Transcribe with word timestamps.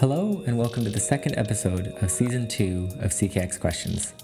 Hello, 0.00 0.44
and 0.46 0.56
welcome 0.56 0.84
to 0.84 0.90
the 0.90 1.00
second 1.00 1.36
episode 1.36 1.88
of 2.00 2.12
Season 2.12 2.46
2 2.46 2.88
of 3.00 3.10
CKX 3.10 3.58
Questions. 3.58 4.14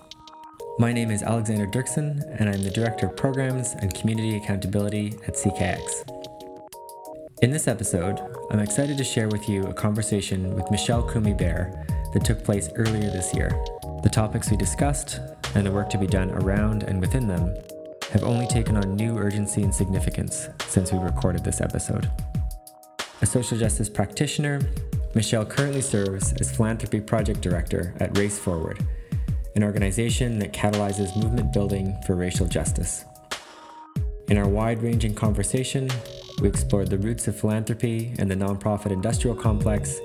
My 0.78 0.92
name 0.92 1.10
is 1.10 1.24
Alexander 1.24 1.66
Dirksen, 1.66 2.22
and 2.38 2.48
I'm 2.48 2.62
the 2.62 2.70
Director 2.70 3.06
of 3.06 3.16
Programs 3.16 3.72
and 3.80 3.92
Community 3.92 4.36
Accountability 4.36 5.18
at 5.26 5.34
CKX. 5.34 5.80
In 7.42 7.50
this 7.50 7.66
episode, 7.66 8.20
I'm 8.52 8.60
excited 8.60 8.96
to 8.98 9.02
share 9.02 9.26
with 9.26 9.48
you 9.48 9.64
a 9.64 9.74
conversation 9.74 10.54
with 10.54 10.70
Michelle 10.70 11.02
Kumi 11.02 11.34
Baer 11.34 11.84
that 12.12 12.24
took 12.24 12.44
place 12.44 12.68
earlier 12.76 13.10
this 13.10 13.34
year. 13.34 13.50
The 14.04 14.10
topics 14.12 14.52
we 14.52 14.56
discussed 14.56 15.18
and 15.56 15.66
the 15.66 15.72
work 15.72 15.90
to 15.90 15.98
be 15.98 16.06
done 16.06 16.30
around 16.30 16.84
and 16.84 17.00
within 17.00 17.26
them 17.26 17.52
have 18.12 18.22
only 18.22 18.46
taken 18.46 18.76
on 18.76 18.94
new 18.94 19.18
urgency 19.18 19.64
and 19.64 19.74
significance 19.74 20.48
since 20.68 20.92
we 20.92 21.00
recorded 21.00 21.42
this 21.42 21.60
episode. 21.60 22.08
A 23.22 23.26
social 23.26 23.58
justice 23.58 23.88
practitioner 23.88 24.60
Michelle 25.14 25.46
currently 25.46 25.80
serves 25.80 26.32
as 26.40 26.54
Philanthropy 26.54 27.00
Project 27.00 27.40
Director 27.40 27.94
at 28.00 28.18
Race 28.18 28.36
Forward, 28.36 28.84
an 29.54 29.62
organization 29.62 30.40
that 30.40 30.52
catalyzes 30.52 31.16
movement 31.16 31.52
building 31.52 31.96
for 32.04 32.16
racial 32.16 32.48
justice. 32.48 33.04
In 34.26 34.36
our 34.36 34.48
wide 34.48 34.82
ranging 34.82 35.14
conversation, 35.14 35.88
we 36.40 36.48
explored 36.48 36.88
the 36.88 36.98
roots 36.98 37.28
of 37.28 37.38
philanthropy 37.38 38.12
and 38.18 38.28
the 38.28 38.34
nonprofit 38.34 38.90
industrial 38.90 39.36
complex, 39.36 40.00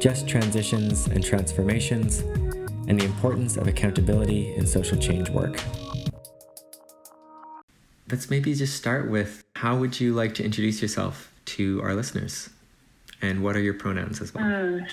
just 0.00 0.26
transitions 0.26 1.06
and 1.06 1.22
transformations, 1.22 2.20
and 2.88 2.98
the 2.98 3.04
importance 3.04 3.56
of 3.56 3.68
accountability 3.68 4.52
in 4.56 4.66
social 4.66 4.98
change 4.98 5.30
work. 5.30 5.62
Let's 8.10 8.28
maybe 8.28 8.52
just 8.54 8.76
start 8.76 9.08
with 9.08 9.44
how 9.54 9.76
would 9.76 10.00
you 10.00 10.12
like 10.12 10.34
to 10.34 10.44
introduce 10.44 10.82
yourself 10.82 11.32
to 11.44 11.80
our 11.82 11.94
listeners? 11.94 12.50
And 13.22 13.42
what 13.42 13.56
are 13.56 13.60
your 13.60 13.74
pronouns 13.74 14.20
as 14.20 14.34
well? 14.34 14.44
Mm. 14.44 14.88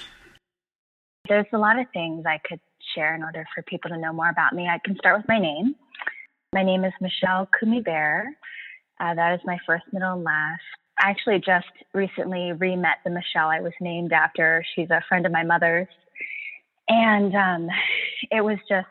There's 1.27 1.45
a 1.53 1.57
lot 1.57 1.79
of 1.79 1.87
things 1.93 2.25
I 2.25 2.39
could 2.47 2.59
share 2.95 3.15
in 3.15 3.23
order 3.23 3.45
for 3.53 3.61
people 3.63 3.89
to 3.89 3.97
know 3.97 4.13
more 4.13 4.29
about 4.29 4.53
me. 4.53 4.67
I 4.67 4.79
can 4.83 4.95
start 4.97 5.17
with 5.17 5.27
my 5.27 5.39
name. 5.39 5.75
My 6.53 6.63
name 6.63 6.85
is 6.85 6.93
Michelle 7.01 7.49
Kumi 7.59 7.79
Uh, 7.79 9.13
that 9.15 9.33
is 9.33 9.41
my 9.45 9.57
first, 9.65 9.83
middle, 9.91 10.13
and 10.13 10.23
last. 10.23 10.61
I 10.99 11.09
actually 11.09 11.39
just 11.39 11.67
recently 11.93 12.53
re 12.53 12.75
met 12.75 12.97
the 13.03 13.11
Michelle 13.11 13.49
I 13.49 13.59
was 13.59 13.73
named 13.79 14.13
after. 14.13 14.63
She's 14.73 14.89
a 14.89 15.03
friend 15.07 15.25
of 15.25 15.31
my 15.31 15.43
mother's. 15.43 15.87
And 16.87 17.35
um, 17.35 17.67
it 18.31 18.41
was 18.41 18.57
just 18.69 18.87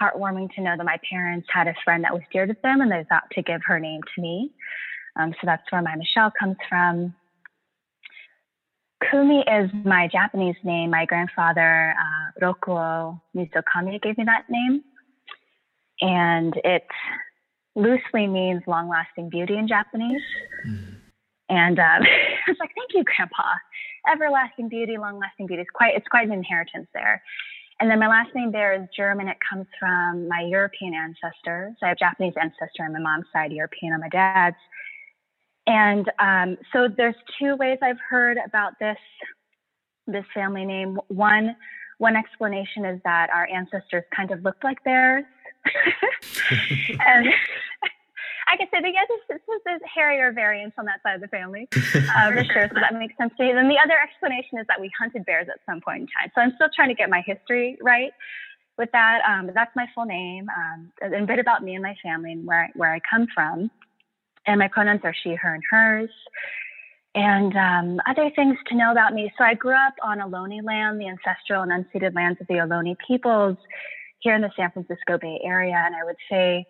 heartwarming 0.00 0.54
to 0.54 0.62
know 0.62 0.74
that 0.76 0.84
my 0.84 0.98
parents 1.08 1.46
had 1.52 1.68
a 1.68 1.74
friend 1.84 2.04
that 2.04 2.14
was 2.14 2.22
dear 2.32 2.46
to 2.46 2.56
them 2.62 2.80
and 2.80 2.90
they 2.90 3.04
thought 3.08 3.30
to 3.32 3.42
give 3.42 3.60
her 3.66 3.78
name 3.78 4.00
to 4.14 4.22
me. 4.22 4.50
Um, 5.16 5.32
so 5.32 5.40
that's 5.44 5.70
where 5.70 5.82
my 5.82 5.96
Michelle 5.96 6.32
comes 6.38 6.56
from. 6.68 7.14
Kumi 9.10 9.44
is 9.46 9.70
my 9.84 10.08
Japanese 10.10 10.56
name. 10.64 10.90
My 10.90 11.04
grandfather, 11.04 11.94
uh, 11.98 12.44
Rokuo 12.44 13.20
Mizukami, 13.36 14.02
gave 14.02 14.18
me 14.18 14.24
that 14.24 14.44
name. 14.48 14.82
And 16.00 16.54
it 16.64 16.86
loosely 17.74 18.26
means 18.26 18.62
long 18.66 18.88
lasting 18.88 19.30
beauty 19.30 19.56
in 19.56 19.68
Japanese. 19.68 20.22
Mm. 20.66 20.94
And 21.48 21.78
um, 21.78 21.84
I 22.02 22.48
was 22.50 22.56
like, 22.60 22.70
thank 22.74 22.94
you, 22.94 23.04
Grandpa. 23.04 23.54
Everlasting 24.12 24.68
beauty, 24.68 24.96
long 24.98 25.18
lasting 25.18 25.46
beauty. 25.46 25.62
It's 25.62 25.70
quite, 25.72 25.94
it's 25.96 26.08
quite 26.08 26.26
an 26.26 26.32
inheritance 26.32 26.88
there. 26.92 27.22
And 27.80 27.88
then 27.88 28.00
my 28.00 28.08
last 28.08 28.34
name 28.34 28.50
there 28.50 28.74
is 28.74 28.88
German. 28.96 29.28
It 29.28 29.36
comes 29.48 29.66
from 29.78 30.26
my 30.28 30.40
European 30.40 30.94
ancestors. 30.94 31.76
I 31.82 31.88
have 31.88 31.98
Japanese 31.98 32.34
ancestor 32.40 32.82
on 32.82 32.92
my 32.92 32.98
mom's 32.98 33.26
side, 33.32 33.52
European 33.52 33.92
on 33.92 34.00
my 34.00 34.08
dad's. 34.08 34.56
And 35.68 36.10
um, 36.18 36.56
so 36.72 36.88
there's 36.88 37.14
two 37.38 37.54
ways 37.56 37.78
I've 37.82 38.00
heard 38.00 38.38
about 38.44 38.72
this 38.80 38.96
this 40.06 40.24
family 40.32 40.64
name. 40.64 40.98
One 41.08 41.54
one 41.98 42.16
explanation 42.16 42.86
is 42.86 43.00
that 43.04 43.28
our 43.30 43.46
ancestors 43.52 44.04
kind 44.16 44.30
of 44.30 44.42
looked 44.42 44.64
like 44.64 44.82
bears, 44.82 45.26
and 47.06 47.28
I 48.48 48.56
guess 48.56 48.68
say, 48.72 48.80
yeah, 48.82 49.02
this, 49.28 49.38
this 49.46 49.74
is 49.74 49.82
hairier 49.94 50.32
variants 50.32 50.76
on 50.78 50.86
that 50.86 51.02
side 51.02 51.16
of 51.16 51.20
the 51.20 51.28
family, 51.28 51.68
uh, 51.74 52.32
for 52.32 52.44
sure. 52.44 52.68
So 52.68 52.80
that 52.80 52.94
makes 52.94 53.14
sense 53.18 53.34
to 53.36 53.44
me. 53.44 53.52
Then 53.52 53.68
the 53.68 53.78
other 53.78 53.96
explanation 54.02 54.58
is 54.58 54.66
that 54.68 54.80
we 54.80 54.90
hunted 54.98 55.26
bears 55.26 55.48
at 55.50 55.60
some 55.66 55.82
point 55.82 56.02
in 56.02 56.06
time. 56.06 56.32
So 56.34 56.40
I'm 56.40 56.52
still 56.54 56.70
trying 56.74 56.88
to 56.88 56.94
get 56.94 57.10
my 57.10 57.22
history 57.26 57.76
right 57.82 58.12
with 58.78 58.90
that. 58.92 59.20
Um, 59.28 59.50
that's 59.54 59.74
my 59.76 59.86
full 59.94 60.06
name, 60.06 60.48
um, 60.48 60.92
a 61.02 61.26
bit 61.26 61.38
about 61.38 61.62
me 61.62 61.74
and 61.74 61.82
my 61.82 61.94
family 62.02 62.32
and 62.32 62.46
where 62.46 62.70
where 62.74 62.94
I 62.94 63.00
come 63.10 63.26
from 63.34 63.70
and 64.48 64.58
my 64.58 64.68
pronouns 64.68 65.02
are 65.04 65.14
she, 65.22 65.34
her, 65.34 65.54
and 65.54 65.62
hers. 65.70 66.10
And 67.14 67.54
um, 67.56 68.00
other 68.08 68.30
things 68.34 68.56
to 68.68 68.76
know 68.76 68.90
about 68.90 69.12
me. 69.12 69.30
So 69.36 69.44
I 69.44 69.54
grew 69.54 69.74
up 69.74 69.94
on 70.02 70.18
Ohlone 70.18 70.64
land, 70.64 71.00
the 71.00 71.08
ancestral 71.08 71.62
and 71.62 71.70
unceded 71.70 72.14
lands 72.14 72.40
of 72.40 72.46
the 72.46 72.54
Ohlone 72.54 72.96
peoples 73.06 73.56
here 74.20 74.34
in 74.34 74.40
the 74.40 74.50
San 74.56 74.70
Francisco 74.70 75.18
Bay 75.20 75.38
Area. 75.44 75.80
And 75.84 75.94
I 75.94 76.04
would 76.04 76.16
say 76.30 76.66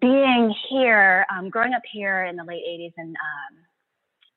being 0.00 0.54
here, 0.70 1.26
um, 1.36 1.50
growing 1.50 1.74
up 1.74 1.82
here 1.92 2.24
in 2.24 2.36
the 2.36 2.44
late 2.44 2.62
80s 2.66 2.92
and 2.96 3.16
um, 3.16 3.58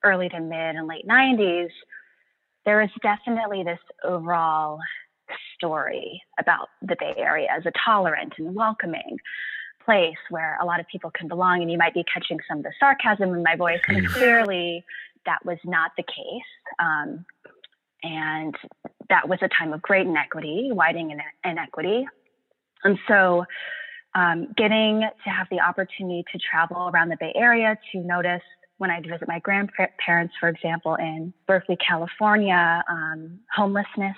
early 0.04 0.30
to 0.30 0.40
mid 0.40 0.76
and 0.76 0.88
late 0.88 1.08
90s, 1.08 1.70
there 2.66 2.80
was 2.80 2.90
definitely 3.04 3.64
this 3.64 3.80
overall 4.04 4.80
story 5.56 6.22
about 6.40 6.68
the 6.82 6.96
Bay 7.00 7.14
Area 7.18 7.48
as 7.56 7.66
a 7.66 7.72
tolerant 7.86 8.34
and 8.38 8.56
welcoming 8.56 9.18
place 9.90 10.18
where 10.30 10.56
a 10.62 10.66
lot 10.66 10.80
of 10.80 10.88
people 10.88 11.10
can 11.10 11.28
belong. 11.28 11.64
And 11.64 11.72
you 11.72 11.78
might 11.78 11.96
be 11.96 12.04
catching 12.14 12.38
some 12.48 12.60
of 12.60 12.64
the 12.64 12.72
sarcasm 12.80 13.34
in 13.34 13.42
my 13.42 13.56
voice 13.56 13.80
because 13.88 14.04
mm. 14.04 14.14
clearly 14.14 14.86
that 15.26 15.44
was 15.44 15.58
not 15.66 15.92
the 15.98 16.04
case. 16.04 16.52
Um, 16.78 17.26
and 18.04 18.56
that 19.10 19.28
was 19.28 19.40
a 19.42 19.50
time 19.50 19.74
of 19.74 19.82
great 19.82 20.06
inequity, 20.06 20.70
widening 20.72 21.18
inequity. 21.44 22.06
And 22.84 23.00
so, 23.08 23.46
um, 24.16 24.54
getting 24.56 25.02
to 25.02 25.30
have 25.30 25.48
the 25.52 25.60
opportunity 25.60 26.24
to 26.32 26.40
travel 26.40 26.90
around 26.90 27.10
the 27.10 27.18
Bay 27.20 27.34
Area 27.36 27.78
to 27.92 28.00
notice 28.00 28.42
when 28.78 28.90
I'd 28.90 29.06
visit 29.06 29.28
my 29.28 29.40
grandparents, 29.40 30.34
for 30.40 30.50
example, 30.50 30.96
in 30.96 31.34
Berkeley, 31.48 31.78
California, 31.86 32.84
um, 32.90 33.40
homelessness, 33.54 34.16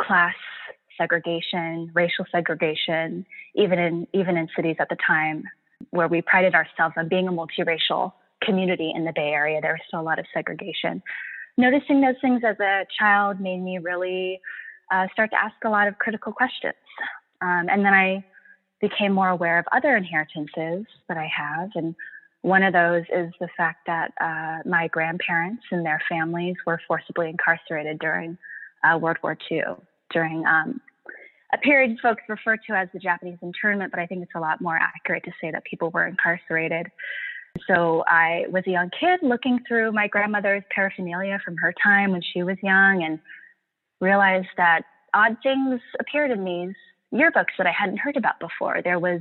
class 0.00 0.34
segregation, 0.98 1.90
racial 1.94 2.26
segregation, 2.30 3.24
even 3.54 3.78
in 3.78 4.06
even 4.12 4.36
in 4.36 4.48
cities 4.54 4.76
at 4.78 4.88
the 4.88 4.96
time 5.06 5.44
where 5.90 6.08
we 6.08 6.20
prided 6.20 6.54
ourselves 6.54 6.94
on 6.96 7.08
being 7.08 7.28
a 7.28 7.32
multiracial 7.32 8.12
community 8.42 8.92
in 8.94 9.04
the 9.04 9.12
Bay 9.14 9.30
Area, 9.30 9.60
there 9.60 9.72
was 9.72 9.80
still 9.86 10.00
a 10.00 10.02
lot 10.02 10.18
of 10.18 10.26
segregation. 10.34 11.02
Noticing 11.56 12.00
those 12.00 12.16
things 12.20 12.42
as 12.44 12.58
a 12.60 12.84
child 12.98 13.40
made 13.40 13.60
me 13.60 13.78
really 13.78 14.40
uh, 14.92 15.06
start 15.12 15.30
to 15.30 15.40
ask 15.40 15.54
a 15.64 15.68
lot 15.68 15.88
of 15.88 15.98
critical 15.98 16.32
questions. 16.32 16.74
Um, 17.40 17.66
and 17.68 17.84
then 17.84 17.94
I 17.94 18.24
became 18.80 19.12
more 19.12 19.28
aware 19.28 19.58
of 19.58 19.66
other 19.72 19.96
inheritances 19.96 20.86
that 21.08 21.16
I 21.16 21.28
have. 21.36 21.70
And 21.74 21.94
one 22.42 22.62
of 22.62 22.72
those 22.72 23.02
is 23.12 23.32
the 23.40 23.48
fact 23.56 23.86
that 23.86 24.12
uh, 24.20 24.68
my 24.68 24.88
grandparents 24.88 25.62
and 25.70 25.84
their 25.84 26.00
families 26.08 26.56
were 26.66 26.80
forcibly 26.86 27.28
incarcerated 27.28 27.98
during 27.98 28.38
uh, 28.84 28.96
World 28.98 29.18
War 29.22 29.36
II, 29.50 29.62
during 30.10 30.46
um, 30.46 30.80
a 31.52 31.58
period 31.58 31.98
folks 32.02 32.22
refer 32.28 32.56
to 32.56 32.72
as 32.74 32.88
the 32.92 32.98
Japanese 32.98 33.38
internment, 33.42 33.90
but 33.90 34.00
I 34.00 34.06
think 34.06 34.22
it's 34.22 34.32
a 34.34 34.40
lot 34.40 34.60
more 34.60 34.76
accurate 34.76 35.24
to 35.24 35.32
say 35.40 35.50
that 35.50 35.64
people 35.64 35.90
were 35.90 36.06
incarcerated. 36.06 36.86
So 37.66 38.04
I 38.06 38.44
was 38.50 38.64
a 38.66 38.70
young 38.70 38.90
kid 38.98 39.20
looking 39.22 39.60
through 39.66 39.92
my 39.92 40.08
grandmother's 40.08 40.62
paraphernalia 40.74 41.40
from 41.44 41.56
her 41.56 41.74
time 41.82 42.12
when 42.12 42.22
she 42.22 42.42
was 42.42 42.56
young 42.62 43.02
and 43.02 43.18
realized 44.00 44.48
that 44.56 44.82
odd 45.14 45.36
things 45.42 45.80
appeared 45.98 46.30
in 46.30 46.44
these 46.44 46.74
yearbooks 47.12 47.56
that 47.56 47.66
I 47.66 47.72
hadn't 47.72 47.98
heard 47.98 48.16
about 48.16 48.38
before. 48.38 48.80
There 48.84 48.98
was 48.98 49.20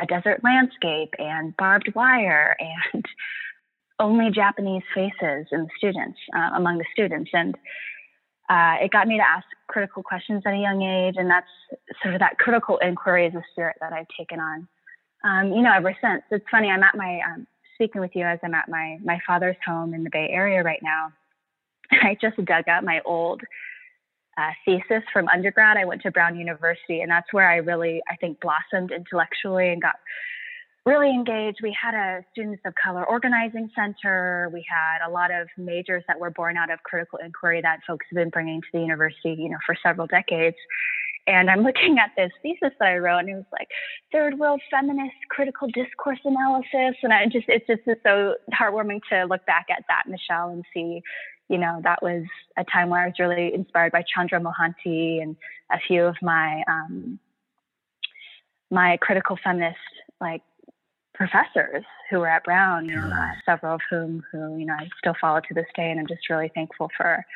a 0.00 0.06
desert 0.06 0.42
landscape 0.44 1.12
and 1.18 1.56
barbed 1.56 1.92
wire 1.94 2.56
and 2.92 3.04
only 3.98 4.30
Japanese 4.30 4.84
faces 4.94 5.48
in 5.50 5.62
the 5.62 5.70
students 5.76 6.18
uh, 6.36 6.50
among 6.54 6.78
the 6.78 6.84
students 6.92 7.30
and 7.32 7.56
uh, 8.48 8.76
it 8.80 8.90
got 8.92 9.06
me 9.08 9.18
to 9.18 9.26
ask 9.26 9.44
critical 9.68 10.02
questions 10.02 10.42
at 10.46 10.54
a 10.54 10.58
young 10.58 10.82
age, 10.82 11.14
and 11.16 11.30
that's 11.30 11.46
sort 12.02 12.14
of 12.14 12.20
that 12.20 12.38
critical 12.38 12.78
inquiry 12.78 13.26
is 13.26 13.34
a 13.34 13.42
spirit 13.52 13.76
that 13.80 13.92
I've 13.92 14.08
taken 14.16 14.40
on. 14.40 14.68
Um, 15.24 15.52
you 15.52 15.62
know, 15.62 15.72
ever 15.72 15.96
since. 16.00 16.22
It's 16.30 16.44
funny. 16.50 16.68
I'm 16.68 16.82
at 16.82 16.96
my 16.96 17.20
um, 17.26 17.46
speaking 17.74 18.00
with 18.00 18.12
you 18.14 18.24
as 18.24 18.38
I'm 18.42 18.54
at 18.54 18.68
my 18.68 18.98
my 19.04 19.18
father's 19.26 19.56
home 19.64 19.94
in 19.94 20.04
the 20.04 20.10
Bay 20.10 20.28
Area 20.30 20.62
right 20.62 20.80
now. 20.82 21.12
I 21.90 22.16
just 22.20 22.36
dug 22.44 22.68
up 22.68 22.84
my 22.84 23.00
old 23.04 23.42
uh, 24.38 24.50
thesis 24.64 25.02
from 25.12 25.28
undergrad. 25.28 25.76
I 25.76 25.84
went 25.84 26.02
to 26.02 26.10
Brown 26.10 26.38
University, 26.38 27.00
and 27.00 27.10
that's 27.10 27.32
where 27.32 27.48
I 27.48 27.56
really, 27.56 28.00
I 28.08 28.16
think, 28.16 28.40
blossomed 28.40 28.92
intellectually 28.92 29.70
and 29.70 29.82
got 29.82 29.96
really 30.88 31.10
engaged. 31.10 31.58
We 31.62 31.76
had 31.80 31.94
a 31.94 32.24
Students 32.32 32.62
of 32.64 32.72
Color 32.82 33.04
Organizing 33.04 33.70
Center. 33.76 34.48
We 34.52 34.64
had 34.68 35.06
a 35.06 35.10
lot 35.10 35.30
of 35.30 35.46
majors 35.58 36.02
that 36.08 36.18
were 36.18 36.30
born 36.30 36.56
out 36.56 36.70
of 36.70 36.82
critical 36.82 37.18
inquiry 37.22 37.60
that 37.60 37.80
folks 37.86 38.06
have 38.10 38.16
been 38.16 38.30
bringing 38.30 38.60
to 38.62 38.66
the 38.72 38.80
university, 38.80 39.36
you 39.38 39.50
know, 39.50 39.58
for 39.66 39.76
several 39.82 40.06
decades. 40.06 40.56
And 41.26 41.50
I'm 41.50 41.62
looking 41.62 41.98
at 41.98 42.12
this 42.16 42.32
thesis 42.42 42.72
that 42.80 42.88
I 42.88 42.96
wrote, 42.96 43.18
and 43.18 43.28
it 43.28 43.34
was 43.34 43.44
like 43.52 43.68
third 44.10 44.38
world 44.38 44.62
feminist 44.70 45.14
critical 45.28 45.68
discourse 45.68 46.20
analysis. 46.24 46.96
And 47.02 47.12
I 47.12 47.26
just, 47.26 47.48
it's 47.48 47.66
just 47.66 47.82
so 48.02 48.36
heartwarming 48.58 49.00
to 49.10 49.24
look 49.26 49.44
back 49.44 49.66
at 49.70 49.84
that, 49.88 50.04
Michelle, 50.08 50.48
and 50.48 50.64
see, 50.72 51.02
You 51.48 51.58
know, 51.58 51.80
that 51.82 52.02
was 52.02 52.24
a 52.56 52.64
time 52.64 52.90
where 52.90 53.02
I 53.02 53.06
was 53.06 53.14
really 53.18 53.52
inspired 53.54 53.92
by 53.92 54.04
Chandra 54.14 54.40
Mohanty 54.40 55.22
and 55.22 55.36
a 55.70 55.78
few 55.86 56.04
of 56.04 56.16
my 56.22 56.62
um, 56.68 57.18
my 58.70 58.98
critical 59.00 59.38
feminist 59.42 59.78
like 60.20 60.42
professors 61.18 61.84
who 62.08 62.20
were 62.20 62.28
at 62.28 62.44
Brown, 62.44 62.88
you 62.88 62.94
know, 62.94 63.02
uh, 63.02 63.32
several 63.44 63.74
of 63.74 63.80
whom 63.90 64.22
who 64.30 64.56
you 64.56 64.64
know 64.64 64.74
I 64.74 64.88
still 64.98 65.16
follow 65.20 65.40
to 65.40 65.54
this 65.54 65.66
day, 65.74 65.90
and 65.90 65.98
I'm 66.00 66.06
just 66.06 66.30
really 66.30 66.50
thankful 66.54 66.88
for 66.96 67.26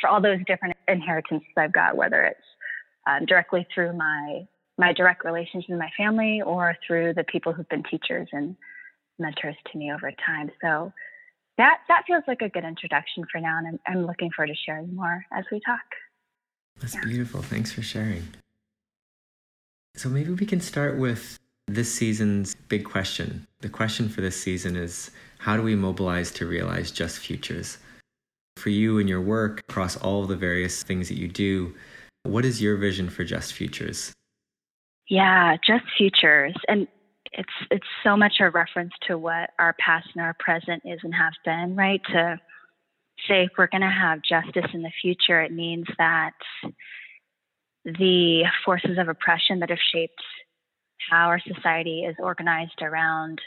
for 0.00 0.08
all 0.08 0.20
those 0.20 0.38
different 0.46 0.74
inheritances 0.88 1.48
I've 1.56 1.72
got, 1.72 1.96
whether 1.96 2.24
it's 2.24 2.40
um, 3.06 3.26
directly 3.26 3.66
through 3.72 3.92
my 3.92 4.48
my 4.78 4.92
direct 4.92 5.24
relationships 5.24 5.68
with 5.68 5.78
my 5.78 5.90
family 5.96 6.42
or 6.42 6.76
through 6.86 7.14
the 7.14 7.24
people 7.24 7.52
who've 7.52 7.68
been 7.68 7.82
teachers 7.84 8.28
and 8.32 8.56
mentors 9.18 9.56
to 9.70 9.78
me 9.78 9.92
over 9.92 10.10
time. 10.24 10.50
So 10.62 10.92
that 11.58 11.78
that 11.88 12.04
feels 12.06 12.24
like 12.26 12.40
a 12.40 12.48
good 12.48 12.64
introduction 12.64 13.24
for 13.30 13.40
now, 13.40 13.58
and 13.58 13.66
I'm, 13.68 13.80
I'm 13.86 14.06
looking 14.06 14.30
forward 14.34 14.48
to 14.48 14.56
sharing 14.64 14.96
more 14.96 15.24
as 15.30 15.44
we 15.52 15.60
talk. 15.60 15.84
That's 16.80 16.94
yeah. 16.94 17.04
beautiful. 17.04 17.42
Thanks 17.42 17.70
for 17.70 17.82
sharing. 17.82 18.28
So 19.94 20.08
maybe 20.08 20.32
we 20.32 20.44
can 20.46 20.60
start 20.60 20.98
with 20.98 21.38
this 21.66 21.92
season's 21.92 22.54
big 22.68 22.84
question. 22.84 23.46
The 23.60 23.68
question 23.68 24.08
for 24.08 24.20
this 24.20 24.40
season 24.40 24.76
is 24.76 25.10
how 25.38 25.56
do 25.56 25.62
we 25.62 25.74
mobilize 25.74 26.30
to 26.32 26.46
realize 26.46 26.90
just 26.90 27.18
futures? 27.18 27.78
For 28.56 28.70
you 28.70 28.98
and 28.98 29.08
your 29.08 29.20
work 29.20 29.60
across 29.68 29.96
all 29.96 30.26
the 30.26 30.36
various 30.36 30.82
things 30.82 31.08
that 31.08 31.18
you 31.18 31.28
do, 31.28 31.74
what 32.22 32.44
is 32.44 32.62
your 32.62 32.76
vision 32.76 33.10
for 33.10 33.24
just 33.24 33.52
futures? 33.52 34.12
Yeah, 35.08 35.56
just 35.66 35.84
futures. 35.96 36.54
And 36.68 36.88
it's 37.32 37.52
it's 37.70 37.86
so 38.02 38.16
much 38.16 38.34
a 38.40 38.50
reference 38.50 38.92
to 39.08 39.18
what 39.18 39.50
our 39.58 39.74
past 39.78 40.08
and 40.14 40.24
our 40.24 40.34
present 40.38 40.82
is 40.84 41.00
and 41.02 41.14
have 41.14 41.34
been, 41.44 41.76
right? 41.76 42.00
To 42.12 42.40
say 43.28 43.44
if 43.44 43.50
we're 43.58 43.68
going 43.68 43.82
to 43.82 43.90
have 43.90 44.20
justice 44.22 44.70
in 44.72 44.82
the 44.82 44.92
future, 45.02 45.42
it 45.42 45.52
means 45.52 45.86
that 45.98 46.32
the 47.84 48.44
forces 48.64 48.98
of 48.98 49.08
oppression 49.08 49.60
that 49.60 49.70
have 49.70 49.78
shaped 49.92 50.20
how 51.10 51.28
our 51.28 51.40
society 51.40 52.00
is 52.00 52.16
organized 52.18 52.82
around 52.82 53.40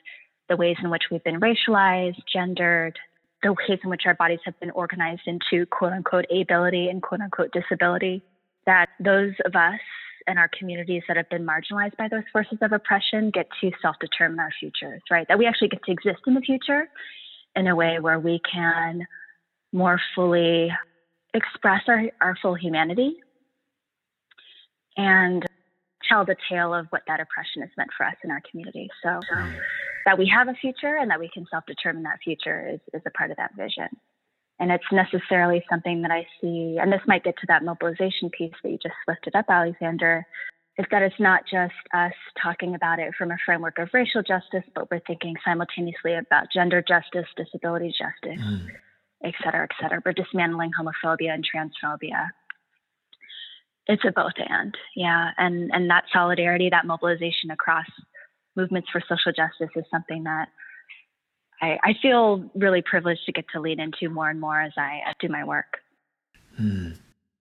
the 0.50 0.56
ways 0.56 0.78
in 0.84 0.90
which 0.90 1.04
we've 1.12 1.24
been 1.24 1.40
racialized, 1.40 2.22
gendered, 2.32 2.98
the 3.44 3.54
ways 3.54 3.80
in 3.84 3.90
which 3.90 4.04
our 4.06 4.16
bodies 4.16 4.40
have 4.46 4.60
been 4.60 4.72
organized 4.72 5.22
into 5.26 5.66
quote 5.68 5.94
unquote 5.94 6.26
ability 6.32 6.90
and 6.90 7.02
quote 7.02 7.22
unquote 7.22 7.52
disability, 7.52 8.22
that 8.66 8.88
those 9.00 9.34
of 9.46 9.56
us 9.56 9.80
and 10.28 10.38
our 10.38 10.50
communities 10.58 11.04
that 11.08 11.18
have 11.18 11.30
been 11.30 11.46
marginalized 11.46 11.96
by 11.98 12.08
those 12.08 12.24
forces 12.32 12.58
of 12.62 12.72
oppression 12.72 13.32
get 13.32 13.48
to 13.62 13.72
self 13.82 13.96
determine 14.00 14.40
our 14.40 14.52
futures, 14.60 15.02
right? 15.10 15.28
That 15.28 15.40
we 15.40 15.46
actually 15.46 15.70
get 15.70 15.84
to 15.84 15.92
exist 15.92 16.20
in 16.28 16.34
the 16.34 16.42
future 16.42 16.88
in 17.56 17.68
a 17.68 17.76
way 17.76 18.00
where 18.00 18.20
we 18.20 18.40
can 18.52 19.06
more 19.72 20.00
fully 20.16 20.72
express 21.34 21.82
our, 21.88 22.04
our 22.22 22.36
full 22.42 22.56
humanity 22.56 23.18
and 24.98 25.46
tell 26.10 26.26
the 26.26 26.36
tale 26.50 26.74
of 26.74 26.88
what 26.90 27.04
that 27.08 27.20
oppression 27.20 27.62
has 27.62 27.72
meant 27.78 27.92
for 27.96 28.06
us 28.06 28.16
in 28.24 28.32
our 28.32 28.42
community. 28.50 28.90
So 29.04 29.20
that 30.06 30.18
we 30.18 30.28
have 30.28 30.48
a 30.48 30.54
future 30.54 30.96
and 30.96 31.12
that 31.12 31.20
we 31.20 31.30
can 31.34 31.46
self-determine 31.52 32.04
that 32.04 32.20
future 32.24 32.68
is, 32.74 32.80
is 32.94 33.02
a 33.06 33.12
part 33.12 33.32
of 33.32 33.38
that 33.38 33.52
vision. 33.56 33.88
And 34.60 34.72
it's 34.72 34.84
necessarily 34.92 35.64
something 35.70 36.02
that 36.02 36.12
I 36.12 36.26
see, 36.42 36.78
and 36.82 36.92
this 36.92 37.02
might 37.08 37.24
get 37.24 37.36
to 37.38 37.48
that 37.48 37.64
mobilization 37.64 38.30
piece 38.30 38.54
that 38.62 38.70
you 38.70 38.78
just 38.82 38.96
lifted 39.08 39.36
up, 39.36 39.46
Alexander, 39.48 40.26
is 40.78 40.86
that 40.92 41.02
it's 41.02 41.20
not 41.20 41.44
just 41.50 41.74
us 41.94 42.14
talking 42.42 42.76
about 42.76 43.00
it 43.00 43.14
from 43.18 43.32
a 43.32 43.38
framework 43.46 43.78
of 43.78 43.90
racial 43.94 44.24
justice, 44.24 44.64
but 44.74 44.90
we're 44.90 45.02
thinking 45.06 45.36
simultaneously 45.46 46.16
about 46.16 46.48
gender 46.54 46.84
justice, 46.86 47.28
disability 47.38 47.94
justice, 47.98 48.42
mm. 48.42 48.68
et 49.24 49.34
cetera, 49.44 49.64
et 49.64 49.76
cetera. 49.80 50.02
We're 50.06 50.14
dismantling 50.14 50.72
homophobia 50.80 51.34
and 51.34 51.46
transphobia 51.46 52.28
it's 53.90 54.06
a 54.06 54.12
both 54.12 54.34
and, 54.38 54.78
yeah. 54.96 55.32
And 55.38 55.72
and 55.74 55.90
that 55.90 56.06
solidarity, 56.14 56.70
that 56.70 56.86
mobilization 56.86 57.50
across 57.52 57.88
movements 58.56 58.88
for 58.92 59.02
social 59.02 59.32
justice 59.32 59.76
is 59.76 59.86
something 59.92 60.24
that 60.24 60.50
I, 61.62 61.78
I 61.84 61.94
feel 62.02 62.50
really 62.54 62.84
privileged 62.84 63.26
to 63.26 63.32
get 63.32 63.46
to 63.54 63.60
lean 63.60 63.80
into 63.80 64.10
more 64.10 64.30
and 64.30 64.40
more 64.40 64.62
as 64.62 64.74
I 64.78 65.02
do 65.20 65.28
my 65.28 65.44
work. 65.44 65.80
Hmm. 66.56 66.92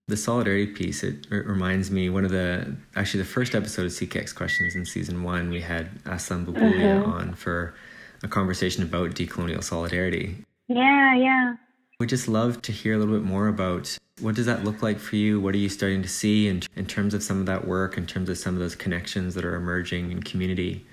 The 0.09 0.17
solidarity 0.17 0.69
piece, 0.69 1.05
it, 1.05 1.27
it, 1.31 1.47
reminds 1.47 1.91
me 1.91 2.09
one 2.09 2.25
of 2.25 2.31
the 2.31 2.75
actually 2.97 3.21
the 3.21 3.29
first 3.29 3.55
episode 3.55 3.85
of 3.85 3.93
CKX 3.93 4.35
Questions 4.35 4.75
in 4.75 4.87
season 4.87 5.23
one, 5.23 5.51
we 5.51 5.61
had 5.61 6.03
Aslam 6.05 6.47
Bulbulia 6.47 7.03
mm-hmm. 7.03 7.11
on 7.11 7.35
for 7.35 7.75
a 8.23 8.29
conversation 8.29 8.83
about 8.83 9.11
decolonial 9.11 9.63
solidarity. 9.63 10.47
Yeah, 10.67 11.15
yeah. 11.15 11.55
We 12.01 12.07
just 12.07 12.29
love 12.29 12.63
to 12.63 12.71
hear 12.71 12.95
a 12.95 12.97
little 12.97 13.13
bit 13.13 13.25
more 13.25 13.49
about 13.49 13.99
what 14.21 14.37
does 14.37 14.47
that 14.47 14.63
look 14.63 14.83
like 14.83 15.01
for 15.01 15.17
you? 15.17 15.41
What 15.41 15.53
are 15.57 15.59
you 15.59 15.69
starting 15.69 16.01
to 16.03 16.09
see 16.09 16.47
in, 16.47 16.63
in 16.77 16.87
terms 16.87 17.13
of 17.13 17.25
some 17.25 17.41
of 17.41 17.47
that 17.47 17.67
work, 17.67 17.99
in 17.99 18.07
terms 18.07 18.29
of 18.29 18.39
some 18.39 18.55
of 18.55 18.61
those 18.61 18.77
connections 18.77 19.35
that 19.35 19.45
are 19.45 19.57
emerging 19.57 20.13
in 20.13 20.23
community? 20.23 20.87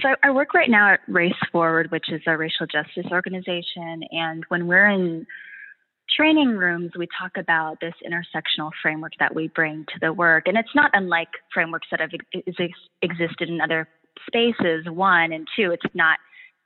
So 0.00 0.14
I 0.22 0.30
work 0.30 0.54
right 0.54 0.70
now 0.70 0.94
at 0.94 1.00
Race 1.06 1.34
Forward, 1.52 1.90
which 1.90 2.10
is 2.10 2.22
a 2.26 2.34
racial 2.34 2.66
justice 2.66 3.04
organization. 3.10 4.04
And 4.10 4.42
when 4.48 4.66
we're 4.66 4.88
in 4.88 5.26
training 6.16 6.56
rooms, 6.56 6.92
we 6.96 7.06
talk 7.20 7.32
about 7.36 7.80
this 7.82 7.92
intersectional 8.02 8.70
framework 8.80 9.12
that 9.18 9.34
we 9.34 9.48
bring 9.48 9.84
to 9.88 9.98
the 10.00 10.14
work. 10.14 10.48
And 10.48 10.56
it's 10.56 10.74
not 10.74 10.90
unlike 10.94 11.28
frameworks 11.52 11.88
that 11.90 12.00
have 12.00 12.12
ex- 12.34 12.72
existed 13.02 13.50
in 13.50 13.60
other 13.60 13.86
spaces, 14.26 14.86
one, 14.88 15.30
and 15.30 15.46
two, 15.54 15.72
it's 15.72 15.94
not 15.94 16.18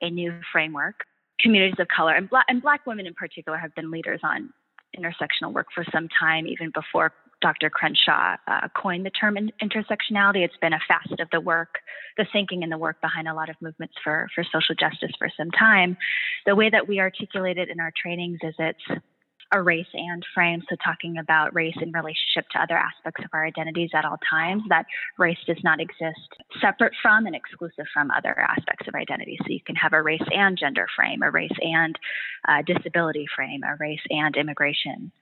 a 0.03 0.09
new 0.09 0.39
framework. 0.53 1.01
Communities 1.41 1.79
of 1.79 1.89
color 1.89 2.15
and 2.15 2.29
black, 2.31 2.47
and 2.49 2.63
black 2.63 2.87
women 2.87 3.07
in 3.07 3.15
particular 3.15 3.59
have 3.59 3.75
been 3.75 3.91
leaders 3.91 4.21
on 4.23 4.51
intersectional 4.99 5.53
work 5.53 5.67
for 5.75 5.85
some 5.93 6.09
time, 6.19 6.47
even 6.47 6.71
before 6.75 7.13
Dr. 7.43 7.69
Crenshaw 7.69 8.37
uh, 8.49 8.69
coined 8.75 9.05
the 9.05 9.11
term 9.11 9.37
in- 9.37 9.53
intersectionality. 9.63 10.45
It's 10.45 10.57
been 10.61 10.73
a 10.73 10.81
facet 10.89 11.21
of 11.21 11.29
the 11.33 11.41
work, 11.41 11.79
the 12.17 12.27
thinking 12.33 12.63
and 12.63 12.73
the 12.73 12.79
work 12.79 13.01
behind 13.03 13.29
a 13.29 13.35
lot 13.35 13.51
of 13.51 13.57
movements 13.61 13.95
for, 14.03 14.29
for 14.35 14.43
social 14.45 14.75
justice 14.75 15.13
for 15.19 15.29
some 15.37 15.51
time. 15.51 15.97
The 16.47 16.55
way 16.55 16.71
that 16.71 16.89
we 16.89 16.99
articulate 16.99 17.59
it 17.59 17.69
in 17.69 17.79
our 17.81 17.93
trainings 18.01 18.39
is 18.43 18.55
it's 18.59 19.03
a 19.53 19.63
race 19.63 19.87
and 19.95 20.25
frame. 20.35 20.63
So, 20.69 20.77
talking 20.85 21.19
about 21.19 21.55
race 21.55 21.77
in 21.81 21.93
relationship 21.93 22.49
to 22.53 22.61
other 22.61 22.77
aspects 22.77 23.25
of 23.25 23.31
our 23.33 23.47
identities 23.47 23.91
at 23.95 24.05
all 24.05 24.19
times, 24.29 24.63
that 24.69 24.87
race 25.19 25.39
does 25.47 25.63
not 25.63 25.81
exist 25.81 26.21
separate 26.61 26.93
from 27.03 27.27
and 27.27 27.37
exclusive 27.37 27.87
from 27.93 28.11
other 28.11 28.39
aspects 28.39 28.89
of 28.89 28.95
identity. 28.95 29.39
So, 29.43 29.49
you 29.49 29.61
can 29.65 29.77
have 29.77 29.93
a 29.93 30.03
race 30.03 30.27
and 30.33 30.59
gender 30.59 30.87
frame, 30.97 31.23
a 31.23 31.31
race 31.31 31.57
and 31.61 31.99
uh, 32.49 32.63
disability 32.67 33.27
frame, 33.35 33.63
a 33.63 33.77
race 33.79 34.01
and 34.11 34.37
immigration 34.37 35.13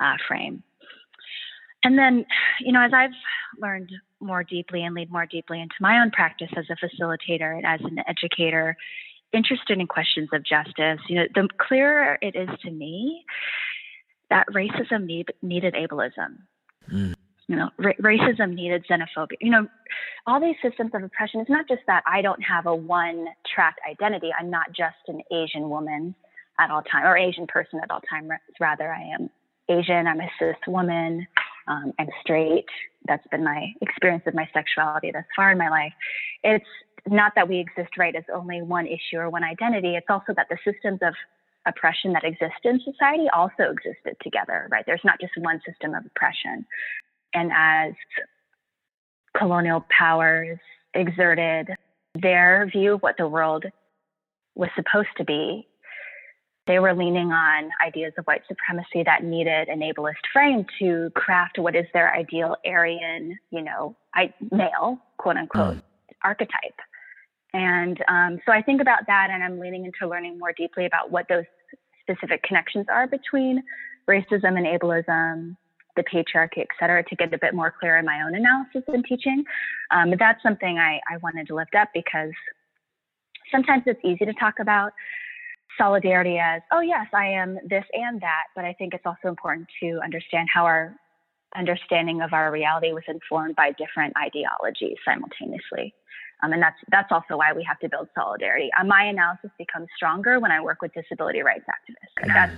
uh, 0.00 0.16
frame. 0.26 0.62
And 1.84 1.96
then, 1.96 2.26
you 2.60 2.72
know, 2.72 2.82
as 2.82 2.92
I've 2.92 3.10
learned 3.60 3.92
more 4.20 4.42
deeply 4.42 4.82
and 4.82 4.94
lead 4.94 5.12
more 5.12 5.26
deeply 5.26 5.60
into 5.60 5.76
my 5.80 6.00
own 6.00 6.10
practice 6.10 6.50
as 6.56 6.64
a 6.70 6.76
facilitator 6.76 7.56
and 7.56 7.64
as 7.64 7.80
an 7.82 7.98
educator, 8.08 8.76
interested 9.32 9.78
in 9.78 9.86
questions 9.86 10.28
of 10.32 10.42
justice, 10.42 11.00
you 11.08 11.16
know, 11.16 11.26
the 11.34 11.48
clearer 11.58 12.18
it 12.22 12.34
is 12.34 12.48
to 12.62 12.70
me 12.70 13.24
that 14.30 14.46
racism 14.54 15.04
need, 15.06 15.32
needed 15.42 15.74
ableism. 15.74 16.38
Mm. 16.92 17.14
You 17.46 17.56
know, 17.56 17.70
ra- 17.78 17.92
racism 18.00 18.54
needed 18.54 18.84
xenophobia. 18.90 19.36
You 19.40 19.50
know, 19.50 19.66
all 20.26 20.40
these 20.40 20.56
systems 20.62 20.90
of 20.94 21.02
oppression. 21.02 21.40
It's 21.40 21.50
not 21.50 21.66
just 21.66 21.82
that 21.86 22.02
I 22.06 22.20
don't 22.20 22.42
have 22.42 22.66
a 22.66 22.74
one-track 22.74 23.76
identity. 23.88 24.30
I'm 24.38 24.50
not 24.50 24.68
just 24.72 24.96
an 25.08 25.22
Asian 25.32 25.70
woman 25.70 26.14
at 26.60 26.70
all 26.70 26.82
time 26.82 27.04
or 27.04 27.16
Asian 27.16 27.46
person 27.46 27.80
at 27.82 27.90
all 27.90 28.00
time. 28.08 28.28
Rather, 28.60 28.92
I 28.92 29.02
am 29.02 29.30
Asian. 29.68 30.06
I'm 30.06 30.20
a 30.20 30.28
cis 30.38 30.56
woman. 30.66 31.26
Um, 31.68 31.92
I'm 31.98 32.08
straight. 32.20 32.66
That's 33.06 33.26
been 33.28 33.44
my 33.44 33.72
experience 33.80 34.24
of 34.26 34.34
my 34.34 34.48
sexuality 34.52 35.10
thus 35.12 35.24
far 35.36 35.52
in 35.52 35.58
my 35.58 35.68
life. 35.68 35.92
It's 36.42 36.66
not 37.06 37.32
that 37.36 37.48
we 37.48 37.58
exist 37.58 37.96
right 37.98 38.14
as 38.14 38.24
only 38.32 38.62
one 38.62 38.86
issue 38.86 39.16
or 39.16 39.30
one 39.30 39.44
identity. 39.44 39.94
It's 39.94 40.06
also 40.08 40.34
that 40.36 40.48
the 40.50 40.58
systems 40.64 40.98
of 41.02 41.14
oppression 41.68 42.12
that 42.14 42.24
exist 42.24 42.64
in 42.64 42.80
society 42.80 43.26
also 43.32 43.70
existed 43.70 44.16
together, 44.22 44.68
right? 44.70 44.84
There's 44.86 45.04
not 45.04 45.20
just 45.20 45.32
one 45.38 45.60
system 45.66 45.94
of 45.94 46.04
oppression. 46.06 46.66
And 47.34 47.50
as 47.54 47.92
colonial 49.36 49.84
powers 49.96 50.58
exerted 50.94 51.68
their 52.14 52.68
view 52.72 52.94
of 52.94 53.00
what 53.00 53.16
the 53.18 53.28
world 53.28 53.64
was 54.54 54.70
supposed 54.74 55.08
to 55.18 55.24
be, 55.24 55.68
they 56.66 56.78
were 56.78 56.94
leaning 56.94 57.32
on 57.32 57.70
ideas 57.84 58.12
of 58.18 58.24
white 58.26 58.42
supremacy 58.46 59.02
that 59.04 59.24
needed 59.24 59.68
an 59.68 59.80
ableist 59.80 60.14
frame 60.32 60.66
to 60.78 61.10
craft 61.14 61.58
what 61.58 61.74
is 61.74 61.86
their 61.94 62.14
ideal 62.14 62.56
Aryan, 62.66 63.38
you 63.50 63.62
know, 63.62 63.96
I, 64.14 64.34
male, 64.50 64.98
quote 65.16 65.36
unquote, 65.36 65.76
mm. 65.76 65.82
archetype. 66.22 66.78
And 67.54 68.02
um, 68.08 68.38
so 68.44 68.52
I 68.52 68.62
think 68.62 68.80
about 68.80 69.06
that, 69.06 69.28
and 69.30 69.42
I'm 69.42 69.58
leaning 69.58 69.84
into 69.86 70.06
learning 70.08 70.38
more 70.38 70.52
deeply 70.52 70.84
about 70.86 71.10
what 71.10 71.26
those 71.28 71.44
specific 72.02 72.42
connections 72.42 72.86
are 72.90 73.06
between 73.06 73.62
racism 74.08 74.56
and 74.56 74.66
ableism, 74.66 75.56
the 75.96 76.04
patriarchy, 76.04 76.58
et 76.58 76.68
cetera, 76.78 77.02
to 77.04 77.16
get 77.16 77.32
a 77.32 77.38
bit 77.38 77.54
more 77.54 77.74
clear 77.78 77.96
in 77.98 78.04
my 78.04 78.22
own 78.22 78.34
analysis 78.34 78.82
and 78.88 79.04
teaching. 79.04 79.44
Um, 79.90 80.10
but 80.10 80.18
that's 80.18 80.42
something 80.42 80.78
I, 80.78 81.00
I 81.10 81.16
wanted 81.22 81.46
to 81.48 81.54
lift 81.54 81.74
up 81.74 81.88
because 81.92 82.30
sometimes 83.50 83.82
it's 83.86 84.00
easy 84.04 84.24
to 84.24 84.32
talk 84.34 84.54
about 84.60 84.92
solidarity 85.76 86.38
as, 86.38 86.62
oh, 86.72 86.80
yes, 86.80 87.06
I 87.14 87.26
am 87.26 87.58
this 87.68 87.84
and 87.92 88.20
that. 88.20 88.44
But 88.54 88.64
I 88.64 88.74
think 88.74 88.94
it's 88.94 89.06
also 89.06 89.28
important 89.28 89.68
to 89.82 90.00
understand 90.04 90.48
how 90.52 90.64
our 90.64 90.94
understanding 91.56 92.20
of 92.20 92.32
our 92.32 92.52
reality 92.52 92.92
was 92.92 93.04
informed 93.08 93.56
by 93.56 93.72
different 93.72 94.14
ideologies 94.16 94.96
simultaneously. 95.04 95.94
Um, 96.42 96.52
and 96.52 96.62
that's 96.62 96.76
that's 96.90 97.10
also 97.10 97.36
why 97.36 97.52
we 97.52 97.64
have 97.64 97.78
to 97.80 97.88
build 97.88 98.08
solidarity. 98.14 98.70
Uh, 98.78 98.84
my 98.84 99.04
analysis 99.04 99.50
becomes 99.58 99.88
stronger 99.96 100.38
when 100.38 100.52
I 100.52 100.60
work 100.60 100.80
with 100.82 100.92
disability 100.94 101.42
rights 101.42 101.64
activists. 101.68 102.26
That's 102.32 102.52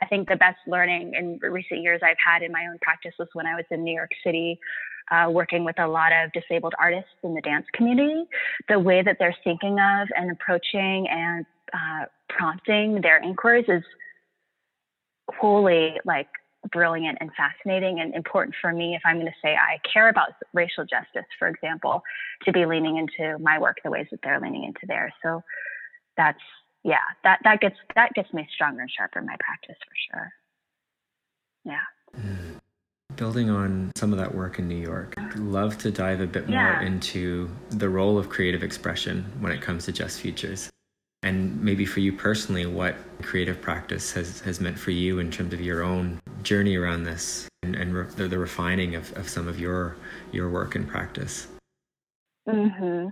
I 0.00 0.06
think 0.06 0.28
the 0.28 0.36
best 0.36 0.58
learning 0.66 1.14
in 1.14 1.38
recent 1.42 1.82
years 1.82 2.00
I've 2.04 2.16
had 2.24 2.42
in 2.42 2.52
my 2.52 2.66
own 2.70 2.78
practice 2.80 3.14
was 3.18 3.28
when 3.32 3.46
I 3.46 3.54
was 3.54 3.64
in 3.70 3.82
New 3.82 3.94
York 3.94 4.10
City, 4.24 4.58
uh, 5.10 5.28
working 5.30 5.64
with 5.64 5.78
a 5.80 5.88
lot 5.88 6.12
of 6.12 6.30
disabled 6.32 6.74
artists 6.78 7.10
in 7.24 7.34
the 7.34 7.40
dance 7.40 7.66
community. 7.72 8.24
The 8.68 8.78
way 8.78 9.02
that 9.02 9.16
they're 9.18 9.36
thinking 9.42 9.78
of 9.80 10.08
and 10.14 10.30
approaching 10.30 11.08
and 11.10 11.46
uh, 11.72 12.04
prompting 12.28 13.00
their 13.00 13.22
inquiries 13.22 13.64
is 13.68 13.82
wholly 15.34 15.94
like 16.04 16.28
brilliant 16.72 17.18
and 17.20 17.30
fascinating 17.36 18.00
and 18.00 18.14
important 18.14 18.54
for 18.60 18.72
me 18.72 18.94
if 18.94 19.02
I'm 19.04 19.16
going 19.16 19.26
to 19.26 19.32
say 19.42 19.54
I 19.54 19.78
care 19.90 20.08
about 20.08 20.30
racial 20.52 20.84
justice, 20.84 21.28
for 21.38 21.48
example, 21.48 22.02
to 22.44 22.52
be 22.52 22.66
leaning 22.66 22.96
into 22.96 23.38
my 23.38 23.58
work 23.58 23.78
the 23.84 23.90
ways 23.90 24.06
that 24.10 24.20
they're 24.22 24.40
leaning 24.40 24.64
into 24.64 24.86
theirs. 24.86 25.12
So 25.22 25.42
that's 26.16 26.40
yeah, 26.84 26.98
that 27.24 27.40
that 27.44 27.60
gets 27.60 27.76
that 27.94 28.12
gets 28.14 28.32
me 28.32 28.46
stronger 28.54 28.82
and 28.82 28.90
sharper 28.90 29.18
in 29.18 29.26
my 29.26 29.36
practice 29.40 29.76
for 29.86 30.16
sure. 30.16 30.32
Yeah. 31.64 32.20
Mm. 32.20 32.60
Building 33.16 33.50
on 33.50 33.90
some 33.96 34.12
of 34.12 34.18
that 34.18 34.32
work 34.32 34.58
in 34.58 34.68
New 34.68 34.76
York, 34.76 35.14
I'd 35.16 35.34
love 35.38 35.76
to 35.78 35.90
dive 35.90 36.20
a 36.20 36.26
bit 36.26 36.48
more 36.48 36.80
into 36.80 37.50
the 37.70 37.88
role 37.88 38.16
of 38.16 38.28
creative 38.28 38.62
expression 38.62 39.24
when 39.40 39.50
it 39.50 39.60
comes 39.60 39.86
to 39.86 39.92
Just 39.92 40.20
Futures 40.20 40.70
and 41.22 41.60
maybe 41.60 41.84
for 41.84 42.00
you 42.00 42.12
personally, 42.12 42.66
what 42.66 42.96
creative 43.22 43.60
practice 43.60 44.12
has, 44.12 44.40
has 44.40 44.60
meant 44.60 44.78
for 44.78 44.92
you 44.92 45.18
in 45.18 45.30
terms 45.30 45.52
of 45.52 45.60
your 45.60 45.82
own 45.82 46.20
journey 46.48 46.76
around 46.76 47.04
this 47.04 47.46
and, 47.62 47.76
and 47.76 47.94
re- 47.94 48.06
the, 48.16 48.26
the, 48.26 48.38
refining 48.38 48.94
of, 48.94 49.14
of 49.18 49.28
some 49.28 49.46
of 49.46 49.60
your 49.60 49.96
your 50.32 50.48
work 50.48 50.74
and 50.74 50.88
practice. 50.88 51.46
Mm-hmm. 52.48 53.08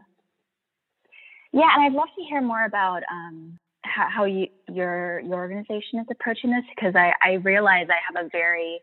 Yeah, 1.52 1.68
and 1.74 1.82
I'd 1.82 1.92
love 1.92 2.08
to 2.16 2.24
hear 2.24 2.40
more 2.40 2.64
about 2.64 3.02
um, 3.12 3.58
how, 3.84 4.08
how 4.08 4.24
you, 4.24 4.46
your 4.72 5.20
your 5.20 5.34
organization 5.34 5.98
is 6.00 6.06
approaching 6.10 6.50
this 6.50 6.64
because 6.74 6.96
I, 6.96 7.12
I 7.22 7.34
realize 7.34 7.88
I 7.90 8.00
have 8.08 8.24
a 8.24 8.28
very 8.30 8.80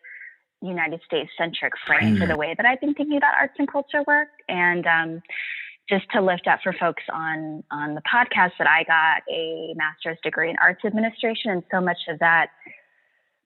United 0.62 1.02
States 1.06 1.32
centric 1.36 1.74
frame 1.88 2.16
mm. 2.16 2.20
for 2.20 2.28
the 2.28 2.38
way 2.38 2.54
that 2.56 2.66
I've 2.66 2.80
been 2.80 2.94
thinking 2.94 3.18
about 3.18 3.34
arts 3.34 3.56
and 3.58 3.68
culture 3.68 4.04
work, 4.06 4.30
and 4.48 4.86
um, 4.86 5.22
just 5.90 6.06
to 6.14 6.22
lift 6.22 6.48
up 6.48 6.60
for 6.62 6.74
folks 6.80 7.04
on 7.12 7.64
on 7.72 7.96
the 7.96 8.02
podcast 8.02 8.52
that 8.60 8.68
I 8.68 8.84
got 8.84 9.24
a 9.34 9.74
master's 9.76 10.20
degree 10.24 10.52
in 10.52 10.58
arts 10.62 10.86
administration, 10.86 11.50
and 11.50 11.64
so 11.72 11.82
much 11.82 11.98
of 12.08 12.20
that 12.20 12.50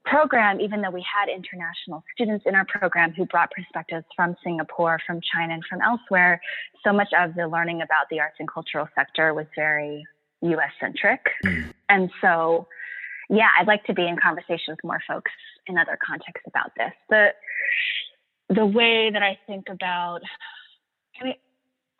program, 0.10 0.60
even 0.62 0.82
though 0.82 0.90
we 0.90 1.04
had 1.04 1.30
international 1.30 2.04
students 2.14 2.46
in 2.46 2.56
our 2.56 2.66
program 2.66 3.14
who 3.14 3.26
brought 3.26 3.52
perspectives 3.52 4.06
from 4.16 4.36
Singapore, 4.44 5.00
from 5.06 5.20
China, 5.34 5.54
and 5.54 5.64
from 5.70 5.82
elsewhere, 5.82 6.42
so 6.84 6.94
much 6.94 7.10
of 7.18 7.36
the 7.36 7.48
learning 7.48 7.82
about 7.82 8.08
the 8.10 8.20
arts 8.20 8.36
and 8.40 8.48
cultural 8.48 8.88
sector 8.96 9.34
was 9.34 9.46
very 9.56 10.06
US 10.42 10.72
centric. 10.80 11.22
Mm. 11.46 11.74
And 11.90 12.10
so, 12.22 12.68
yeah, 13.30 13.50
I'd 13.60 13.68
like 13.68 13.84
to 13.86 13.94
be 13.94 14.08
in 14.08 14.18
conversation 14.18 14.70
with 14.70 14.80
more 14.84 15.02
folks 15.08 15.32
in 15.68 15.78
other 15.78 15.98
contexts 16.06 16.46
about 16.48 16.72
this. 16.78 16.92
The 17.10 17.28
the 18.50 18.66
way 18.66 19.10
that 19.12 19.22
I 19.22 19.38
think 19.46 19.66
about 19.70 20.22
I 21.20 21.26
mean, 21.26 21.36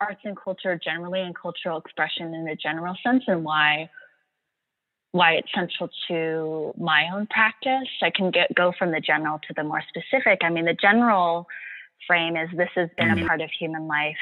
arts 0.00 0.20
and 0.24 0.36
culture 0.36 0.80
generally 0.82 1.20
and 1.20 1.34
cultural 1.34 1.78
expression 1.78 2.32
in 2.34 2.48
a 2.48 2.56
general 2.56 2.96
sense 3.04 3.24
and 3.26 3.44
why 3.44 3.90
why 5.12 5.32
it's 5.32 5.48
central 5.54 5.88
to 6.08 6.74
my 6.78 7.06
own 7.14 7.26
practice. 7.28 7.88
I 8.02 8.10
can 8.10 8.30
get 8.30 8.54
go 8.54 8.72
from 8.78 8.92
the 8.92 9.00
general 9.00 9.38
to 9.48 9.54
the 9.56 9.64
more 9.64 9.82
specific. 9.88 10.40
I 10.42 10.50
mean, 10.50 10.66
the 10.66 10.76
general 10.80 11.46
frame 12.06 12.36
is 12.36 12.48
this 12.56 12.68
has 12.74 12.90
been 12.96 13.08
mm-hmm. 13.08 13.24
a 13.24 13.26
part 13.26 13.40
of 13.40 13.50
human 13.58 13.86
life 13.86 14.16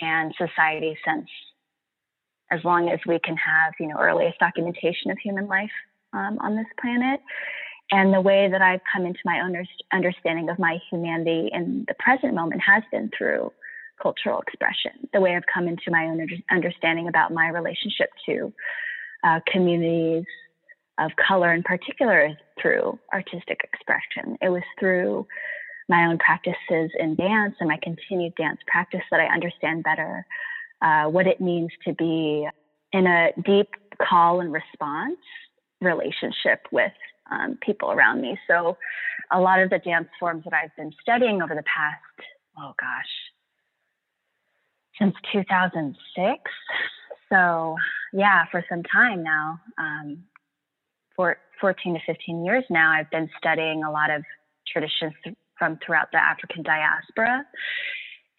and 0.00 0.34
society 0.36 0.96
since 1.06 1.26
as 2.50 2.60
long 2.64 2.88
as 2.88 2.98
we 3.06 3.18
can 3.18 3.36
have, 3.36 3.74
you 3.78 3.88
know, 3.88 3.96
earliest 3.98 4.38
documentation 4.38 5.10
of 5.10 5.18
human 5.18 5.46
life 5.46 5.70
um, 6.12 6.38
on 6.40 6.56
this 6.56 6.66
planet. 6.80 7.20
And 7.90 8.12
the 8.12 8.20
way 8.20 8.48
that 8.50 8.60
I've 8.60 8.80
come 8.92 9.06
into 9.06 9.20
my 9.24 9.40
own 9.40 9.54
understanding 9.92 10.50
of 10.50 10.58
my 10.58 10.78
humanity 10.90 11.50
in 11.52 11.84
the 11.88 11.94
present 11.98 12.34
moment 12.34 12.62
has 12.66 12.82
been 12.92 13.10
through 13.16 13.50
cultural 14.02 14.40
expression. 14.40 15.08
The 15.12 15.20
way 15.20 15.34
I've 15.34 15.46
come 15.52 15.68
into 15.68 15.90
my 15.90 16.04
own 16.04 16.26
understanding 16.50 17.08
about 17.08 17.32
my 17.32 17.48
relationship 17.48 18.10
to 18.26 18.52
uh, 19.24 19.40
communities 19.50 20.24
of 20.98 21.10
color 21.16 21.54
in 21.54 21.62
particular 21.62 22.36
through 22.60 22.98
artistic 23.12 23.60
expression. 23.62 24.36
It 24.42 24.48
was 24.48 24.62
through 24.78 25.26
my 25.88 26.06
own 26.06 26.18
practices 26.18 26.90
in 26.98 27.14
dance 27.14 27.54
and 27.60 27.68
my 27.68 27.78
continued 27.82 28.34
dance 28.36 28.58
practice 28.66 29.02
that 29.10 29.20
I 29.20 29.26
understand 29.26 29.84
better 29.84 30.26
uh, 30.82 31.04
what 31.04 31.26
it 31.26 31.40
means 31.40 31.70
to 31.86 31.94
be 31.94 32.46
in 32.92 33.06
a 33.06 33.30
deep 33.44 33.68
call 34.00 34.40
and 34.40 34.52
response 34.52 35.18
relationship 35.80 36.66
with 36.72 36.92
um, 37.30 37.58
people 37.62 37.90
around 37.90 38.20
me. 38.20 38.38
So, 38.46 38.76
a 39.30 39.38
lot 39.38 39.60
of 39.60 39.68
the 39.68 39.78
dance 39.78 40.08
forms 40.18 40.44
that 40.44 40.54
I've 40.54 40.74
been 40.76 40.92
studying 41.02 41.42
over 41.42 41.54
the 41.54 41.62
past, 41.62 42.28
oh 42.58 42.72
gosh, 42.80 43.04
since 44.98 45.14
2006. 45.32 46.40
So, 47.30 47.76
yeah, 48.12 48.44
for 48.50 48.64
some 48.68 48.82
time 48.82 49.22
now, 49.22 49.60
um, 49.78 50.24
for 51.14 51.36
14 51.60 51.94
to 51.94 52.00
15 52.06 52.44
years 52.44 52.64
now, 52.70 52.92
I've 52.92 53.10
been 53.10 53.28
studying 53.38 53.84
a 53.84 53.90
lot 53.90 54.10
of 54.10 54.22
traditions 54.66 55.12
from 55.58 55.78
throughout 55.84 56.08
the 56.12 56.18
African 56.18 56.62
diaspora 56.62 57.44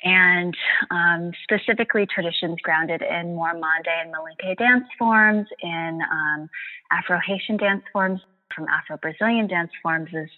and 0.03 0.55
um, 0.91 1.31
specifically 1.43 2.05
traditions 2.05 2.57
grounded 2.63 3.01
in 3.01 3.35
more 3.35 3.53
Mande 3.53 3.87
and 3.87 4.13
Malinke 4.13 4.57
dance 4.57 4.85
forms, 4.97 5.47
in 5.61 5.99
um, 6.11 6.49
Afro 6.91 7.19
Haitian 7.25 7.57
dance 7.57 7.83
forms, 7.91 8.21
from 8.55 8.67
Afro 8.69 8.97
Brazilian 8.97 9.47
dance 9.47 9.71
forms. 9.83 10.09
Is 10.13 10.29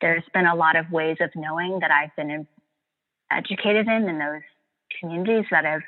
there's 0.00 0.24
been 0.34 0.46
a 0.46 0.54
lot 0.54 0.76
of 0.76 0.90
ways 0.90 1.18
of 1.20 1.30
knowing 1.36 1.78
that 1.80 1.90
I've 1.90 2.14
been 2.16 2.30
in, 2.30 2.46
educated 3.30 3.86
in 3.86 4.08
in 4.08 4.18
those 4.18 4.42
communities 5.00 5.44
that 5.50 5.64
have 5.64 5.82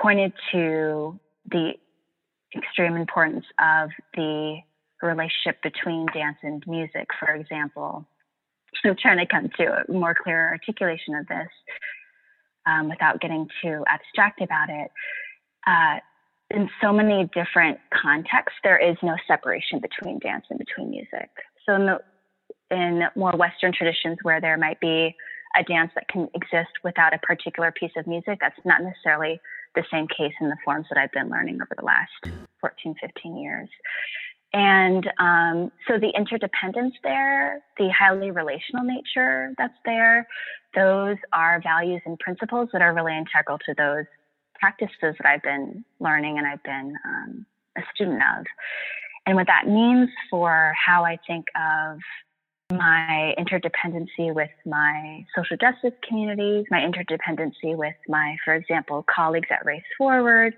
pointed 0.00 0.32
to 0.52 1.18
the 1.50 1.72
extreme 2.56 2.96
importance 2.96 3.44
of 3.60 3.90
the 4.14 4.58
relationship 5.02 5.62
between 5.62 6.06
dance 6.12 6.38
and 6.42 6.62
music, 6.66 7.06
for 7.18 7.34
example. 7.34 8.06
I'm 8.84 8.96
trying 9.00 9.18
to 9.18 9.26
come 9.26 9.48
to 9.58 9.84
a 9.88 9.92
more 9.92 10.14
clear 10.14 10.48
articulation 10.48 11.14
of 11.14 11.26
this 11.26 11.48
um, 12.66 12.88
without 12.88 13.20
getting 13.20 13.48
too 13.62 13.82
abstract 13.86 14.40
about 14.40 14.68
it. 14.70 14.90
Uh, 15.66 15.98
in 16.50 16.68
so 16.82 16.92
many 16.92 17.28
different 17.34 17.78
contexts, 17.92 18.58
there 18.62 18.78
is 18.78 18.96
no 19.02 19.16
separation 19.26 19.80
between 19.80 20.18
dance 20.18 20.44
and 20.50 20.58
between 20.58 20.90
music. 20.90 21.28
So 21.66 21.74
in, 21.74 21.86
the, 21.86 21.98
in 22.70 23.02
more 23.16 23.32
Western 23.32 23.72
traditions 23.72 24.18
where 24.22 24.40
there 24.40 24.56
might 24.56 24.80
be 24.80 25.14
a 25.58 25.64
dance 25.64 25.90
that 25.94 26.08
can 26.08 26.28
exist 26.34 26.70
without 26.84 27.14
a 27.14 27.18
particular 27.18 27.72
piece 27.72 27.92
of 27.96 28.06
music, 28.06 28.38
that's 28.40 28.58
not 28.64 28.82
necessarily 28.82 29.40
the 29.74 29.84
same 29.90 30.06
case 30.08 30.32
in 30.40 30.48
the 30.48 30.56
forms 30.64 30.86
that 30.90 30.98
I've 30.98 31.12
been 31.12 31.28
learning 31.28 31.56
over 31.56 31.74
the 31.76 31.84
last 31.84 32.36
14, 32.60 32.94
15 33.00 33.36
years. 33.36 33.68
And 34.52 35.06
um, 35.18 35.70
so 35.86 35.98
the 35.98 36.10
interdependence 36.16 36.94
there, 37.02 37.62
the 37.76 37.90
highly 37.90 38.30
relational 38.30 38.84
nature 38.84 39.52
that's 39.58 39.74
there, 39.84 40.26
those 40.74 41.16
are 41.32 41.60
values 41.62 42.00
and 42.06 42.18
principles 42.18 42.70
that 42.72 42.80
are 42.80 42.94
really 42.94 43.16
integral 43.16 43.58
to 43.66 43.74
those 43.76 44.06
practices 44.54 44.92
that 45.00 45.26
I've 45.26 45.42
been 45.42 45.84
learning 46.00 46.38
and 46.38 46.46
I've 46.46 46.62
been 46.62 46.94
um, 47.04 47.46
a 47.76 47.82
student 47.94 48.22
of. 48.38 48.46
And 49.26 49.36
what 49.36 49.46
that 49.46 49.68
means 49.68 50.08
for 50.30 50.74
how 50.74 51.04
I 51.04 51.18
think 51.26 51.46
of 51.54 51.98
my 52.70 53.34
interdependency 53.38 54.34
with 54.34 54.50
my 54.66 55.24
social 55.34 55.56
justice 55.56 55.98
communities, 56.06 56.66
my 56.70 56.80
interdependency 56.80 57.74
with 57.76 57.94
my, 58.08 58.36
for 58.44 58.54
example, 58.54 59.04
colleagues 59.08 59.48
at 59.50 59.64
Race 59.64 59.82
Forward, 59.96 60.54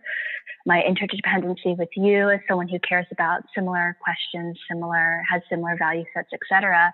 my 0.67 0.83
interdependency 0.83 1.79
with 1.79 1.89
you 1.97 2.29
as 2.31 2.41
someone 2.49 2.69
who 2.69 2.81
cares 2.81 3.07
about 3.13 3.43
similar 3.55 3.97
questions, 4.03 4.59
similar, 4.69 5.23
has 5.31 5.41
similar 5.49 5.77
value 5.79 6.05
sets, 6.13 6.29
etc., 6.33 6.93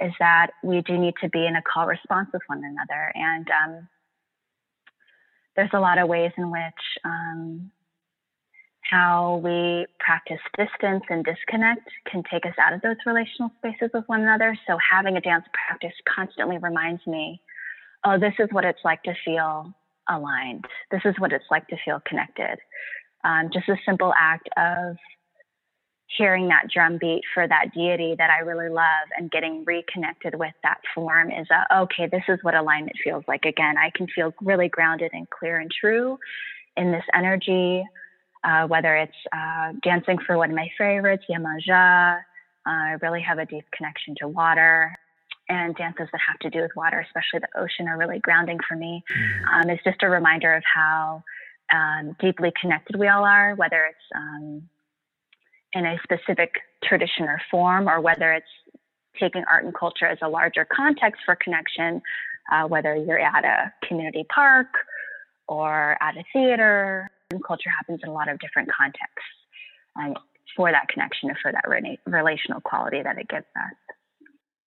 is 0.00 0.12
that 0.18 0.48
we 0.62 0.82
do 0.82 0.98
need 0.98 1.14
to 1.22 1.28
be 1.30 1.46
in 1.46 1.56
a 1.56 1.62
call 1.62 1.86
response 1.86 2.28
with 2.32 2.42
one 2.46 2.62
another. 2.62 3.12
And 3.14 3.48
um, 3.50 3.88
there's 5.56 5.70
a 5.72 5.80
lot 5.80 5.98
of 5.98 6.08
ways 6.08 6.32
in 6.36 6.50
which 6.50 6.82
um, 7.04 7.70
how 8.90 9.40
we 9.44 9.86
practice 10.00 10.40
distance 10.58 11.04
and 11.08 11.24
disconnect 11.24 11.88
can 12.10 12.22
take 12.30 12.44
us 12.44 12.54
out 12.60 12.72
of 12.72 12.80
those 12.82 12.96
relational 13.06 13.50
spaces 13.58 13.90
with 13.94 14.04
one 14.08 14.22
another. 14.22 14.58
So 14.66 14.76
having 14.78 15.16
a 15.16 15.20
dance 15.20 15.44
practice 15.52 15.94
constantly 16.12 16.58
reminds 16.58 17.06
me, 17.06 17.40
oh, 18.04 18.18
this 18.18 18.34
is 18.38 18.48
what 18.50 18.64
it's 18.64 18.80
like 18.84 19.02
to 19.04 19.14
feel 19.24 19.72
aligned. 20.08 20.64
This 20.90 21.02
is 21.04 21.14
what 21.18 21.32
it's 21.32 21.44
like 21.50 21.68
to 21.68 21.76
feel 21.84 22.00
connected. 22.04 22.58
Um, 23.22 23.50
just 23.52 23.68
a 23.68 23.76
simple 23.86 24.12
act 24.18 24.48
of 24.56 24.96
hearing 26.18 26.48
that 26.48 26.64
drum 26.72 26.98
beat 27.00 27.22
for 27.32 27.46
that 27.46 27.66
deity 27.72 28.16
that 28.18 28.30
I 28.30 28.40
really 28.40 28.68
love 28.68 29.08
and 29.16 29.30
getting 29.30 29.64
reconnected 29.64 30.34
with 30.34 30.54
that 30.64 30.80
form 30.94 31.30
is 31.30 31.46
a, 31.50 31.82
okay, 31.82 32.08
this 32.10 32.24
is 32.28 32.40
what 32.42 32.56
alignment 32.56 32.96
feels 33.04 33.22
like. 33.28 33.44
Again, 33.44 33.76
I 33.78 33.90
can 33.94 34.08
feel 34.08 34.34
really 34.40 34.68
grounded 34.68 35.10
and 35.12 35.30
clear 35.30 35.60
and 35.60 35.70
true 35.70 36.18
in 36.76 36.90
this 36.90 37.04
energy, 37.14 37.84
uh, 38.44 38.66
whether 38.66 38.96
it's 38.96 39.12
uh, 39.32 39.72
dancing 39.82 40.18
for 40.26 40.36
one 40.36 40.50
of 40.50 40.56
my 40.56 40.68
favorites, 40.78 41.24
Yemaja. 41.30 42.18
Uh, 42.18 42.20
I 42.66 42.96
really 43.02 43.22
have 43.22 43.38
a 43.38 43.46
deep 43.46 43.64
connection 43.76 44.14
to 44.20 44.28
water. 44.28 44.94
And 45.48 45.74
dances 45.74 46.06
that 46.12 46.20
have 46.28 46.38
to 46.40 46.50
do 46.50 46.62
with 46.62 46.70
water, 46.76 47.00
especially 47.00 47.40
the 47.40 47.60
ocean, 47.60 47.88
are 47.88 47.98
really 47.98 48.20
grounding 48.20 48.58
for 48.68 48.76
me. 48.76 49.02
Mm. 49.10 49.64
Um, 49.64 49.70
it's 49.70 49.82
just 49.82 50.00
a 50.02 50.08
reminder 50.08 50.54
of 50.54 50.62
how 50.64 51.24
um, 51.74 52.16
deeply 52.20 52.52
connected 52.60 52.96
we 52.96 53.08
all 53.08 53.24
are, 53.24 53.56
whether 53.56 53.84
it's 53.84 53.98
um, 54.14 54.68
in 55.72 55.86
a 55.86 55.98
specific 56.04 56.54
tradition 56.84 57.24
or 57.24 57.40
form, 57.50 57.88
or 57.88 58.00
whether 58.00 58.32
it's 58.32 58.46
taking 59.18 59.44
art 59.50 59.64
and 59.64 59.74
culture 59.74 60.06
as 60.06 60.18
a 60.22 60.28
larger 60.28 60.64
context 60.64 61.20
for 61.24 61.36
connection, 61.36 62.00
uh, 62.52 62.68
whether 62.68 62.94
you're 62.94 63.18
at 63.18 63.44
a 63.44 63.72
community 63.86 64.24
park 64.32 64.68
or 65.48 65.96
at 66.00 66.16
a 66.16 66.22
theater. 66.32 67.10
And 67.30 67.42
culture 67.44 67.70
happens 67.70 68.00
in 68.02 68.08
a 68.08 68.12
lot 68.12 68.28
of 68.28 68.38
different 68.40 68.68
contexts 68.72 69.28
um, 69.96 70.14
for 70.56 70.70
that 70.70 70.88
connection 70.88 71.28
and 71.28 71.38
for 71.38 71.52
that 71.52 71.64
re- 71.68 71.98
relational 72.06 72.60
quality 72.60 73.02
that 73.02 73.18
it 73.18 73.28
gives 73.28 73.46
us. 73.56 73.96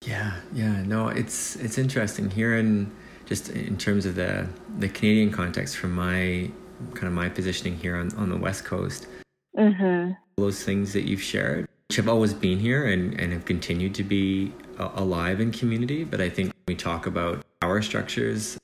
Yeah, 0.07 0.35
yeah, 0.53 0.83
no, 0.83 1.09
it's 1.09 1.57
it's 1.57 1.79
interesting 1.79 2.31
here 2.31 2.57
in 2.57 2.91
just 3.27 3.51
in 3.51 3.77
terms 3.77 4.05
of 4.05 4.17
the 4.17 4.49
the 4.79 4.89
Canadian 4.89 5.31
context 5.31 5.77
from 5.77 5.95
my 5.95 6.51
kind 6.95 7.07
of 7.07 7.13
my 7.13 7.29
positioning 7.29 7.77
here 7.77 7.97
on, 7.97 8.13
on 8.17 8.29
the 8.29 8.37
West 8.37 8.65
Coast. 8.65 9.07
Mm-hmm. 9.57 10.13
Those 10.37 10.65
things 10.65 10.93
that 10.95 11.03
you've 11.03 11.23
shared, 11.23 11.69
which 11.89 11.97
have 11.97 12.09
always 12.09 12.35
been 12.35 12.59
here 12.59 12.87
and, 12.87 13.19
and 13.21 13.33
have 13.33 13.45
continued 13.45 13.95
to 13.97 14.03
be 14.03 14.53
uh, 14.79 14.91
alive 14.95 15.41
in 15.41 15.53
community. 15.53 16.05
But 16.05 16.21
I 16.21 16.29
think 16.29 16.53
we 16.67 16.75
talk 16.75 17.07
about 17.07 17.45
power 17.61 17.83
structures, 17.83 18.59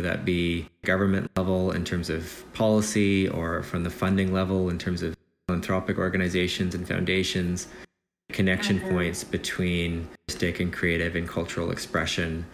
that 0.00 0.24
be 0.24 0.68
government 0.82 1.30
level 1.36 1.72
in 1.72 1.84
terms 1.84 2.10
of 2.10 2.44
policy 2.52 3.28
or 3.28 3.62
from 3.62 3.84
the 3.84 3.90
funding 3.90 4.32
level 4.32 4.68
in 4.70 4.78
terms 4.78 5.02
of 5.02 5.16
philanthropic 5.46 5.98
organizations 5.98 6.74
and 6.74 6.86
foundations, 6.86 7.68
connection 8.32 8.78
mm-hmm. 8.78 8.90
points 8.90 9.24
between 9.24 10.08
artistic 10.28 10.60
and 10.60 10.72
creative 10.72 11.16
and 11.16 11.28
cultural 11.28 11.70
expression 11.70 12.44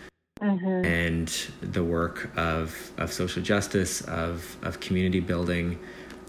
mm-hmm. 0.40 0.84
and 0.84 1.50
the 1.60 1.82
work 1.82 2.30
of, 2.36 2.92
of 2.98 3.12
social 3.12 3.42
justice, 3.42 4.02
of, 4.02 4.56
of 4.62 4.80
community 4.80 5.20
building, 5.20 5.78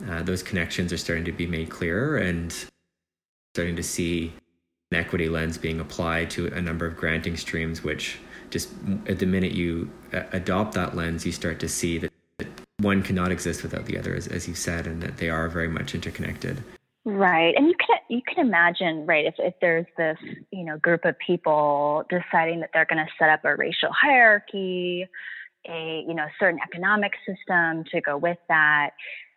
uh, 0.09 0.23
those 0.23 0.43
connections 0.43 0.91
are 0.91 0.97
starting 0.97 1.25
to 1.25 1.31
be 1.31 1.45
made 1.45 1.69
clearer 1.69 2.17
and 2.17 2.65
starting 3.53 3.75
to 3.75 3.83
see 3.83 4.33
an 4.91 4.97
equity 4.97 5.29
lens 5.29 5.57
being 5.57 5.79
applied 5.79 6.29
to 6.29 6.47
a 6.47 6.61
number 6.61 6.85
of 6.85 6.95
granting 6.97 7.37
streams, 7.37 7.83
which 7.83 8.19
just 8.53 8.69
at 9.07 9.17
the 9.17 9.25
minute 9.25 9.51
you 9.51 9.89
uh, 10.13 10.21
adopt 10.31 10.75
that 10.75 10.95
lens, 10.95 11.25
you 11.25 11.31
start 11.31 11.59
to 11.59 11.67
see 11.67 11.97
that, 11.97 12.11
one 12.79 13.01
cannot 13.01 13.31
exist 13.31 13.63
without 13.63 13.85
the 13.85 13.97
other, 13.97 14.13
as, 14.13 14.27
as 14.27 14.47
you 14.47 14.53
said, 14.53 14.85
and 14.87 15.01
that 15.01 15.17
they 15.17 15.29
are 15.29 15.47
very 15.49 15.67
much 15.67 15.95
interconnected. 15.95 16.63
Right. 17.05 17.53
And 17.55 17.67
you 17.67 17.75
can 17.85 17.97
you 18.09 18.21
can 18.27 18.45
imagine, 18.45 19.05
right, 19.05 19.25
if, 19.25 19.35
if 19.39 19.55
there's 19.59 19.85
this, 19.97 20.17
you 20.51 20.63
know, 20.63 20.77
group 20.77 21.03
of 21.03 21.15
people 21.19 22.03
deciding 22.09 22.59
that 22.61 22.69
they're 22.73 22.85
gonna 22.85 23.07
set 23.19 23.29
up 23.29 23.43
a 23.43 23.55
racial 23.55 23.89
hierarchy, 23.91 25.07
a, 25.67 26.05
you 26.07 26.13
know, 26.13 26.27
certain 26.39 26.59
economic 26.63 27.13
system 27.25 27.83
to 27.91 28.01
go 28.01 28.17
with 28.17 28.37
that, 28.49 28.91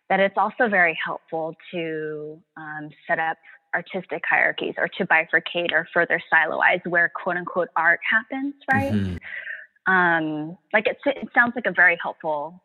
that 0.09 0.19
it's 0.19 0.37
also 0.37 0.67
very 0.69 0.97
helpful 1.03 1.55
to 1.71 2.39
um, 2.55 2.89
set 3.07 3.19
up 3.19 3.37
artistic 3.73 4.23
hierarchies 4.29 4.75
or 4.77 4.87
to 4.97 5.05
bifurcate 5.05 5.71
or 5.71 5.87
further 5.93 6.21
siloize 6.33 6.85
where 6.87 7.11
quote 7.15 7.37
unquote 7.37 7.69
art 7.75 7.99
happens, 8.09 8.53
right? 8.71 8.91
Mm-hmm. 8.91 9.93
Um, 9.93 10.57
like 10.73 10.87
it, 10.87 10.97
it 11.05 11.29
sounds 11.33 11.53
like 11.55 11.65
a 11.65 11.71
very 11.71 11.97
helpful 12.01 12.61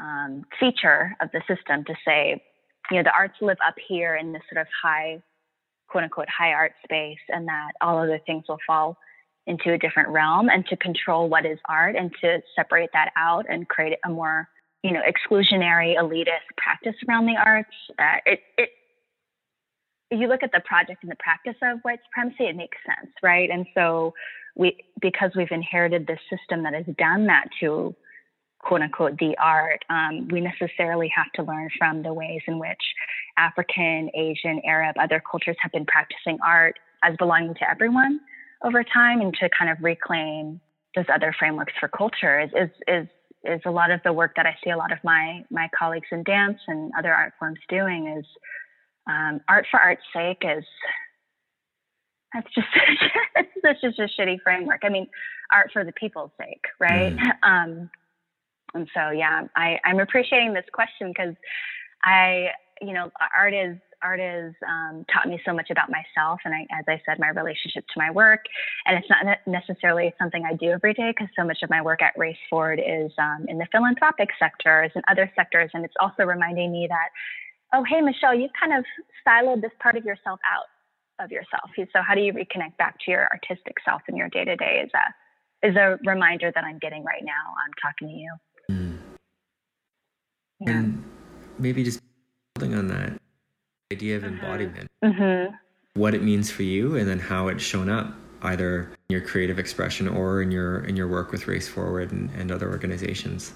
um, 0.00 0.44
feature 0.58 1.14
of 1.20 1.28
the 1.32 1.40
system 1.48 1.84
to 1.84 1.94
say, 2.06 2.42
you 2.90 2.96
know, 2.96 3.02
the 3.02 3.12
arts 3.12 3.34
live 3.40 3.58
up 3.66 3.74
here 3.86 4.16
in 4.16 4.32
this 4.32 4.42
sort 4.50 4.60
of 4.60 4.66
high, 4.82 5.22
quote 5.88 6.04
unquote, 6.04 6.28
high 6.28 6.52
art 6.52 6.72
space, 6.84 7.18
and 7.28 7.46
that 7.48 7.72
all 7.80 7.98
other 7.98 8.20
things 8.26 8.44
will 8.48 8.58
fall 8.66 8.96
into 9.46 9.72
a 9.72 9.78
different 9.78 10.10
realm, 10.10 10.48
and 10.48 10.66
to 10.66 10.76
control 10.76 11.28
what 11.28 11.46
is 11.46 11.58
art 11.68 11.96
and 11.96 12.10
to 12.20 12.40
separate 12.54 12.90
that 12.92 13.10
out 13.16 13.46
and 13.48 13.68
create 13.68 13.98
a 14.04 14.10
more, 14.10 14.46
you 14.82 14.92
know, 14.92 15.00
exclusionary, 15.00 15.96
elitist 15.96 16.46
practice 16.56 16.94
around 17.08 17.26
the 17.26 17.36
arts. 17.36 17.70
Uh, 17.98 18.16
it, 18.26 18.40
it, 18.58 18.68
you 20.10 20.26
look 20.26 20.42
at 20.42 20.52
the 20.52 20.60
project 20.60 21.02
and 21.02 21.10
the 21.10 21.16
practice 21.16 21.56
of 21.62 21.80
white 21.82 22.00
supremacy, 22.08 22.44
it 22.44 22.56
makes 22.56 22.78
sense, 22.86 23.12
right? 23.22 23.50
And 23.50 23.66
so 23.74 24.14
we, 24.56 24.76
because 25.00 25.30
we've 25.36 25.50
inherited 25.50 26.06
this 26.06 26.20
system 26.30 26.62
that 26.64 26.74
has 26.74 26.86
done 26.96 27.26
that 27.26 27.48
to 27.60 27.94
quote 28.60 28.82
unquote 28.82 29.18
the 29.18 29.36
art, 29.38 29.84
um, 29.90 30.28
we 30.28 30.40
necessarily 30.40 31.10
have 31.14 31.30
to 31.34 31.42
learn 31.42 31.68
from 31.78 32.02
the 32.02 32.12
ways 32.12 32.40
in 32.46 32.58
which 32.58 32.82
African, 33.36 34.10
Asian, 34.14 34.60
Arab, 34.64 34.96
other 35.00 35.22
cultures 35.30 35.56
have 35.60 35.72
been 35.72 35.86
practicing 35.86 36.38
art 36.44 36.78
as 37.04 37.16
belonging 37.16 37.54
to 37.54 37.70
everyone 37.70 38.18
over 38.64 38.82
time, 38.82 39.20
and 39.20 39.32
to 39.34 39.48
kind 39.56 39.70
of 39.70 39.78
reclaim 39.80 40.60
those 40.96 41.04
other 41.14 41.34
frameworks 41.38 41.72
for 41.78 41.88
culture 41.88 42.40
is 42.40 42.50
is 42.54 42.70
is 42.88 43.08
is 43.44 43.60
a 43.64 43.70
lot 43.70 43.90
of 43.92 44.00
the 44.04 44.12
work 44.12 44.32
that 44.36 44.46
I 44.46 44.56
see 44.64 44.70
a 44.70 44.76
lot 44.76 44.90
of 44.90 44.98
my 45.04 45.44
my 45.50 45.68
colleagues 45.78 46.08
in 46.10 46.24
dance 46.24 46.58
and 46.66 46.90
other 46.98 47.14
art 47.14 47.34
forms 47.38 47.60
doing 47.68 48.16
is 48.18 48.26
um, 49.08 49.40
art 49.48 49.66
for 49.70 49.80
art's 49.80 50.02
sake 50.14 50.42
is 50.42 50.64
that's 52.32 52.48
just 52.54 52.68
that's 53.62 53.80
just 53.80 53.98
a 53.98 54.08
shitty 54.20 54.40
framework. 54.42 54.80
I 54.84 54.88
mean, 54.88 55.06
art 55.52 55.70
for 55.72 55.84
the 55.84 55.92
people's 55.92 56.30
sake, 56.38 56.64
right? 56.78 57.16
Mm. 57.16 57.32
Um, 57.42 57.90
and 58.74 58.88
so, 58.94 59.10
yeah, 59.10 59.44
I, 59.56 59.78
I'm 59.84 59.98
appreciating 60.00 60.52
this 60.52 60.66
question 60.72 61.08
because 61.08 61.34
I, 62.04 62.48
you 62.82 62.92
know, 62.92 63.10
art 63.34 63.54
is 63.54 63.76
art 64.02 64.20
has 64.20 64.52
um, 64.68 65.04
taught 65.12 65.28
me 65.28 65.40
so 65.44 65.52
much 65.52 65.70
about 65.70 65.90
myself 65.90 66.38
and 66.44 66.54
I, 66.54 66.60
as 66.78 66.84
i 66.86 67.02
said 67.04 67.18
my 67.18 67.30
relationship 67.30 67.84
to 67.86 67.94
my 67.96 68.12
work 68.12 68.44
and 68.86 68.96
it's 68.96 69.08
not 69.10 69.38
necessarily 69.44 70.14
something 70.20 70.44
i 70.44 70.54
do 70.54 70.70
every 70.70 70.94
day 70.94 71.10
because 71.10 71.26
so 71.36 71.44
much 71.44 71.58
of 71.64 71.70
my 71.70 71.82
work 71.82 72.00
at 72.00 72.16
race 72.16 72.36
forward 72.48 72.78
is 72.78 73.10
um, 73.18 73.46
in 73.48 73.58
the 73.58 73.66
philanthropic 73.72 74.28
sectors 74.38 74.92
and 74.94 75.02
other 75.10 75.28
sectors 75.34 75.70
and 75.74 75.84
it's 75.84 75.94
also 75.98 76.22
reminding 76.22 76.70
me 76.70 76.86
that 76.88 77.08
oh 77.72 77.84
hey 77.84 78.00
michelle 78.00 78.34
you've 78.34 78.50
kind 78.58 78.72
of 78.72 78.84
siloed 79.26 79.60
this 79.60 79.72
part 79.80 79.96
of 79.96 80.04
yourself 80.04 80.40
out 80.50 80.66
of 81.24 81.30
yourself 81.30 81.70
so 81.76 82.02
how 82.02 82.14
do 82.14 82.20
you 82.20 82.32
reconnect 82.32 82.76
back 82.78 82.96
to 83.04 83.10
your 83.10 83.28
artistic 83.32 83.74
self 83.84 84.02
in 84.08 84.16
your 84.16 84.28
day-to-day 84.28 84.84
is 84.84 84.90
a 84.94 85.66
is 85.66 85.76
a 85.76 85.98
reminder 86.04 86.52
that 86.54 86.64
i'm 86.64 86.78
getting 86.78 87.02
right 87.04 87.24
now 87.24 87.54
i'm 87.64 87.72
talking 87.82 88.08
to 88.08 88.14
you 88.14 88.32
Mm. 88.70 88.98
Yeah. 90.60 90.70
And 90.70 91.04
maybe 91.58 91.84
just 91.84 92.00
building 92.54 92.76
on 92.76 92.88
that 92.88 93.18
idea 93.92 94.16
of 94.16 94.24
uh-huh. 94.24 94.32
embodiment, 94.32 94.90
mm-hmm. 95.04 95.54
what 95.94 96.14
it 96.14 96.22
means 96.22 96.50
for 96.50 96.62
you, 96.62 96.96
and 96.96 97.08
then 97.08 97.18
how 97.18 97.48
it's 97.48 97.62
shown 97.62 97.88
up 97.88 98.14
either 98.42 98.90
in 99.08 99.14
your 99.14 99.20
creative 99.20 99.58
expression 99.58 100.08
or 100.08 100.42
in 100.42 100.50
your 100.50 100.80
in 100.84 100.96
your 100.96 101.08
work 101.08 101.32
with 101.32 101.48
Race 101.48 101.68
Forward 101.68 102.12
and, 102.12 102.30
and 102.30 102.52
other 102.52 102.70
organizations. 102.70 103.52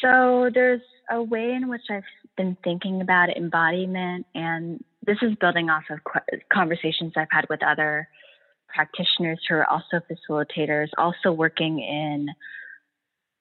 So 0.00 0.50
there's 0.52 0.82
a 1.10 1.22
way 1.22 1.52
in 1.52 1.68
which 1.68 1.82
I've 1.90 2.02
been 2.36 2.56
thinking 2.64 3.00
about 3.00 3.36
embodiment, 3.36 4.26
and 4.34 4.82
this 5.06 5.18
is 5.22 5.34
building 5.40 5.70
off 5.70 5.84
of 5.90 6.00
conversations 6.52 7.12
I've 7.16 7.28
had 7.30 7.46
with 7.48 7.62
other 7.62 8.08
practitioners 8.74 9.40
who 9.48 9.56
are 9.56 9.66
also 9.66 10.00
facilitators, 10.10 10.88
also 10.98 11.30
working 11.32 11.78
in 11.78 12.28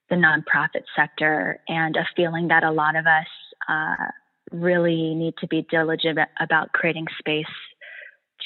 the 0.09 0.15
nonprofit 0.15 0.83
sector 0.95 1.59
and 1.67 1.95
a 1.95 2.07
feeling 2.15 2.49
that 2.49 2.63
a 2.63 2.71
lot 2.71 2.95
of 2.95 3.05
us 3.07 3.27
uh, 3.67 4.11
really 4.51 5.15
need 5.15 5.33
to 5.39 5.47
be 5.47 5.65
diligent 5.69 6.19
about 6.39 6.71
creating 6.73 7.07
space 7.17 7.45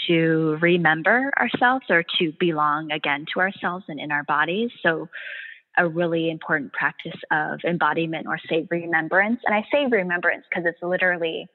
to 0.07 0.57
remember 0.61 1.31
ourselves 1.37 1.85
or 1.89 2.03
to 2.19 2.31
belong 2.39 2.91
again 2.91 3.25
to 3.33 3.39
ourselves 3.39 3.83
and 3.87 3.99
in 3.99 4.11
our 4.11 4.23
bodies. 4.23 4.69
So, 4.81 5.09
a 5.77 5.87
really 5.87 6.29
important 6.29 6.73
practice 6.73 7.19
of 7.31 7.59
embodiment 7.65 8.27
or 8.27 8.39
say 8.49 8.67
remembrance. 8.69 9.39
And 9.45 9.55
I 9.55 9.63
say 9.71 9.85
remembrance 9.89 10.43
because 10.49 10.65
it's 10.65 10.81
literally 10.81 11.47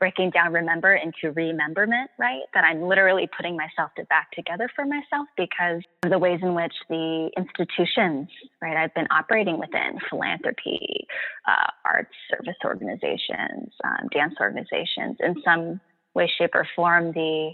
breaking 0.00 0.30
down 0.30 0.52
remember 0.52 0.94
into 0.94 1.32
rememberment, 1.34 2.10
right? 2.18 2.40
That 2.54 2.64
I'm 2.64 2.82
literally 2.82 3.28
putting 3.36 3.56
myself 3.56 3.90
to 3.98 4.04
back 4.04 4.30
together 4.32 4.68
for 4.74 4.86
myself 4.86 5.28
because 5.36 5.82
of 6.02 6.10
the 6.10 6.18
ways 6.18 6.40
in 6.42 6.54
which 6.54 6.72
the 6.88 7.30
institutions, 7.36 8.28
right, 8.62 8.76
I've 8.76 8.94
been 8.94 9.06
operating 9.10 9.58
within 9.58 9.98
philanthropy, 10.08 11.06
uh, 11.46 11.70
arts 11.84 12.14
service 12.30 12.56
organizations, 12.64 13.72
um, 13.84 14.08
dance 14.10 14.34
organizations, 14.40 15.18
in 15.20 15.34
some 15.44 15.80
way, 16.14 16.30
shape, 16.38 16.54
or 16.54 16.66
form, 16.74 17.12
the 17.12 17.52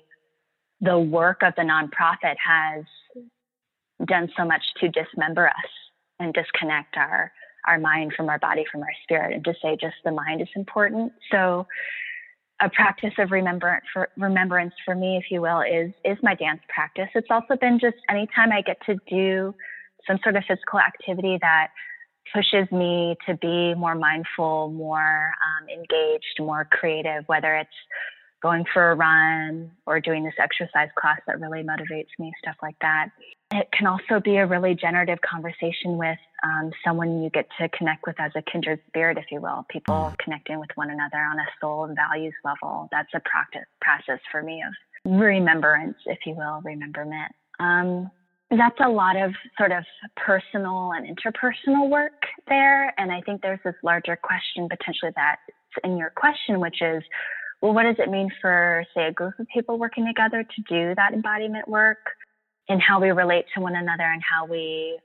the 0.80 0.98
work 0.98 1.40
of 1.42 1.54
the 1.56 1.62
nonprofit 1.62 2.37
has 2.37 2.85
done 4.06 4.28
so 4.37 4.44
much 4.44 4.62
to 4.78 4.88
dismember 4.88 5.48
us 5.48 5.70
and 6.18 6.35
disconnect 6.35 6.96
our 6.96 7.33
our 7.66 7.79
mind 7.79 8.12
from 8.16 8.29
our 8.29 8.38
body 8.38 8.64
from 8.70 8.83
our 8.83 8.94
spirit 9.02 9.35
and 9.35 9.44
to 9.44 9.55
say 9.61 9.76
just 9.81 9.96
the 10.05 10.12
mind 10.12 10.40
is 10.40 10.48
important 10.55 11.12
so 11.31 11.66
a 12.61 12.70
practice 12.70 13.12
of 13.18 13.31
remembrance 13.31 13.85
for 13.92 14.09
remembrance 14.16 14.72
for 14.85 14.94
me, 14.94 15.16
if 15.16 15.31
you 15.31 15.42
will, 15.42 15.61
is 15.61 15.92
is 16.05 16.16
my 16.22 16.35
dance 16.35 16.61
practice. 16.68 17.09
It's 17.14 17.29
also 17.31 17.57
been 17.57 17.79
just 17.79 17.96
anytime 18.09 18.52
I 18.52 18.62
get 18.62 18.79
to 18.87 18.96
do 19.09 19.55
some 20.07 20.18
sort 20.22 20.37
of 20.37 20.44
physical 20.48 20.79
activity 20.79 21.38
that 21.40 21.68
pushes 22.33 22.70
me 22.72 23.16
to 23.26 23.37
be 23.37 23.74
more 23.74 23.94
mindful, 23.94 24.70
more 24.70 25.33
um, 25.44 25.68
engaged, 25.68 26.40
more 26.40 26.66
creative, 26.70 27.24
whether 27.26 27.55
it's 27.55 27.70
going 28.42 28.64
for 28.72 28.90
a 28.90 28.94
run 28.94 29.70
or 29.87 30.01
doing 30.01 30.25
this 30.25 30.35
exercise 30.38 30.88
class 30.99 31.20
that 31.27 31.40
really 31.40 31.62
motivates 31.62 32.09
me, 32.18 32.33
stuff 32.42 32.57
like 32.62 32.77
that. 32.81 33.09
It 33.53 33.68
can 33.72 33.87
also 33.87 34.20
be 34.20 34.37
a 34.37 34.46
really 34.46 34.75
generative 34.75 35.20
conversation 35.20 35.96
with 35.96 36.18
um, 36.42 36.72
someone 36.85 37.22
you 37.22 37.31
get 37.31 37.46
to 37.61 37.68
connect 37.70 38.07
with 38.07 38.16
as 38.18 38.33
a 38.35 38.42
kindred 38.42 38.81
spirit, 38.88 39.18
if 39.18 39.27
you 39.31 39.40
will, 39.40 39.64
people 39.68 39.94
mm. 39.94 40.18
connecting 40.18 40.59
with 40.59 40.70
one 40.75 40.90
another 40.90 41.18
on 41.18 41.38
a 41.38 41.46
soul 41.61 41.85
and 41.85 41.96
values 41.96 42.35
level. 42.44 42.88
That's 42.90 43.09
a 43.14 43.20
practice 43.20 43.68
process 43.81 44.20
for 44.31 44.42
me 44.42 44.62
of 44.66 44.75
remembrance, 45.18 45.96
if 46.07 46.18
you 46.27 46.35
will, 46.35 46.61
rememberment. 46.64 47.33
Um, 47.61 48.11
that's 48.51 48.79
a 48.85 48.88
lot 48.88 49.16
of 49.16 49.33
sort 49.59 49.72
of 49.72 49.85
personal 50.16 50.92
and 50.92 51.07
interpersonal 51.07 51.88
work 51.88 52.27
there. 52.49 52.94
And 52.99 53.11
I 53.11 53.20
think 53.22 53.42
there's 53.42 53.61
this 53.64 53.75
larger 53.83 54.16
question 54.16 54.68
potentially 54.68 55.12
that's 55.16 55.40
in 55.85 55.96
your 55.96 56.11
question, 56.11 56.61
which 56.61 56.81
is, 56.81 57.03
well, 57.66 57.74
what 57.74 57.83
does 57.83 57.96
it 57.98 58.09
mean 58.09 58.31
for, 58.40 58.85
say, 58.94 59.09
a 59.09 59.12
group 59.12 59.37
of 59.40 59.46
people 59.52 59.76
working 59.76 60.07
together 60.07 60.44
to 60.44 60.62
do 60.68 60.94
that 60.94 61.12
embodiment 61.12 61.66
work 61.66 61.98
and 62.68 62.81
how 62.81 63.00
we 63.00 63.09
relate 63.09 63.46
to 63.57 63.61
one 63.61 63.74
another 63.74 64.05
and 64.05 64.22
how 64.22 64.46
we 64.46 64.96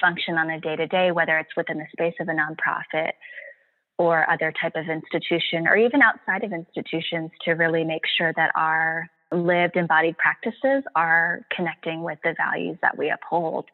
function 0.00 0.38
on 0.38 0.48
a 0.50 0.60
day 0.60 0.76
to 0.76 0.86
day, 0.86 1.10
whether 1.10 1.36
it's 1.36 1.56
within 1.56 1.78
the 1.78 1.86
space 1.90 2.14
of 2.20 2.28
a 2.28 2.30
nonprofit 2.30 3.10
or 3.98 4.30
other 4.30 4.52
type 4.62 4.74
of 4.76 4.88
institution 4.88 5.66
or 5.66 5.76
even 5.76 6.00
outside 6.00 6.44
of 6.44 6.52
institutions 6.52 7.32
to 7.44 7.54
really 7.54 7.82
make 7.82 8.02
sure 8.16 8.32
that 8.36 8.52
our 8.54 9.10
lived 9.32 9.74
embodied 9.74 10.16
practices 10.16 10.84
are 10.94 11.40
connecting 11.50 12.04
with 12.04 12.20
the 12.22 12.36
values 12.36 12.78
that 12.82 12.96
we 12.96 13.10
uphold. 13.10 13.64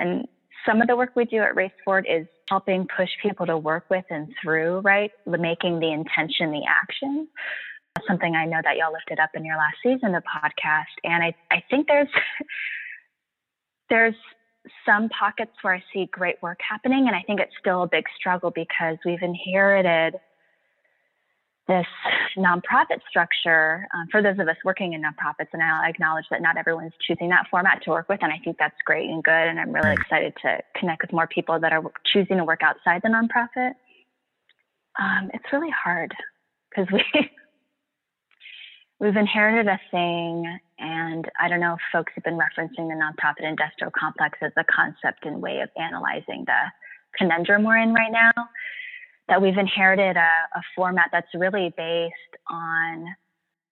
And 0.00 0.26
some 0.66 0.82
of 0.82 0.88
the 0.88 0.96
work 0.96 1.12
we 1.14 1.24
do 1.24 1.36
at 1.36 1.54
Race 1.54 1.70
Forward 1.84 2.06
is 2.10 2.26
helping 2.48 2.88
push 2.96 3.10
people 3.22 3.46
to 3.46 3.56
work 3.56 3.84
with 3.88 4.06
and 4.10 4.34
through, 4.42 4.80
right? 4.80 5.12
Making 5.24 5.78
the 5.78 5.92
intention 5.92 6.50
the 6.50 6.62
action. 6.68 7.28
Something 8.06 8.34
I 8.34 8.44
know 8.44 8.60
that 8.62 8.76
y'all 8.76 8.92
lifted 8.92 9.18
up 9.18 9.30
in 9.34 9.44
your 9.44 9.56
last 9.56 9.76
season 9.82 10.14
of 10.14 10.22
podcast. 10.24 10.94
And 11.04 11.22
I, 11.22 11.34
I 11.50 11.62
think 11.70 11.86
there's 11.86 12.08
there's 13.90 14.14
some 14.84 15.08
pockets 15.08 15.52
where 15.62 15.74
I 15.74 15.84
see 15.92 16.08
great 16.10 16.36
work 16.42 16.58
happening, 16.68 17.06
and 17.06 17.16
I 17.16 17.22
think 17.22 17.40
it's 17.40 17.54
still 17.58 17.82
a 17.82 17.88
big 17.88 18.04
struggle 18.18 18.50
because 18.50 18.96
we've 19.04 19.22
inherited 19.22 20.14
this 21.68 21.86
nonprofit 22.36 23.00
structure 23.08 23.88
um, 23.94 24.06
for 24.10 24.22
those 24.22 24.38
of 24.38 24.46
us 24.48 24.56
working 24.64 24.92
in 24.92 25.02
nonprofits. 25.02 25.48
And 25.52 25.62
I 25.62 25.88
acknowledge 25.88 26.26
that 26.30 26.40
not 26.40 26.56
everyone's 26.56 26.92
choosing 27.06 27.28
that 27.30 27.46
format 27.50 27.82
to 27.84 27.90
work 27.90 28.08
with. 28.08 28.20
And 28.22 28.32
I 28.32 28.38
think 28.44 28.56
that's 28.58 28.76
great 28.84 29.10
and 29.10 29.22
good. 29.22 29.32
And 29.32 29.58
I'm 29.58 29.72
really 29.72 29.92
excited 29.92 30.34
to 30.42 30.58
connect 30.78 31.02
with 31.02 31.12
more 31.12 31.26
people 31.26 31.58
that 31.58 31.72
are 31.72 31.82
choosing 32.12 32.36
to 32.36 32.44
work 32.44 32.60
outside 32.62 33.02
the 33.02 33.08
nonprofit. 33.08 33.72
Um, 34.98 35.30
it's 35.34 35.44
really 35.52 35.70
hard 35.70 36.14
because 36.70 36.86
we, 36.92 37.02
we've 39.00 39.16
inherited 39.16 39.68
a 39.68 39.80
thing. 39.90 40.58
And 40.78 41.30
I 41.40 41.48
don't 41.48 41.60
know 41.60 41.74
if 41.74 41.80
folks 41.92 42.12
have 42.14 42.24
been 42.24 42.38
referencing 42.38 42.88
the 42.88 42.94
nonprofit 42.94 43.48
industrial 43.48 43.92
complex 43.98 44.38
as 44.42 44.52
a 44.56 44.64
concept 44.64 45.24
and 45.24 45.40
way 45.40 45.60
of 45.60 45.70
analyzing 45.76 46.44
the 46.46 46.58
conundrum 47.16 47.64
we're 47.64 47.78
in 47.78 47.94
right 47.94 48.12
now 48.12 48.48
that 49.28 49.42
we've 49.42 49.56
inherited 49.56 50.16
a, 50.16 50.58
a 50.58 50.62
format 50.74 51.08
that's 51.12 51.28
really 51.34 51.72
based 51.76 52.14
on 52.48 53.06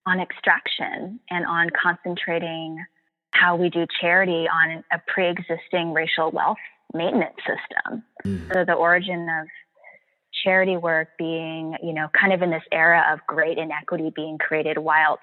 on 0.07 0.21
extraction 0.21 1.19
and 1.31 1.47
on 1.47 1.71
concentrating 1.71 2.85
how 3.31 3.57
we 3.57 3.71
do 3.71 3.87
charity 4.01 4.47
on 4.49 4.85
a 4.93 5.01
pre-existing 5.07 5.93
racial 5.95 6.31
wealth 6.31 6.59
maintenance 6.93 7.37
system. 7.39 8.03
Mm. 8.25 8.53
So 8.53 8.65
the 8.67 8.75
origin 8.75 9.27
of 9.41 9.49
charity 10.45 10.77
work 10.77 11.09
being, 11.19 11.77
you 11.83 11.93
know, 11.93 12.09
kind 12.19 12.33
of 12.33 12.43
in 12.43 12.51
this 12.51 12.63
era 12.71 13.05
of 13.13 13.21
great 13.27 13.59
inequity 13.59 14.13
being 14.15 14.39
created 14.39 14.79
whilst 14.79 15.23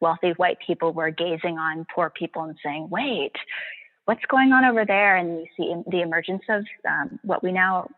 wealthy 0.00 0.30
white 0.36 0.58
people 0.64 0.92
were 0.92 1.10
gazing 1.10 1.58
on 1.58 1.86
poor 1.94 2.10
people 2.10 2.42
and 2.42 2.56
saying, 2.64 2.88
wait, 2.90 3.32
what's 4.06 4.24
going 4.30 4.52
on 4.52 4.64
over 4.64 4.84
there? 4.84 5.16
And 5.16 5.40
you 5.40 5.46
see 5.56 5.74
the 5.90 6.00
emergence 6.00 6.42
of 6.48 6.64
um, 6.88 7.18
what 7.22 7.42
we 7.42 7.52
now 7.52 7.88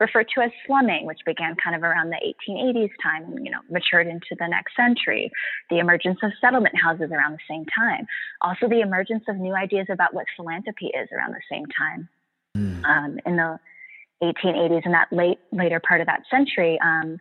refer 0.00 0.24
to 0.24 0.40
as 0.40 0.50
slumming, 0.66 1.04
which 1.04 1.20
began 1.26 1.54
kind 1.62 1.76
of 1.76 1.82
around 1.82 2.10
the 2.10 2.34
1880s 2.48 2.90
time 3.02 3.24
and 3.24 3.44
you 3.44 3.52
know 3.52 3.60
matured 3.70 4.06
into 4.06 4.34
the 4.38 4.48
next 4.48 4.74
century. 4.74 5.30
The 5.68 5.78
emergence 5.78 6.18
of 6.22 6.32
settlement 6.40 6.74
houses 6.80 7.10
around 7.12 7.32
the 7.32 7.46
same 7.48 7.66
time. 7.66 8.06
Also, 8.40 8.66
the 8.66 8.80
emergence 8.80 9.24
of 9.28 9.36
new 9.36 9.54
ideas 9.54 9.86
about 9.90 10.14
what 10.14 10.26
philanthropy 10.36 10.86
is 10.86 11.08
around 11.12 11.32
the 11.32 11.42
same 11.50 11.66
time. 11.66 12.08
Mm. 12.56 12.84
Um, 12.84 13.20
in 13.26 13.36
the 13.36 13.60
1880s 14.22 14.82
and 14.84 14.94
that 14.94 15.08
late 15.12 15.38
later 15.52 15.80
part 15.80 16.00
of 16.00 16.06
that 16.06 16.22
century, 16.30 16.78
um, 16.84 17.18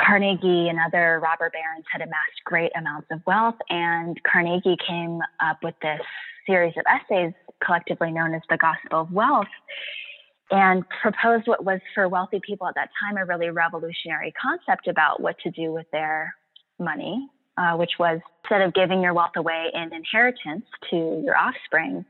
Carnegie 0.00 0.68
and 0.68 0.78
other 0.84 1.20
robber 1.22 1.50
barons 1.50 1.84
had 1.90 2.00
amassed 2.00 2.42
great 2.44 2.72
amounts 2.76 3.06
of 3.12 3.20
wealth, 3.26 3.56
and 3.70 4.20
Carnegie 4.24 4.76
came 4.86 5.20
up 5.40 5.58
with 5.62 5.74
this 5.82 6.00
series 6.46 6.74
of 6.76 6.84
essays 6.86 7.32
collectively 7.64 8.10
known 8.10 8.34
as 8.34 8.42
the 8.50 8.56
Gospel 8.56 9.00
of 9.02 9.12
Wealth 9.12 9.46
and 10.50 10.84
proposed 11.00 11.46
what 11.46 11.64
was 11.64 11.80
for 11.94 12.08
wealthy 12.08 12.40
people 12.46 12.66
at 12.66 12.74
that 12.74 12.90
time 13.00 13.16
a 13.16 13.24
really 13.24 13.50
revolutionary 13.50 14.32
concept 14.40 14.88
about 14.88 15.20
what 15.20 15.38
to 15.40 15.50
do 15.50 15.72
with 15.72 15.86
their 15.90 16.34
money, 16.78 17.28
uh, 17.56 17.76
which 17.76 17.92
was 17.98 18.20
instead 18.44 18.62
of 18.62 18.74
giving 18.74 19.02
your 19.02 19.14
wealth 19.14 19.36
away 19.36 19.70
in 19.72 19.92
inheritance 19.92 20.66
to 20.90 21.22
your 21.24 21.36
offspring, 21.36 22.04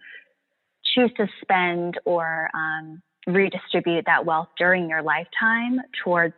choose 0.94 1.10
to 1.16 1.28
spend 1.42 1.98
or 2.04 2.50
um, 2.54 3.00
redistribute 3.26 4.04
that 4.06 4.24
wealth 4.26 4.48
during 4.58 4.88
your 4.88 5.02
lifetime 5.02 5.80
towards 6.02 6.34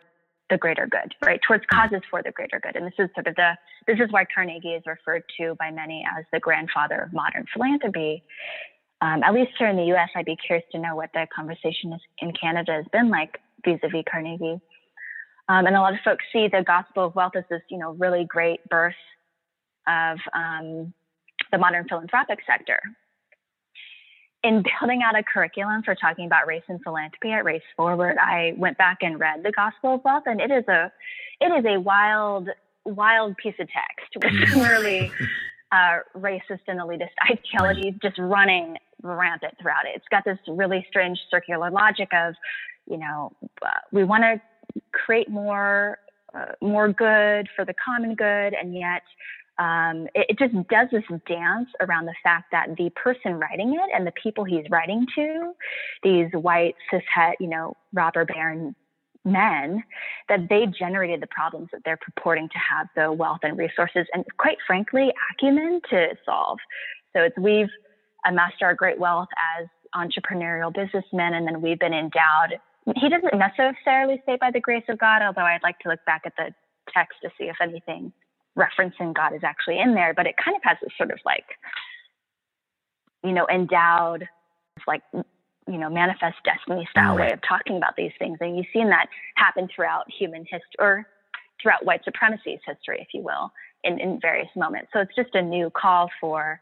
the 0.48 0.56
greater 0.56 0.86
good, 0.86 1.14
right? 1.24 1.40
Towards 1.46 1.64
causes 1.72 2.00
for 2.08 2.22
the 2.22 2.30
greater 2.30 2.60
good. 2.60 2.76
And 2.76 2.86
this 2.86 2.94
is 2.98 3.08
sort 3.14 3.26
of 3.26 3.34
the, 3.34 3.52
this 3.86 3.98
is 3.98 4.12
why 4.12 4.24
Carnegie 4.32 4.74
is 4.74 4.82
referred 4.86 5.24
to 5.38 5.56
by 5.58 5.72
many 5.72 6.06
as 6.16 6.24
the 6.32 6.38
grandfather 6.38 7.02
of 7.02 7.12
modern 7.12 7.46
philanthropy 7.52 8.22
um, 9.02 9.22
at 9.22 9.34
least 9.34 9.52
here 9.58 9.68
in 9.68 9.76
the 9.76 9.94
US, 9.94 10.08
I'd 10.14 10.24
be 10.24 10.36
curious 10.36 10.66
to 10.72 10.78
know 10.78 10.96
what 10.96 11.10
the 11.12 11.26
conversation 11.34 11.92
is, 11.92 12.00
in 12.18 12.32
Canada 12.32 12.72
has 12.72 12.86
been 12.92 13.10
like 13.10 13.38
vis-a-vis 13.64 14.04
Carnegie. 14.10 14.60
Um, 15.48 15.66
and 15.66 15.76
a 15.76 15.80
lot 15.80 15.92
of 15.92 16.00
folks 16.04 16.24
see 16.32 16.48
the 16.48 16.64
gospel 16.66 17.04
of 17.04 17.14
wealth 17.14 17.32
as 17.36 17.44
this, 17.50 17.60
you 17.70 17.78
know, 17.78 17.92
really 17.92 18.24
great 18.24 18.64
birth 18.68 18.94
of 19.86 20.18
um, 20.32 20.92
the 21.52 21.58
modern 21.58 21.86
philanthropic 21.88 22.40
sector. 22.46 22.80
In 24.46 24.62
building 24.80 25.02
out 25.02 25.18
a 25.18 25.24
curriculum 25.24 25.82
for 25.82 25.96
talking 25.96 26.24
about 26.24 26.46
race 26.46 26.62
and 26.68 26.80
philanthropy 26.80 27.32
at 27.32 27.44
Race 27.44 27.64
Forward, 27.76 28.16
I 28.16 28.54
went 28.56 28.78
back 28.78 28.98
and 29.00 29.18
read 29.18 29.42
the 29.42 29.50
Gospel 29.50 29.96
of 29.96 30.04
Wealth, 30.04 30.22
and 30.26 30.40
it 30.40 30.52
is 30.52 30.62
a, 30.68 30.92
it 31.40 31.46
is 31.46 31.64
a 31.64 31.80
wild, 31.80 32.48
wild 32.84 33.36
piece 33.38 33.56
of 33.58 33.66
text 33.66 34.14
with 34.14 34.62
really 34.62 35.10
uh, 35.72 35.98
racist 36.16 36.60
and 36.68 36.78
elitist 36.78 37.10
ideologies 37.28 37.94
just 38.00 38.18
running 38.18 38.76
rampant 39.02 39.54
throughout 39.60 39.84
it. 39.84 39.96
It's 39.96 40.06
got 40.12 40.24
this 40.24 40.38
really 40.46 40.86
strange 40.88 41.18
circular 41.28 41.68
logic 41.68 42.10
of, 42.14 42.34
you 42.88 42.98
know, 42.98 43.32
uh, 43.62 43.70
we 43.90 44.04
want 44.04 44.22
to 44.22 44.80
create 44.92 45.28
more 45.28 45.98
uh, 46.34 46.52
more 46.60 46.88
good 46.88 47.48
for 47.56 47.64
the 47.64 47.74
common 47.74 48.14
good, 48.14 48.54
and 48.54 48.74
yet 48.74 49.02
um, 49.58 50.06
it, 50.14 50.26
it, 50.30 50.38
just 50.38 50.52
does 50.68 50.88
this 50.92 51.04
dance 51.26 51.68
around 51.80 52.04
the 52.04 52.14
fact 52.22 52.52
that 52.52 52.76
the 52.76 52.90
person 52.90 53.34
writing 53.34 53.74
it 53.74 53.90
and 53.94 54.06
the 54.06 54.12
people 54.12 54.44
he's 54.44 54.68
writing 54.70 55.06
to, 55.14 55.52
these 56.02 56.28
white 56.32 56.74
cishet, 56.92 57.34
you 57.40 57.48
know, 57.48 57.74
robber 57.94 58.26
baron 58.26 58.74
men, 59.24 59.82
that 60.28 60.48
they 60.50 60.66
generated 60.66 61.22
the 61.22 61.26
problems 61.28 61.68
that 61.72 61.80
they're 61.84 61.96
purporting 61.96 62.48
to 62.50 62.58
have 62.58 62.86
the 62.96 63.10
wealth 63.10 63.40
and 63.42 63.56
resources 63.56 64.06
and, 64.12 64.24
quite 64.38 64.58
frankly, 64.66 65.10
acumen 65.32 65.80
to 65.88 66.08
solve. 66.24 66.58
So 67.14 67.22
it's 67.22 67.36
we've 67.38 67.70
amassed 68.26 68.62
our 68.62 68.74
great 68.74 68.98
wealth 68.98 69.28
as 69.58 69.66
entrepreneurial 69.94 70.72
businessmen, 70.72 71.32
and 71.32 71.46
then 71.46 71.62
we've 71.62 71.78
been 71.78 71.94
endowed. 71.94 72.60
He 72.94 73.08
doesn't 73.08 73.34
necessarily 73.34 74.22
say 74.26 74.36
by 74.38 74.50
the 74.50 74.60
grace 74.60 74.84
of 74.90 74.98
God, 74.98 75.22
although 75.22 75.40
I'd 75.40 75.62
like 75.62 75.78
to 75.80 75.88
look 75.88 76.04
back 76.04 76.22
at 76.26 76.34
the 76.36 76.54
text 76.92 77.16
to 77.22 77.30
see 77.38 77.44
if 77.44 77.56
anything 77.62 78.12
referencing 78.56 79.14
God 79.14 79.34
is 79.34 79.44
actually 79.44 79.78
in 79.78 79.94
there, 79.94 80.14
but 80.14 80.26
it 80.26 80.34
kind 80.42 80.56
of 80.56 80.62
has 80.64 80.78
this 80.82 80.92
sort 80.96 81.10
of 81.10 81.18
like, 81.24 81.44
you 83.22 83.32
know, 83.32 83.46
endowed, 83.52 84.26
like, 84.86 85.02
you 85.12 85.78
know, 85.78 85.90
manifest 85.90 86.36
destiny 86.44 86.86
style 86.90 87.16
way 87.16 87.32
of 87.32 87.40
talking 87.46 87.76
about 87.76 87.96
these 87.96 88.12
things. 88.18 88.38
And 88.40 88.56
you've 88.56 88.66
seen 88.72 88.88
that 88.90 89.08
happen 89.36 89.68
throughout 89.74 90.04
human 90.10 90.42
history 90.42 90.76
or 90.78 91.06
throughout 91.60 91.84
white 91.84 92.04
supremacy's 92.04 92.60
history, 92.66 92.98
if 93.00 93.08
you 93.12 93.22
will, 93.22 93.50
in, 93.84 93.98
in 93.98 94.20
various 94.20 94.48
moments. 94.54 94.88
So 94.92 95.00
it's 95.00 95.14
just 95.16 95.34
a 95.34 95.42
new 95.42 95.70
call 95.70 96.10
for 96.20 96.60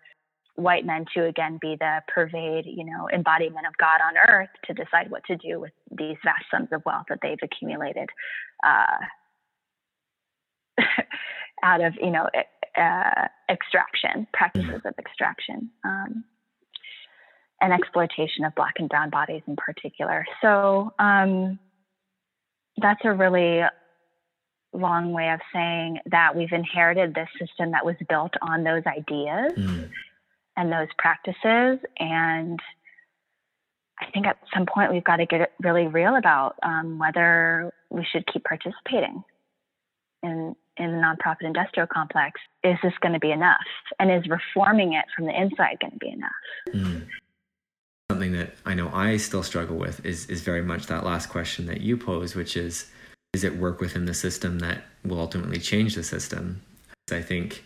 white 0.57 0.87
men 0.87 1.05
to 1.15 1.27
again 1.27 1.59
be 1.61 1.77
the 1.79 2.01
pervade, 2.13 2.65
you 2.67 2.85
know, 2.85 3.09
embodiment 3.13 3.67
of 3.67 3.77
God 3.77 4.01
on 4.07 4.17
earth 4.29 4.51
to 4.67 4.73
decide 4.73 5.11
what 5.11 5.25
to 5.25 5.37
do 5.37 5.61
with 5.61 5.73
these 5.91 6.17
vast 6.25 6.45
sums 6.51 6.69
of 6.73 6.83
wealth 6.87 7.07
that 7.09 7.19
they've 7.23 7.39
accumulated. 7.43 8.09
Uh, 8.65 9.05
out 11.65 11.83
of 11.83 11.95
you 12.01 12.11
know 12.11 12.29
uh, 12.77 13.29
extraction 13.49 14.27
practices 14.33 14.83
of 14.85 14.95
extraction 14.99 15.71
um, 15.85 16.25
and 17.61 17.73
exploitation 17.73 18.45
of 18.45 18.55
black 18.55 18.75
and 18.79 18.89
brown 18.89 19.11
bodies 19.11 19.43
in 19.49 19.57
particular. 19.57 20.25
So 20.43 20.93
um, 20.99 21.59
that's 22.77 23.01
a 23.05 23.13
really 23.13 23.63
long 24.73 25.13
way 25.13 25.31
of 25.31 25.41
saying 25.53 25.99
that 26.11 26.37
we've 26.37 26.53
inherited 26.53 27.15
this 27.15 27.29
system 27.39 27.71
that 27.73 27.85
was 27.85 27.95
built 28.09 28.35
on 28.43 28.65
those 28.65 28.83
ideas 28.87 29.53
mm. 29.57 29.89
and 30.57 30.73
those 30.73 30.89
practices 30.99 31.79
and 31.99 32.61
I 34.01 34.11
think 34.11 34.27
at 34.27 34.39
some 34.53 34.67
point 34.67 34.93
we've 34.93 35.05
got 35.05 35.17
to 35.17 35.27
get 35.27 35.53
really 35.63 35.87
real 35.87 36.17
about 36.17 36.57
um, 36.65 36.99
whether 36.99 37.73
we 37.91 38.05
should 38.11 38.27
keep 38.27 38.43
participating 38.43 39.23
in 40.23 40.57
in 40.77 40.93
the 40.93 40.99
nonprofit 40.99 41.43
industrial 41.43 41.87
complex. 41.87 42.41
Is 42.63 42.77
this 42.83 42.93
going 43.01 43.15
to 43.15 43.21
be 43.21 43.31
enough? 43.31 43.59
And 43.99 44.11
is 44.11 44.29
reforming 44.29 44.95
it 44.95 45.05
from 45.17 45.27
the 45.27 45.41
inside 45.41 45.79
going 45.81 45.93
to 45.93 45.99
be 45.99 46.11
enough? 46.11 46.31
Mm. 46.73 47.07
Something 48.11 48.33
that 48.33 48.55
I 48.67 48.75
know 48.75 48.91
I 48.93 49.17
still 49.17 49.43
struggle 49.43 49.77
with 49.77 50.05
is 50.05 50.27
is 50.29 50.43
very 50.43 50.63
much 50.63 50.87
that 50.87 51.05
last 51.05 51.29
question 51.29 51.67
that 51.67 51.81
you 51.81 51.97
pose, 51.97 52.35
which 52.35 52.57
is, 52.57 52.91
is 53.33 53.45
it 53.45 53.57
work 53.57 53.81
within 53.81 54.05
the 54.05 54.15
system 54.15 54.59
that 54.59 54.85
will 55.05 55.19
ultimately 55.19 55.59
change 55.59 55.95
the 55.95 56.03
system? 56.03 56.61
I 57.11 57.23
think 57.23 57.65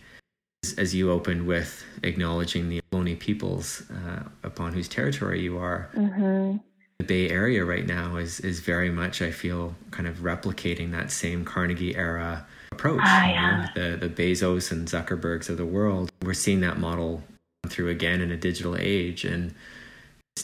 as 0.77 0.93
you 0.93 1.11
opened 1.11 1.47
with 1.47 1.85
acknowledging 2.03 2.69
the 2.69 2.81
Ohlone 2.91 3.17
peoples 3.17 3.83
uh, 3.89 4.23
upon 4.43 4.73
whose 4.73 4.89
territory 4.89 5.41
you 5.41 5.57
are, 5.57 5.89
mm-hmm. 5.95 6.57
the 6.99 7.05
Bay 7.05 7.29
Area 7.29 7.63
right 7.65 7.85
now 7.85 8.17
is 8.17 8.39
is 8.41 8.59
very 8.59 8.89
much, 8.89 9.21
I 9.21 9.31
feel, 9.31 9.75
kind 9.91 10.07
of 10.07 10.17
replicating 10.17 10.91
that 10.91 11.11
same 11.11 11.45
Carnegie 11.45 11.95
era 11.95 12.45
approach. 12.71 13.01
Oh, 13.01 13.03
yeah. 13.03 13.67
The 13.75 13.97
the 13.99 14.09
Bezos 14.09 14.71
and 14.71 14.87
Zuckerbergs 14.87 15.49
of 15.49 15.57
the 15.57 15.65
world. 15.65 16.11
We're 16.23 16.33
seeing 16.33 16.61
that 16.61 16.77
model 16.77 17.23
through 17.67 17.89
again 17.89 18.21
in 18.21 18.31
a 18.31 18.37
digital 18.37 18.75
age, 18.77 19.25
and 19.25 19.53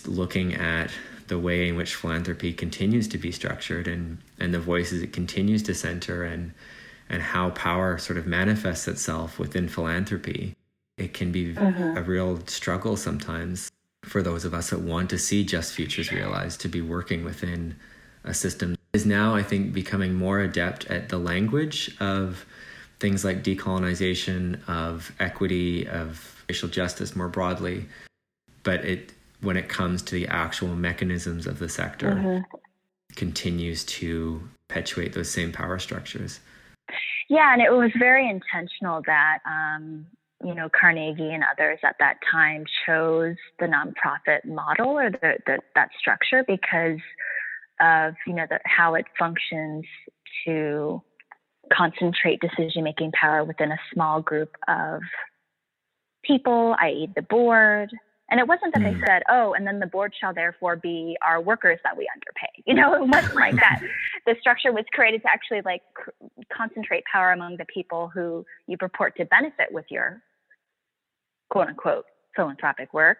looking 0.05 0.53
at 0.53 0.91
the 1.27 1.39
way 1.39 1.67
in 1.67 1.75
which 1.75 1.95
philanthropy 1.95 2.53
continues 2.53 3.07
to 3.07 3.17
be 3.17 3.31
structured 3.31 3.87
and 3.87 4.19
and 4.39 4.53
the 4.53 4.59
voices 4.59 5.01
it 5.01 5.13
continues 5.13 5.63
to 5.63 5.73
center 5.73 6.23
and 6.23 6.53
and 7.09 7.21
how 7.21 7.49
power 7.51 7.97
sort 7.97 8.17
of 8.17 8.25
manifests 8.25 8.87
itself 8.87 9.39
within 9.39 9.67
philanthropy. 9.67 10.55
It 10.97 11.13
can 11.13 11.31
be 11.31 11.53
mm-hmm. 11.53 11.97
a 11.97 12.01
real 12.01 12.39
struggle 12.47 12.95
sometimes 12.97 13.69
for 14.03 14.21
those 14.21 14.45
of 14.45 14.53
us 14.53 14.69
that 14.69 14.79
want 14.79 15.09
to 15.09 15.17
see 15.17 15.43
just 15.43 15.73
futures 15.73 16.11
realized 16.11 16.61
to 16.61 16.67
be 16.67 16.81
working 16.81 17.23
within 17.23 17.75
a 18.23 18.33
system 18.33 18.75
is 18.95 19.05
now, 19.05 19.35
I 19.35 19.43
think, 19.43 19.73
becoming 19.73 20.15
more 20.15 20.39
adept 20.39 20.85
at 20.85 21.09
the 21.09 21.17
language 21.17 21.95
of 21.99 22.45
things 22.99 23.25
like 23.25 23.43
decolonization, 23.43 24.67
of 24.69 25.11
equity, 25.19 25.85
of 25.87 26.43
racial 26.49 26.69
justice 26.69 27.15
more 27.15 27.27
broadly. 27.27 27.85
But 28.63 28.85
it 28.85 29.11
when 29.41 29.57
it 29.57 29.67
comes 29.69 30.01
to 30.01 30.15
the 30.15 30.27
actual 30.27 30.69
mechanisms 30.75 31.45
of 31.45 31.59
the 31.59 31.69
sector, 31.69 32.11
mm-hmm. 32.11 32.57
continues 33.15 33.83
to 33.83 34.41
perpetuate 34.67 35.13
those 35.13 35.29
same 35.29 35.51
power 35.51 35.77
structures. 35.77 36.39
Yeah, 37.29 37.53
and 37.53 37.61
it 37.61 37.71
was 37.71 37.91
very 37.99 38.27
intentional 38.29 39.01
that 39.05 39.39
um, 39.45 40.05
you 40.43 40.55
know 40.55 40.69
Carnegie 40.69 41.33
and 41.33 41.43
others 41.43 41.79
at 41.83 41.97
that 41.99 42.17
time 42.31 42.63
chose 42.85 43.35
the 43.59 43.65
nonprofit 43.65 44.45
model 44.45 44.97
or 44.97 45.11
the, 45.11 45.33
the 45.45 45.59
that 45.75 45.89
structure 45.99 46.45
because 46.47 46.99
of 47.79 48.13
you 48.25 48.33
know 48.33 48.45
the, 48.49 48.59
how 48.65 48.95
it 48.95 49.05
functions 49.17 49.85
to 50.45 51.01
concentrate 51.73 52.39
decision 52.39 52.83
making 52.83 53.11
power 53.11 53.43
within 53.43 53.71
a 53.71 53.79
small 53.93 54.21
group 54.21 54.55
of 54.67 55.01
people, 56.23 56.75
i.e., 56.79 57.09
the 57.15 57.21
board, 57.21 57.89
and 58.29 58.39
it 58.39 58.47
wasn't 58.47 58.73
that 58.73 58.81
mm. 58.81 58.99
they 58.99 59.05
said, 59.05 59.21
oh, 59.29 59.53
and 59.53 59.67
then 59.67 59.79
the 59.79 59.85
board 59.85 60.13
shall 60.19 60.33
therefore 60.33 60.75
be 60.75 61.15
our 61.21 61.39
workers 61.39 61.79
that 61.83 61.95
we 61.95 62.09
underpay. 62.13 62.51
You 62.65 62.73
know, 62.73 62.95
it 62.95 63.07
wasn't 63.07 63.35
like 63.35 63.55
that. 63.55 63.81
The 64.25 64.35
structure 64.39 64.73
was 64.73 64.85
created 64.91 65.21
to 65.21 65.29
actually 65.29 65.61
like 65.63 65.83
concentrate 66.51 67.03
power 67.11 67.31
among 67.31 67.57
the 67.57 67.65
people 67.71 68.09
who 68.11 68.43
you 68.67 68.75
purport 68.75 69.15
to 69.17 69.25
benefit 69.25 69.67
with 69.71 69.85
your 69.89 70.23
quote 71.51 71.67
unquote 71.67 72.05
philanthropic 72.35 72.91
work. 72.93 73.19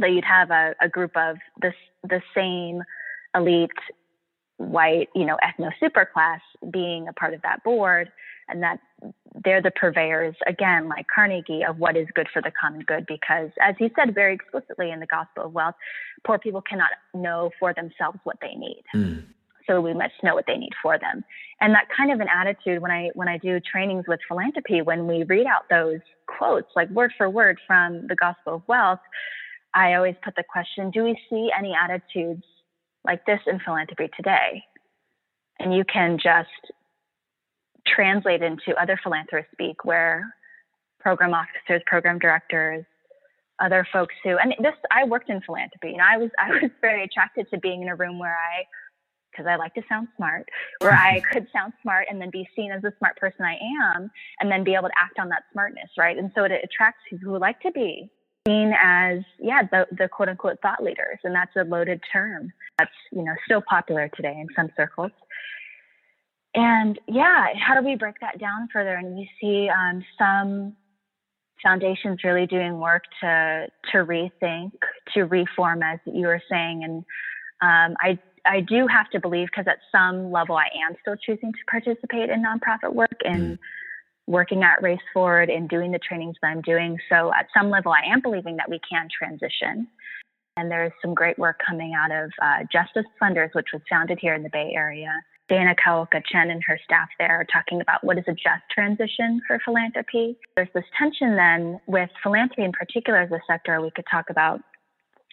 That 0.00 0.10
you'd 0.10 0.24
have 0.24 0.50
a, 0.50 0.74
a 0.80 0.88
group 0.88 1.16
of 1.16 1.36
the, 1.60 1.72
the 2.02 2.20
same 2.34 2.82
elite 3.38 3.70
white, 4.58 5.08
you 5.14 5.24
know, 5.24 5.38
ethno 5.42 5.70
superclass 5.80 6.40
being 6.70 7.08
a 7.08 7.12
part 7.12 7.32
of 7.32 7.42
that 7.42 7.62
board 7.64 8.10
and 8.48 8.62
that 8.62 8.78
they're 9.44 9.62
the 9.62 9.70
purveyors, 9.70 10.34
again, 10.46 10.88
like 10.88 11.06
Carnegie, 11.14 11.62
of 11.62 11.78
what 11.78 11.96
is 11.96 12.06
good 12.14 12.28
for 12.32 12.42
the 12.42 12.50
common 12.60 12.80
good. 12.80 13.06
Because, 13.06 13.50
as 13.60 13.74
he 13.78 13.90
said 13.94 14.14
very 14.14 14.34
explicitly 14.34 14.90
in 14.90 15.00
the 15.00 15.06
Gospel 15.06 15.44
of 15.44 15.52
Wealth, 15.52 15.74
poor 16.26 16.38
people 16.38 16.62
cannot 16.62 16.90
know 17.14 17.50
for 17.60 17.72
themselves 17.72 18.18
what 18.24 18.36
they 18.40 18.54
need. 18.54 18.82
Mm. 18.94 19.24
So 19.66 19.80
we 19.80 19.92
must 19.92 20.14
know 20.22 20.34
what 20.34 20.46
they 20.46 20.56
need 20.56 20.72
for 20.82 20.98
them. 20.98 21.24
And 21.60 21.74
that 21.74 21.88
kind 21.94 22.10
of 22.10 22.20
an 22.20 22.28
attitude 22.34 22.80
when 22.80 22.90
I 22.90 23.10
when 23.14 23.28
I 23.28 23.36
do 23.36 23.60
trainings 23.60 24.06
with 24.08 24.18
philanthropy, 24.26 24.80
when 24.80 25.06
we 25.06 25.24
read 25.24 25.46
out 25.46 25.68
those 25.68 26.00
quotes, 26.26 26.68
like 26.74 26.88
word 26.90 27.12
for 27.18 27.28
word 27.28 27.58
from 27.66 28.06
the 28.08 28.16
Gospel 28.16 28.56
of 28.56 28.62
Wealth, 28.66 29.00
I 29.74 29.94
always 29.94 30.14
put 30.24 30.36
the 30.36 30.44
question: 30.50 30.90
Do 30.90 31.04
we 31.04 31.18
see 31.28 31.50
any 31.56 31.74
attitudes 31.74 32.44
like 33.04 33.24
this 33.26 33.40
in 33.46 33.60
philanthropy 33.60 34.08
today? 34.16 34.64
And 35.58 35.74
you 35.74 35.84
can 35.84 36.18
just 36.22 36.48
translate 37.86 38.42
into 38.42 38.80
other 38.80 38.98
philanthropists 39.02 39.52
speak 39.52 39.84
where 39.84 40.34
program 41.00 41.34
officers, 41.34 41.82
program 41.86 42.18
directors, 42.18 42.84
other 43.60 43.86
folks 43.92 44.14
who 44.22 44.38
and 44.38 44.54
this 44.60 44.74
I 44.90 45.04
worked 45.04 45.30
in 45.30 45.40
philanthropy 45.40 45.92
and 45.92 46.00
I 46.00 46.16
was 46.16 46.30
I 46.38 46.50
was 46.50 46.70
very 46.80 47.02
attracted 47.02 47.48
to 47.50 47.58
being 47.58 47.82
in 47.82 47.88
a 47.88 47.96
room 47.96 48.18
where 48.18 48.36
I 48.36 48.64
because 49.30 49.46
I 49.46 49.56
like 49.56 49.74
to 49.74 49.82
sound 49.88 50.08
smart, 50.16 50.48
where 50.80 50.92
I 50.92 51.20
could 51.32 51.46
sound 51.52 51.72
smart 51.82 52.06
and 52.10 52.20
then 52.20 52.30
be 52.30 52.48
seen 52.56 52.72
as 52.72 52.82
the 52.82 52.92
smart 52.98 53.16
person 53.16 53.44
I 53.44 53.56
am 53.94 54.10
and 54.40 54.50
then 54.50 54.64
be 54.64 54.74
able 54.74 54.88
to 54.88 54.98
act 54.98 55.18
on 55.18 55.28
that 55.28 55.44
smartness, 55.52 55.90
right? 55.96 56.16
And 56.16 56.30
so 56.34 56.44
it 56.44 56.52
attracts 56.52 57.00
people 57.08 57.32
who 57.32 57.38
like 57.38 57.60
to 57.60 57.70
be 57.70 58.10
seen 58.48 58.72
as, 58.82 59.18
yeah, 59.38 59.62
the, 59.70 59.86
the 59.96 60.08
quote 60.08 60.28
unquote 60.28 60.58
thought 60.62 60.82
leaders. 60.82 61.18
And 61.24 61.34
that's 61.34 61.54
a 61.56 61.64
loaded 61.64 62.00
term 62.12 62.52
that's, 62.78 62.90
you 63.12 63.22
know, 63.22 63.34
still 63.44 63.62
popular 63.68 64.08
today 64.16 64.36
in 64.38 64.46
some 64.56 64.70
circles 64.76 65.12
and 66.54 66.98
yeah, 67.06 67.46
how 67.58 67.78
do 67.78 67.86
we 67.86 67.94
break 67.96 68.16
that 68.20 68.38
down 68.38 68.68
further? 68.72 68.94
And 68.94 69.18
you 69.18 69.26
see 69.40 69.68
um, 69.68 70.04
some 70.18 70.76
foundations 71.62 72.24
really 72.24 72.46
doing 72.46 72.78
work 72.78 73.04
to 73.20 73.68
to 73.92 73.98
rethink, 73.98 74.72
to 75.14 75.24
reform, 75.24 75.82
as 75.82 75.98
you 76.06 76.26
were 76.26 76.42
saying. 76.50 76.84
And 76.84 77.04
um, 77.60 77.96
I 78.00 78.18
I 78.46 78.60
do 78.60 78.86
have 78.86 79.10
to 79.10 79.20
believe 79.20 79.48
because 79.48 79.66
at 79.68 79.78
some 79.92 80.32
level 80.32 80.56
I 80.56 80.68
am 80.88 80.96
still 81.00 81.16
choosing 81.16 81.52
to 81.52 81.58
participate 81.70 82.30
in 82.30 82.42
nonprofit 82.42 82.94
work 82.94 83.20
and 83.24 83.52
mm. 83.52 83.58
Working 84.28 84.62
at 84.62 84.82
Race 84.82 85.00
Forward 85.12 85.48
and 85.48 85.68
doing 85.68 85.90
the 85.90 85.98
trainings 85.98 86.36
that 86.42 86.48
I'm 86.48 86.60
doing. 86.60 86.98
So 87.08 87.32
at 87.34 87.46
some 87.56 87.70
level 87.70 87.92
I 87.92 88.12
am 88.12 88.20
believing 88.20 88.56
that 88.58 88.68
we 88.68 88.78
can 88.88 89.08
transition. 89.16 89.88
And 90.58 90.70
there's 90.70 90.92
some 91.00 91.14
great 91.14 91.38
work 91.38 91.60
coming 91.66 91.94
out 91.94 92.10
of 92.10 92.30
uh, 92.42 92.64
Justice 92.70 93.06
Funders, 93.20 93.54
which 93.54 93.68
was 93.72 93.80
founded 93.88 94.18
here 94.20 94.34
in 94.34 94.42
the 94.42 94.50
Bay 94.50 94.72
Area. 94.74 95.12
Dana 95.48 95.74
Kawaoka 95.74 96.22
Chen 96.30 96.50
and 96.50 96.62
her 96.66 96.78
staff 96.84 97.08
there 97.18 97.40
are 97.40 97.46
talking 97.50 97.80
about 97.80 98.04
what 98.04 98.18
is 98.18 98.24
a 98.28 98.32
just 98.32 98.62
transition 98.70 99.40
for 99.46 99.58
philanthropy. 99.64 100.36
There's 100.56 100.68
this 100.74 100.84
tension 100.98 101.36
then 101.36 101.80
with 101.86 102.10
philanthropy 102.22 102.64
in 102.64 102.72
particular 102.72 103.20
as 103.20 103.32
a 103.32 103.40
sector 103.46 103.80
we 103.80 103.90
could 103.90 104.04
talk 104.10 104.26
about 104.28 104.60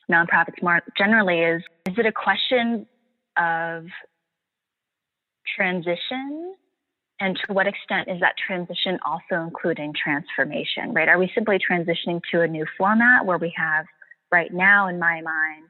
nonprofits 0.09 0.61
more 0.61 0.81
generally 0.97 1.39
is 1.39 1.61
is 1.87 1.95
it 1.97 2.05
a 2.05 2.11
question 2.11 2.85
of 3.37 3.85
transition 5.55 6.55
and 7.19 7.39
to 7.45 7.53
what 7.53 7.67
extent 7.67 8.07
is 8.09 8.19
that 8.19 8.35
transition 8.37 8.99
also 9.05 9.43
including 9.43 9.93
transformation 9.93 10.93
right 10.93 11.07
are 11.07 11.17
we 11.17 11.31
simply 11.33 11.57
transitioning 11.57 12.21
to 12.31 12.41
a 12.41 12.47
new 12.47 12.65
format 12.77 13.25
where 13.25 13.37
we 13.37 13.53
have 13.55 13.85
right 14.31 14.53
now 14.53 14.87
in 14.87 14.99
my 14.99 15.21
mind 15.21 15.67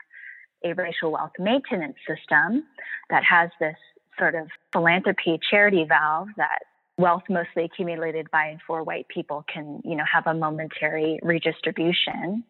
a 0.63 0.73
racial 0.73 1.11
wealth 1.11 1.33
maintenance 1.37 1.95
system 2.07 2.63
that 3.09 3.23
has 3.23 3.49
this 3.59 3.75
sort 4.17 4.35
of 4.35 4.47
philanthropy 4.71 5.39
charity 5.49 5.85
valve 5.87 6.27
that 6.37 6.59
wealth 6.97 7.23
mostly 7.29 7.65
accumulated 7.65 8.29
by 8.31 8.45
and 8.47 8.59
for 8.65 8.83
white 8.83 9.07
people 9.07 9.43
can, 9.51 9.81
you 9.83 9.95
know, 9.95 10.03
have 10.11 10.27
a 10.27 10.33
momentary 10.33 11.19
redistribution. 11.21 12.43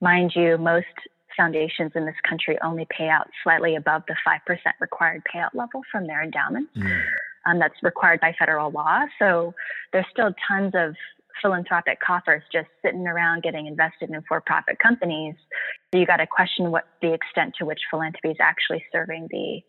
Mind 0.00 0.32
you, 0.34 0.56
most 0.56 0.86
foundations 1.36 1.92
in 1.94 2.06
this 2.06 2.14
country 2.28 2.58
only 2.64 2.86
pay 2.90 3.08
out 3.08 3.28
slightly 3.42 3.76
above 3.76 4.02
the 4.08 4.16
5% 4.26 4.56
required 4.80 5.22
payout 5.32 5.54
level 5.54 5.82
from 5.92 6.06
their 6.06 6.22
endowments. 6.22 6.70
Mm. 6.76 7.02
Um, 7.46 7.58
that's 7.58 7.74
required 7.82 8.20
by 8.20 8.34
federal 8.38 8.70
law. 8.70 9.06
So 9.18 9.54
there's 9.92 10.04
still 10.12 10.34
tons 10.46 10.72
of 10.74 10.94
philanthropic 11.40 11.98
coffers 12.00 12.42
just 12.52 12.68
sitting 12.84 13.06
around 13.06 13.42
getting 13.42 13.66
invested 13.66 14.10
in 14.10 14.22
for-profit 14.28 14.78
companies. 14.78 15.34
So 15.90 15.98
you 15.98 16.06
got 16.06 16.18
to 16.18 16.26
question 16.26 16.70
what 16.70 16.84
the 17.00 17.14
extent 17.14 17.54
to 17.58 17.64
which 17.64 17.80
philanthropy 17.90 18.30
is 18.30 18.36
actually 18.40 18.84
serving 18.92 19.28
the 19.30 19.62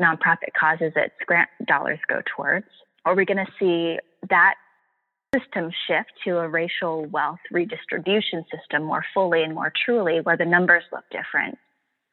nonprofit 0.00 0.52
causes 0.58 0.92
its 0.96 1.14
grant 1.26 1.50
dollars 1.66 1.98
go 2.08 2.20
towards? 2.36 2.66
Are 3.04 3.14
we 3.14 3.24
going 3.24 3.44
to 3.44 3.52
see 3.58 3.98
that 4.28 4.54
system 5.34 5.70
shift 5.86 6.10
to 6.24 6.38
a 6.38 6.48
racial 6.48 7.04
wealth 7.06 7.38
redistribution 7.50 8.44
system 8.54 8.84
more 8.84 9.04
fully 9.12 9.42
and 9.42 9.54
more 9.54 9.72
truly, 9.84 10.20
where 10.20 10.36
the 10.36 10.44
numbers 10.44 10.84
look 10.92 11.04
different, 11.10 11.58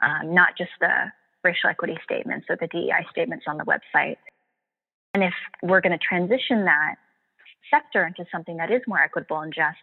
um, 0.04 0.34
not 0.34 0.58
just 0.58 0.72
the 0.82 1.12
racial 1.44 1.70
equity 1.70 1.98
statements 2.04 2.48
or 2.50 2.58
the 2.60 2.68
DEI 2.68 3.06
statements 3.12 3.46
on 3.48 3.58
the 3.58 3.64
website. 3.64 4.18
And 5.16 5.24
if 5.24 5.34
we're 5.64 5.80
going 5.80 5.98
to 5.98 6.06
transition 6.06 6.66
that 6.66 6.96
sector 7.72 8.06
into 8.06 8.26
something 8.30 8.58
that 8.58 8.70
is 8.70 8.82
more 8.86 9.00
equitable 9.00 9.40
and 9.40 9.54
just, 9.54 9.78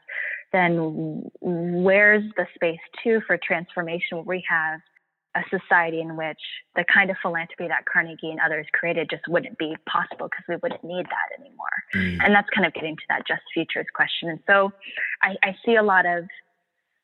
then 0.53 1.31
where's 1.41 2.23
the 2.37 2.45
space 2.55 2.79
too 3.03 3.23
for 3.27 3.39
transformation 3.39 4.19
where 4.19 4.25
we 4.25 4.45
have 4.47 4.81
a 5.35 5.41
society 5.49 6.03
in 6.03 6.19
which 6.19 6.37
the 6.77 6.85
kind 6.93 7.11
of 7.11 7.17
philanthropy 7.23 7.67
that 7.67 7.87
Carnegie 7.91 8.31
and 8.31 8.41
others 8.45 8.67
created 8.75 9.09
just 9.09 9.23
wouldn't 9.27 9.57
be 9.57 9.75
possible 9.89 10.29
because 10.29 10.45
we 10.47 10.57
wouldn't 10.63 10.85
need 10.85 11.07
that 11.07 11.41
anymore. 11.41 11.79
Mm. 11.95 12.27
And 12.27 12.35
that's 12.35 12.51
kind 12.55 12.67
of 12.67 12.75
getting 12.75 12.95
to 12.95 13.03
that 13.09 13.27
just 13.27 13.41
futures 13.55 13.87
question. 13.95 14.29
And 14.29 14.41
so 14.47 14.71
I, 15.23 15.37
I 15.43 15.57
see 15.65 15.77
a 15.77 15.83
lot 15.83 16.05
of 16.05 16.25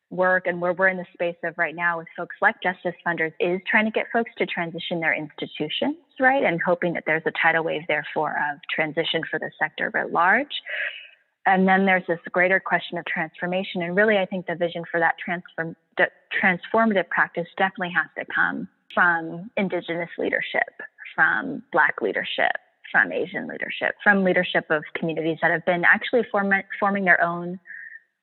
work 0.09 0.47
and 0.47 0.59
where 0.59 0.73
we're 0.73 0.87
in 0.87 0.97
the 0.97 1.05
space 1.13 1.35
of 1.43 1.53
right 1.57 1.75
now 1.75 1.99
with 1.99 2.07
folks 2.17 2.35
like 2.41 2.55
Justice 2.63 2.95
Funders 3.05 3.33
is 3.39 3.61
trying 3.69 3.85
to 3.85 3.91
get 3.91 4.07
folks 4.11 4.31
to 4.37 4.45
transition 4.45 4.99
their 4.99 5.13
institutions, 5.13 5.97
right? 6.19 6.43
And 6.43 6.59
hoping 6.65 6.93
that 6.93 7.03
there's 7.05 7.23
a 7.25 7.31
tidal 7.41 7.63
wave, 7.63 7.83
therefore, 7.87 8.35
of 8.51 8.59
transition 8.73 9.21
for 9.29 9.39
the 9.39 9.51
sector 9.59 9.95
at 9.95 10.11
large. 10.11 10.53
And 11.45 11.67
then 11.67 11.85
there's 11.85 12.05
this 12.07 12.19
greater 12.31 12.59
question 12.59 12.97
of 12.97 13.05
transformation. 13.05 13.81
And 13.81 13.95
really, 13.95 14.17
I 14.17 14.25
think 14.25 14.47
the 14.47 14.55
vision 14.55 14.83
for 14.91 14.99
that 14.99 15.15
transform, 15.23 15.75
transformative 16.41 17.07
practice 17.09 17.47
definitely 17.57 17.93
has 17.95 18.07
to 18.17 18.31
come 18.33 18.67
from 18.93 19.49
Indigenous 19.57 20.09
leadership, 20.17 20.69
from 21.15 21.63
Black 21.71 22.01
leadership, 22.01 22.51
from 22.91 23.11
Asian 23.11 23.47
leadership, 23.47 23.95
from 24.03 24.23
leadership 24.23 24.65
of 24.69 24.83
communities 24.95 25.37
that 25.41 25.51
have 25.51 25.65
been 25.65 25.83
actually 25.85 26.23
form, 26.31 26.51
forming 26.79 27.05
their 27.05 27.23
own 27.23 27.59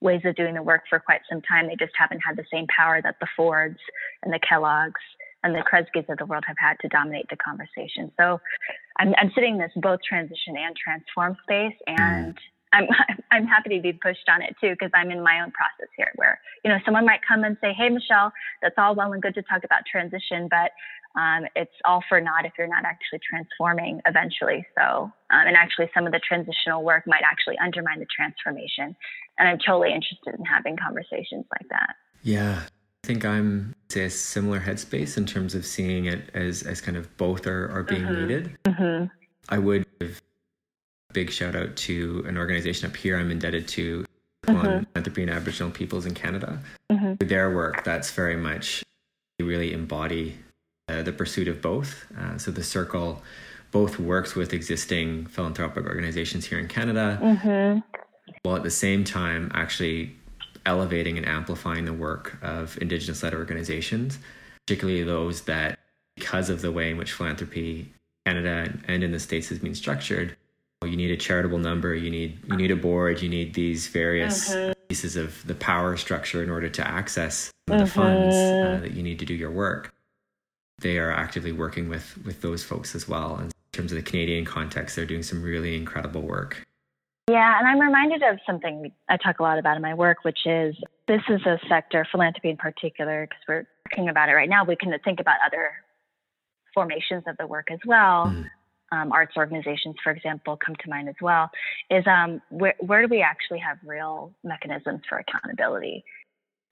ways 0.00 0.20
of 0.24 0.36
doing 0.36 0.54
the 0.54 0.62
work 0.62 0.82
for 0.88 0.98
quite 0.98 1.20
some 1.28 1.42
time. 1.42 1.68
They 1.68 1.76
just 1.76 1.92
haven't 1.98 2.20
had 2.20 2.36
the 2.36 2.44
same 2.52 2.66
power 2.74 3.00
that 3.02 3.16
the 3.20 3.26
Fords 3.36 3.78
and 4.22 4.32
the 4.32 4.40
Kellogg's 4.40 5.00
and 5.42 5.54
the 5.54 5.62
Kresges 5.62 6.08
of 6.08 6.18
the 6.18 6.26
world 6.26 6.44
have 6.46 6.56
had 6.58 6.76
to 6.80 6.88
dominate 6.88 7.26
the 7.30 7.36
conversation. 7.36 8.10
So 8.18 8.40
I'm, 8.98 9.14
I'm 9.18 9.30
sitting 9.34 9.54
in 9.54 9.58
this 9.58 9.70
both 9.76 10.00
transition 10.06 10.56
and 10.56 10.74
transform 10.76 11.36
space, 11.44 11.76
and 11.86 12.34
mm. 12.34 12.38
I'm 12.72 12.88
I'm 13.32 13.46
happy 13.46 13.76
to 13.76 13.82
be 13.82 13.92
pushed 13.92 14.28
on 14.28 14.42
it 14.42 14.54
too 14.60 14.70
because 14.70 14.90
I'm 14.94 15.10
in 15.10 15.22
my 15.22 15.40
own 15.42 15.50
process 15.52 15.90
here 15.96 16.12
where 16.16 16.40
you 16.64 16.70
know 16.70 16.78
someone 16.84 17.04
might 17.04 17.20
come 17.26 17.44
and 17.44 17.56
say, 17.60 17.72
"Hey, 17.72 17.88
Michelle, 17.88 18.32
that's 18.62 18.74
all 18.78 18.94
well 18.94 19.12
and 19.12 19.22
good 19.22 19.34
to 19.34 19.42
talk 19.42 19.64
about 19.64 19.82
transition, 19.90 20.48
but 20.50 20.72
um, 21.16 21.46
it's 21.54 21.72
all 21.84 22.02
for 22.08 22.20
naught 22.20 22.44
if 22.44 22.52
you're 22.58 22.68
not 22.68 22.84
actually 22.84 23.20
transforming 23.28 24.00
eventually." 24.06 24.66
So, 24.76 24.82
um, 24.82 25.12
and 25.30 25.56
actually, 25.56 25.90
some 25.94 26.06
of 26.06 26.12
the 26.12 26.20
transitional 26.20 26.82
work 26.82 27.04
might 27.06 27.22
actually 27.24 27.58
undermine 27.58 27.98
the 27.98 28.06
transformation, 28.14 28.96
and 29.38 29.48
I'm 29.48 29.58
totally 29.58 29.92
interested 29.92 30.34
in 30.38 30.44
having 30.44 30.76
conversations 30.76 31.44
like 31.50 31.68
that. 31.70 31.94
Yeah, 32.22 32.62
I 33.04 33.06
think 33.06 33.24
I'm 33.24 33.74
say 33.90 34.04
a 34.04 34.10
similar 34.10 34.60
headspace 34.60 35.16
in 35.16 35.26
terms 35.26 35.54
of 35.54 35.64
seeing 35.64 36.06
it 36.06 36.30
as 36.34 36.62
as 36.62 36.80
kind 36.80 36.96
of 36.96 37.16
both 37.16 37.46
are 37.46 37.70
are 37.70 37.82
being 37.82 38.02
mm-hmm. 38.02 38.20
needed. 38.20 38.58
Mm-hmm. 38.64 39.04
I 39.48 39.58
would 39.58 39.86
give 40.00 40.20
big 41.12 41.30
shout 41.30 41.54
out 41.54 41.76
to 41.76 42.24
an 42.26 42.36
organization 42.36 42.90
up 42.90 42.96
here 42.96 43.16
I'm 43.16 43.30
indebted 43.30 43.68
to 43.68 44.04
mm-hmm. 44.46 44.56
on 44.56 44.86
philanthropy 44.86 45.22
and 45.22 45.30
Aboriginal 45.30 45.70
peoples 45.70 46.04
in 46.04 46.14
Canada. 46.14 46.58
Mm-hmm. 46.90 47.26
Their 47.26 47.54
work 47.54 47.84
that's 47.84 48.10
very 48.10 48.36
much 48.36 48.82
really 49.40 49.72
embody 49.72 50.36
uh, 50.88 51.02
the 51.02 51.12
pursuit 51.12 51.48
of 51.48 51.60
both. 51.60 52.06
Uh, 52.18 52.38
so 52.38 52.50
the 52.50 52.62
circle 52.62 53.22
both 53.70 53.98
works 53.98 54.34
with 54.34 54.52
existing 54.52 55.26
philanthropic 55.26 55.84
organizations 55.86 56.46
here 56.46 56.58
in 56.58 56.68
Canada, 56.68 57.18
mm-hmm. 57.20 57.80
while 58.42 58.56
at 58.56 58.62
the 58.62 58.70
same 58.70 59.04
time 59.04 59.50
actually 59.54 60.16
elevating 60.64 61.16
and 61.16 61.26
amplifying 61.26 61.84
the 61.84 61.92
work 61.92 62.38
of 62.42 62.78
Indigenous-led 62.80 63.34
organizations, 63.34 64.18
particularly 64.66 65.02
those 65.02 65.42
that, 65.42 65.78
because 66.16 66.48
of 66.48 66.62
the 66.62 66.72
way 66.72 66.90
in 66.90 66.96
which 66.96 67.12
philanthropy 67.12 67.92
Canada 68.24 68.72
and 68.88 69.04
in 69.04 69.12
the 69.12 69.20
States 69.20 69.48
has 69.48 69.58
been 69.58 69.74
structured, 69.74 70.36
you 70.84 70.96
need 70.96 71.10
a 71.10 71.16
charitable 71.16 71.58
number 71.58 71.94
you 71.94 72.10
need 72.10 72.38
you 72.48 72.56
need 72.56 72.70
a 72.70 72.76
board 72.76 73.22
you 73.22 73.28
need 73.28 73.54
these 73.54 73.88
various 73.88 74.54
mm-hmm. 74.54 74.72
pieces 74.88 75.16
of 75.16 75.44
the 75.46 75.54
power 75.54 75.96
structure 75.96 76.42
in 76.42 76.50
order 76.50 76.68
to 76.68 76.86
access 76.86 77.50
mm-hmm. 77.68 77.80
the 77.80 77.86
funds 77.86 78.36
uh, 78.36 78.78
that 78.82 78.92
you 78.92 79.02
need 79.02 79.18
to 79.18 79.24
do 79.24 79.34
your 79.34 79.50
work 79.50 79.92
they 80.78 80.98
are 80.98 81.10
actively 81.10 81.52
working 81.52 81.88
with 81.88 82.18
with 82.24 82.42
those 82.42 82.62
folks 82.62 82.94
as 82.94 83.08
well. 83.08 83.38
In 83.38 83.50
terms 83.72 83.92
of 83.92 83.96
the 83.96 84.02
canadian 84.02 84.44
context 84.44 84.96
they're 84.96 85.06
doing 85.06 85.22
some 85.22 85.42
really 85.42 85.76
incredible 85.76 86.22
work. 86.22 86.62
Yeah 87.28 87.58
and 87.58 87.66
i'm 87.66 87.80
reminded 87.80 88.22
of 88.22 88.38
something 88.46 88.92
i 89.08 89.16
talk 89.16 89.40
a 89.40 89.42
lot 89.42 89.58
about 89.58 89.76
in 89.76 89.82
my 89.82 89.94
work 89.94 90.18
which 90.22 90.46
is 90.46 90.76
this 91.08 91.22
is 91.28 91.44
a 91.44 91.58
sector 91.68 92.06
philanthropy 92.10 92.50
in 92.50 92.56
particular 92.56 93.26
because 93.26 93.42
we're 93.48 93.66
talking 93.90 94.08
about 94.08 94.28
it 94.28 94.32
right 94.32 94.48
now 94.48 94.64
we 94.64 94.76
can 94.76 94.96
think 95.04 95.20
about 95.20 95.36
other 95.44 95.72
formations 96.72 97.24
of 97.26 97.36
the 97.38 97.46
work 97.46 97.70
as 97.70 97.80
well. 97.84 98.26
Mm 98.26 98.48
um, 98.92 99.12
arts 99.12 99.36
organizations, 99.36 99.96
for 100.02 100.12
example, 100.12 100.56
come 100.64 100.74
to 100.76 100.90
mind 100.90 101.08
as 101.08 101.14
well, 101.20 101.50
is 101.90 102.04
um, 102.06 102.40
where, 102.50 102.74
where 102.80 103.02
do 103.02 103.08
we 103.08 103.22
actually 103.22 103.58
have 103.58 103.78
real 103.84 104.32
mechanisms 104.44 105.00
for 105.08 105.18
accountability? 105.18 106.04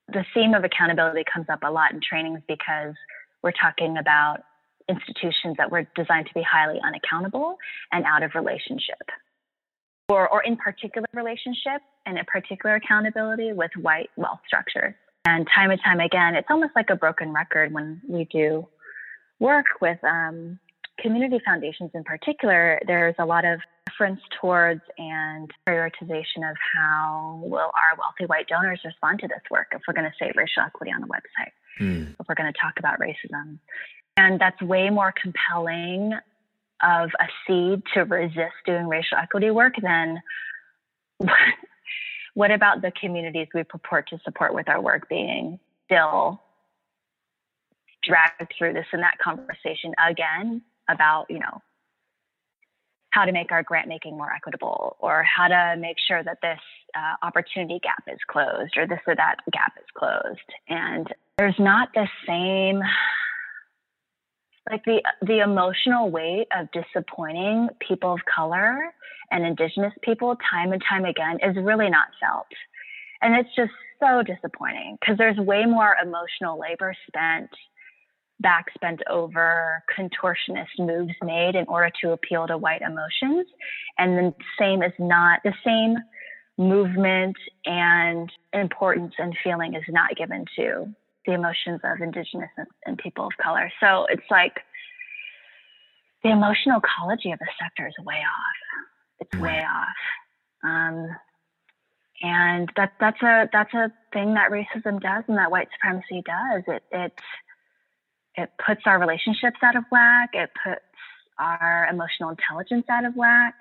The 0.09 0.25
theme 0.35 0.55
of 0.55 0.65
accountability 0.65 1.25
comes 1.33 1.47
up 1.49 1.61
a 1.63 1.71
lot 1.71 1.93
in 1.93 2.01
trainings 2.07 2.41
because 2.47 2.95
we're 3.45 3.53
talking 3.53 3.99
about 3.99 4.39
institutions 4.89 5.57
that 5.59 5.71
were 5.71 5.87
designed 5.95 6.27
to 6.27 6.35
be 6.35 6.43
highly 6.43 6.81
unaccountable 6.83 7.57
and 7.93 8.05
out 8.07 8.23
of 8.23 8.33
relationship. 8.35 9.05
Or, 10.09 10.29
or 10.29 10.43
in 10.43 10.57
particular 10.57 11.07
relationship 11.13 11.81
and 12.05 12.19
in 12.19 12.25
particular 12.25 12.75
accountability 12.75 13.53
with 13.53 13.71
white 13.81 14.11
wealth 14.17 14.41
structures. 14.47 14.95
And 15.27 15.47
time 15.55 15.71
and 15.71 15.81
time 15.83 16.01
again, 16.01 16.35
it's 16.35 16.49
almost 16.51 16.73
like 16.75 16.91
a 16.91 16.97
broken 16.97 17.33
record 17.33 17.73
when 17.73 18.01
we 18.09 18.25
do 18.25 18.67
work 19.41 19.67
with 19.81 19.99
um, 20.05 20.59
community 21.01 21.39
foundations 21.45 21.91
in 21.95 22.05
particular, 22.05 22.81
there's 22.87 23.15
a 23.19 23.25
lot 23.25 23.45
of 23.45 23.61
reference 23.89 24.21
towards 24.41 24.81
and 24.99 25.51
prioritization 25.69 26.49
of 26.49 26.57
how 26.75 27.41
will 27.45 27.59
our 27.59 27.97
wealthy 27.99 28.27
white 28.27 28.47
donors 28.49 28.81
respond 28.85 29.21
to 29.21 29.29
this 29.29 29.41
work 29.51 29.69
if 29.73 29.81
we're 29.87 29.95
going 29.95 30.07
to 30.07 30.17
say 30.19 30.33
racial 30.35 30.63
equity 30.67 30.93
on 30.93 31.01
the 31.01 31.07
website, 31.07 31.53
mm. 31.81 32.15
if 32.19 32.27
we're 32.29 32.35
going 32.35 32.53
to 32.53 32.59
talk 32.61 32.75
about 32.79 32.99
racism. 32.99 33.59
And 34.17 34.41
that's 34.41 34.61
way 34.63 34.91
more 34.91 35.13
compelling 35.21 36.13
of 36.83 37.11
a 37.19 37.27
seed 37.47 37.83
to 37.95 38.01
resist 38.03 38.55
doing 38.67 38.87
racial 38.87 39.19
equity 39.19 39.51
work 39.51 39.75
than 39.81 40.21
what 42.35 42.51
about 42.51 42.83
the 42.83 42.93
communities 43.01 43.49
we 43.55 43.63
purport 43.65 44.09
to 44.09 44.19
support 44.25 44.55
with 44.55 44.69
our 44.69 44.81
work 44.81 45.09
being 45.09 45.59
still 45.87 46.41
dragged 48.03 48.53
through 48.57 48.75
this 48.75 48.87
and 48.93 49.03
that 49.03 49.19
conversation 49.23 49.95
again 50.09 50.63
about, 50.89 51.27
you 51.31 51.39
know, 51.39 51.63
how 53.11 53.25
to 53.25 53.33
make 53.33 53.53
our 53.53 53.63
grant 53.63 53.89
making 53.89 54.17
more 54.17 54.31
equitable 54.31 54.97
or 54.99 55.23
how 55.23 55.47
to 55.47 55.77
make 55.79 55.97
sure 56.07 56.23
that 56.23 56.39
this 56.43 56.59
uh, 56.97 57.15
opportunity 57.25 57.79
gap 57.83 58.03
is 58.13 58.19
closed 58.29 58.77
or 58.77 58.87
this 58.87 58.99
or 59.07 59.15
that 59.15 59.37
gap 59.53 59.73
is 59.79 59.87
closed. 59.97 60.41
And 60.69 61.07
there's 61.39 61.59
not 61.59 61.89
the 61.95 62.07
same 62.27 62.81
like 64.71 64.85
the 64.85 65.03
the 65.23 65.41
emotional 65.41 66.11
weight 66.11 66.47
of 66.57 66.69
disappointing 66.73 67.69
people 67.87 68.15
of 68.15 68.21
color 68.33 68.93
and 69.31 69.45
indigenous 69.45 69.93
people 70.03 70.37
time 70.51 70.73
and 70.73 70.83
time 70.89 71.05
again 71.05 71.39
is 71.43 71.57
really 71.57 71.91
not 71.91 72.09
felt. 72.21 72.47
And 73.21 73.35
it's 73.35 73.55
just 73.57 73.73
so 74.01 74.23
disappointing 74.23 74.97
because 75.01 75.19
there's 75.19 75.37
way 75.39 75.65
more 75.65 75.97
emotional 76.03 76.59
labor 76.59 76.95
spent 77.09 77.51
backs 78.41 78.73
bent 78.81 79.01
over, 79.09 79.83
contortionist 79.97 80.79
moves 80.79 81.15
made 81.23 81.55
in 81.55 81.65
order 81.67 81.91
to 82.03 82.13
appeal 82.13 82.47
to 82.47 82.59
white 82.59 82.83
emotions. 82.83 83.47
And 83.99 84.19
the 84.19 84.35
same 84.59 84.83
is 84.83 84.93
not 84.99 85.41
the 85.45 85.55
same 85.65 85.97
movement 86.59 87.37
and 87.65 88.31
importance 88.53 89.15
and 89.19 89.37
feeling 89.43 89.75
is 89.75 89.85
not 89.89 90.17
given 90.17 90.45
to 90.57 90.95
the 91.27 91.33
emotions 91.33 91.81
of 91.85 92.01
indigenous 92.01 92.51
and, 92.57 92.67
and 92.87 92.99
people 92.99 93.27
of 93.27 93.33
color. 93.43 93.71
So 93.81 94.07
it's 94.11 94.31
like 94.31 94.61
the 96.23 96.31
emotional 96.31 96.81
ecology 96.81 97.33
of 97.33 97.39
the 97.39 97.49
sector 97.61 97.87
is 97.87 97.95
way 98.05 98.17
off. 98.17 99.21
It's 99.21 99.41
way 99.41 99.63
off. 99.63 100.69
Um, 100.69 101.09
and 102.23 102.71
that 102.77 102.93
that's 102.99 103.21
a 103.23 103.49
that's 103.53 103.75
a 103.75 103.93
thing 104.13 104.35
that 104.35 104.51
racism 104.51 105.01
does 105.01 105.25
and 105.29 105.37
that 105.37 105.51
white 105.51 105.69
supremacy 105.75 106.23
does. 106.25 106.63
It 106.67 106.83
it 106.91 107.13
it 108.37 108.51
puts 108.65 108.83
our 108.87 108.99
relationships 108.99 109.59
out 109.63 109.77
of 109.77 109.85
whack. 109.93 110.31
It 110.33 110.51
puts 110.65 110.81
our 111.39 111.87
emotional 111.91 112.31
intelligence 112.31 112.87
out 112.91 113.05
of 113.05 113.15
whack. 113.15 113.55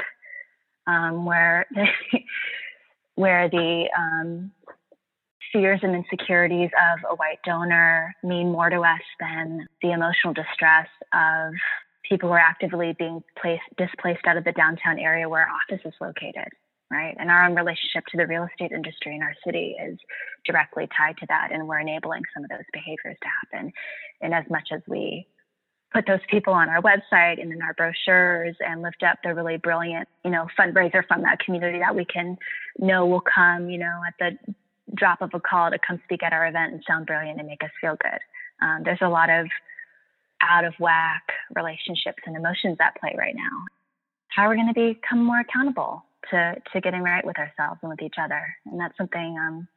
Um, 0.85 1.25
where 1.25 1.65
the, 1.73 1.85
where 3.15 3.49
the 3.49 3.89
um, 3.97 4.51
fears 5.53 5.79
and 5.83 5.95
insecurities 5.95 6.71
of 6.91 6.99
a 7.11 7.15
white 7.15 7.39
donor 7.45 8.13
mean 8.23 8.51
more 8.51 8.69
to 8.69 8.81
us 8.81 9.01
than 9.19 9.65
the 9.81 9.91
emotional 9.91 10.33
distress 10.33 10.87
of 11.13 11.53
people 12.09 12.29
who 12.29 12.33
are 12.33 12.39
actively 12.39 12.93
being 12.97 13.23
placed 13.39 13.61
displaced 13.77 14.25
out 14.25 14.35
of 14.35 14.43
the 14.43 14.51
downtown 14.51 14.99
area 14.99 15.29
where 15.29 15.43
our 15.43 15.47
office 15.47 15.85
is 15.85 15.93
located. 16.01 16.49
right? 16.91 17.15
And 17.19 17.29
our 17.29 17.45
own 17.45 17.55
relationship 17.55 18.05
to 18.07 18.17
the 18.17 18.27
real 18.27 18.47
estate 18.51 18.71
industry 18.71 19.15
in 19.15 19.21
our 19.21 19.33
city 19.45 19.75
is 19.83 19.97
directly 20.45 20.87
tied 20.97 21.17
to 21.17 21.25
that. 21.29 21.49
And 21.51 21.67
we're 21.67 21.79
enabling 21.79 22.23
some 22.33 22.43
of 22.43 22.49
those 22.49 22.65
behaviors 22.73 23.17
to 23.21 23.29
happen. 23.41 23.71
And 24.21 24.33
as 24.33 24.43
much 24.49 24.69
as 24.71 24.81
we 24.87 25.27
put 25.93 26.05
those 26.07 26.19
people 26.29 26.53
on 26.53 26.69
our 26.69 26.81
website 26.81 27.41
and 27.41 27.51
in 27.53 27.61
our 27.61 27.73
brochures 27.75 28.55
and 28.59 28.81
lift 28.81 29.03
up 29.03 29.19
the 29.23 29.33
really 29.33 29.57
brilliant, 29.57 30.07
you 30.25 30.31
know, 30.31 30.47
fundraiser 30.59 31.05
from 31.07 31.21
that 31.21 31.39
community 31.39 31.79
that 31.79 31.95
we 31.95 32.05
can 32.05 32.37
know 32.79 33.05
will 33.05 33.21
come, 33.21 33.69
you 33.69 33.77
know, 33.77 34.01
at 34.07 34.13
the 34.19 34.53
drop 34.95 35.21
of 35.21 35.31
a 35.33 35.39
call 35.39 35.71
to 35.71 35.79
come 35.85 35.99
speak 36.03 36.23
at 36.23 36.33
our 36.33 36.47
event 36.47 36.73
and 36.73 36.83
sound 36.87 37.05
brilliant 37.05 37.39
and 37.39 37.47
make 37.47 37.63
us 37.63 37.69
feel 37.79 37.97
good. 38.01 38.19
Um, 38.61 38.81
there's 38.83 39.01
a 39.01 39.09
lot 39.09 39.29
of 39.29 39.47
out 40.41 40.65
of 40.65 40.73
whack 40.79 41.23
relationships 41.55 42.23
and 42.25 42.35
emotions 42.35 42.77
at 42.81 42.99
play 42.99 43.15
right 43.17 43.35
now. 43.35 43.65
How 44.27 44.43
are 44.43 44.49
we 44.49 44.55
going 44.55 44.73
to 44.73 44.93
become 44.95 45.23
more 45.23 45.39
accountable 45.39 46.03
to 46.31 46.55
to 46.73 46.81
getting 46.81 47.01
right 47.01 47.25
with 47.25 47.37
ourselves 47.37 47.79
and 47.81 47.89
with 47.89 48.01
each 48.01 48.15
other? 48.21 48.41
And 48.65 48.79
that's 48.79 48.97
something. 48.97 49.37
Um, 49.39 49.67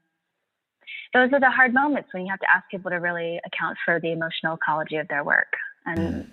those 1.12 1.32
are 1.32 1.40
the 1.40 1.50
hard 1.50 1.72
moments 1.72 2.08
when 2.12 2.24
you 2.24 2.30
have 2.30 2.40
to 2.40 2.50
ask 2.50 2.64
people 2.70 2.90
to 2.90 2.96
really 2.96 3.40
account 3.46 3.76
for 3.84 4.00
the 4.00 4.12
emotional 4.12 4.54
ecology 4.54 4.96
of 4.96 5.08
their 5.08 5.24
work. 5.24 5.52
And 5.84 5.98
mm. 5.98 6.28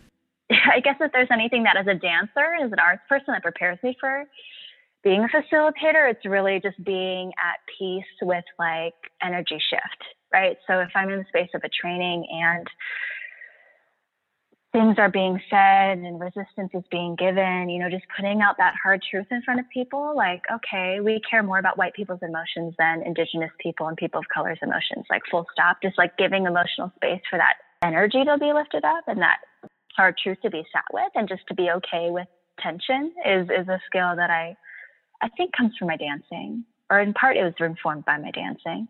I 0.73 0.79
guess 0.79 0.95
if 0.99 1.11
there's 1.11 1.29
anything 1.31 1.63
that 1.63 1.77
as 1.77 1.87
a 1.87 1.93
dancer, 1.93 2.55
as 2.61 2.71
an 2.71 2.79
arts 2.79 3.03
person, 3.07 3.33
that 3.33 3.43
prepares 3.43 3.77
me 3.83 3.95
for 3.99 4.25
being 5.03 5.23
a 5.23 5.27
facilitator, 5.27 6.09
it's 6.09 6.25
really 6.25 6.59
just 6.61 6.81
being 6.83 7.31
at 7.37 7.59
peace 7.77 8.03
with 8.21 8.45
like 8.57 8.93
energy 9.21 9.59
shift, 9.69 10.03
right? 10.31 10.57
So 10.67 10.79
if 10.79 10.89
I'm 10.95 11.09
in 11.09 11.19
the 11.19 11.25
space 11.27 11.49
of 11.53 11.61
a 11.63 11.69
training 11.69 12.25
and 12.31 12.67
things 14.71 14.95
are 14.97 15.11
being 15.11 15.39
said 15.49 15.99
and 15.99 16.19
resistance 16.19 16.71
is 16.73 16.83
being 16.89 17.15
given, 17.15 17.69
you 17.69 17.79
know, 17.79 17.89
just 17.89 18.05
putting 18.17 18.41
out 18.41 18.55
that 18.57 18.73
hard 18.81 19.01
truth 19.09 19.27
in 19.29 19.41
front 19.43 19.59
of 19.59 19.65
people, 19.71 20.15
like, 20.15 20.41
okay, 20.51 20.99
we 20.99 21.21
care 21.29 21.43
more 21.43 21.59
about 21.59 21.77
white 21.77 21.93
people's 21.93 22.23
emotions 22.23 22.73
than 22.79 23.03
indigenous 23.05 23.51
people 23.59 23.87
and 23.87 23.97
people 23.97 24.19
of 24.19 24.25
color's 24.33 24.57
emotions, 24.63 25.05
like 25.09 25.21
full 25.29 25.45
stop, 25.51 25.77
just 25.83 25.97
like 25.97 26.17
giving 26.17 26.45
emotional 26.45 26.91
space 26.95 27.21
for 27.29 27.37
that 27.37 27.55
energy 27.83 28.23
to 28.23 28.37
be 28.39 28.51
lifted 28.53 28.83
up 28.83 29.03
and 29.07 29.21
that 29.21 29.37
hard 29.95 30.15
truth 30.17 30.37
to 30.41 30.49
be 30.49 30.63
sat 30.73 30.85
with 30.91 31.11
and 31.13 31.29
just 31.29 31.43
to 31.47 31.53
be 31.53 31.69
okay 31.69 32.07
with 32.09 32.27
tension 32.59 33.11
is 33.25 33.47
is 33.49 33.67
a 33.67 33.79
skill 33.87 34.15
that 34.15 34.29
I 34.29 34.55
I 35.23 35.29
think 35.29 35.55
comes 35.55 35.73
from 35.79 35.87
my 35.87 35.97
dancing. 35.97 36.65
Or 36.89 36.99
in 36.99 37.13
part 37.13 37.37
it 37.37 37.43
was 37.43 37.53
informed 37.59 38.05
by 38.05 38.17
my 38.17 38.29
dancing. 38.31 38.87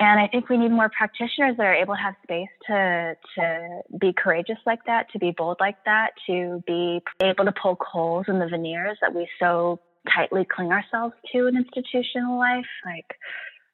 And 0.00 0.18
I 0.18 0.28
think 0.28 0.48
we 0.48 0.56
need 0.56 0.70
more 0.70 0.90
practitioners 0.96 1.56
that 1.56 1.64
are 1.64 1.74
able 1.74 1.94
to 1.94 2.00
have 2.00 2.14
space 2.22 2.48
to 2.66 3.14
to 3.36 3.80
be 3.98 4.12
courageous 4.12 4.58
like 4.66 4.84
that, 4.86 5.10
to 5.12 5.18
be 5.18 5.30
bold 5.30 5.58
like 5.60 5.76
that, 5.84 6.10
to 6.26 6.62
be 6.66 7.00
able 7.22 7.44
to 7.44 7.52
poke 7.52 7.84
holes 7.84 8.26
in 8.28 8.38
the 8.38 8.48
veneers 8.48 8.98
that 9.02 9.14
we 9.14 9.28
so 9.38 9.78
tightly 10.14 10.44
cling 10.44 10.72
ourselves 10.72 11.14
to 11.32 11.46
in 11.46 11.56
institutional 11.56 12.38
life. 12.38 12.66
Like 12.84 13.16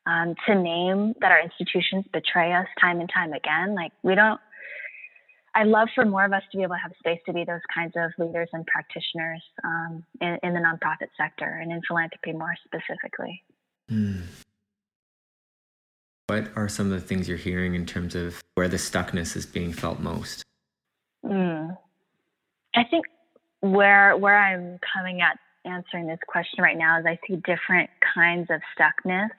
um, 0.07 0.35
to 0.47 0.55
name 0.55 1.15
that 1.21 1.33
our 1.33 1.41
institutions 1.41 2.05
betray 2.13 2.53
us 2.53 2.67
time 2.81 3.01
and 3.01 3.11
time 3.13 3.33
again. 3.33 3.75
Like 3.75 3.93
we 4.03 4.15
don't. 4.15 4.41
I 5.57 5.63
love 5.63 5.89
for 5.95 6.05
more 6.05 6.27
of 6.27 6.35
us 6.35 6.43
to 6.53 6.59
be 6.59 6.63
able 6.63 6.75
to 6.75 6.81
have 6.83 6.93
space 6.99 7.19
to 7.25 7.33
be 7.33 7.43
those 7.43 7.63
kinds 7.75 7.95
of 7.97 8.13
leaders 8.19 8.51
and 8.53 8.67
practitioners 8.67 9.43
um, 9.65 10.05
in, 10.21 10.39
in, 10.43 10.53
the 10.53 10.61
nonprofit 10.61 11.09
sector 11.17 11.47
and 11.63 11.73
in 11.73 11.81
philanthropy 11.89 12.33
more 12.33 12.55
specifically. 12.67 13.43
Mm. 13.91 14.25
What 16.27 16.49
are 16.57 16.69
some 16.69 16.93
of 16.93 17.01
the 17.01 17.01
things 17.01 17.27
you're 17.27 17.39
hearing 17.39 17.75
in 17.75 17.87
terms 17.87 18.15
of 18.15 18.43
where 18.55 18.69
the 18.69 18.77
stuckness 18.77 19.35
is 19.35 19.47
being 19.47 19.73
felt 19.73 19.99
most? 19.99 20.45
Mm. 21.25 21.75
I 22.75 22.85
think 22.85 23.07
where 23.61 24.15
where 24.19 24.37
I'm 24.37 24.79
coming 24.93 25.23
at 25.23 25.39
answering 25.65 26.07
this 26.07 26.19
question 26.29 26.63
right 26.63 26.77
now 26.77 27.01
is 27.01 27.07
I 27.07 27.19
see 27.27 27.37
different 27.37 27.89
kinds 28.15 28.51
of 28.51 28.61
stuckness 28.79 29.31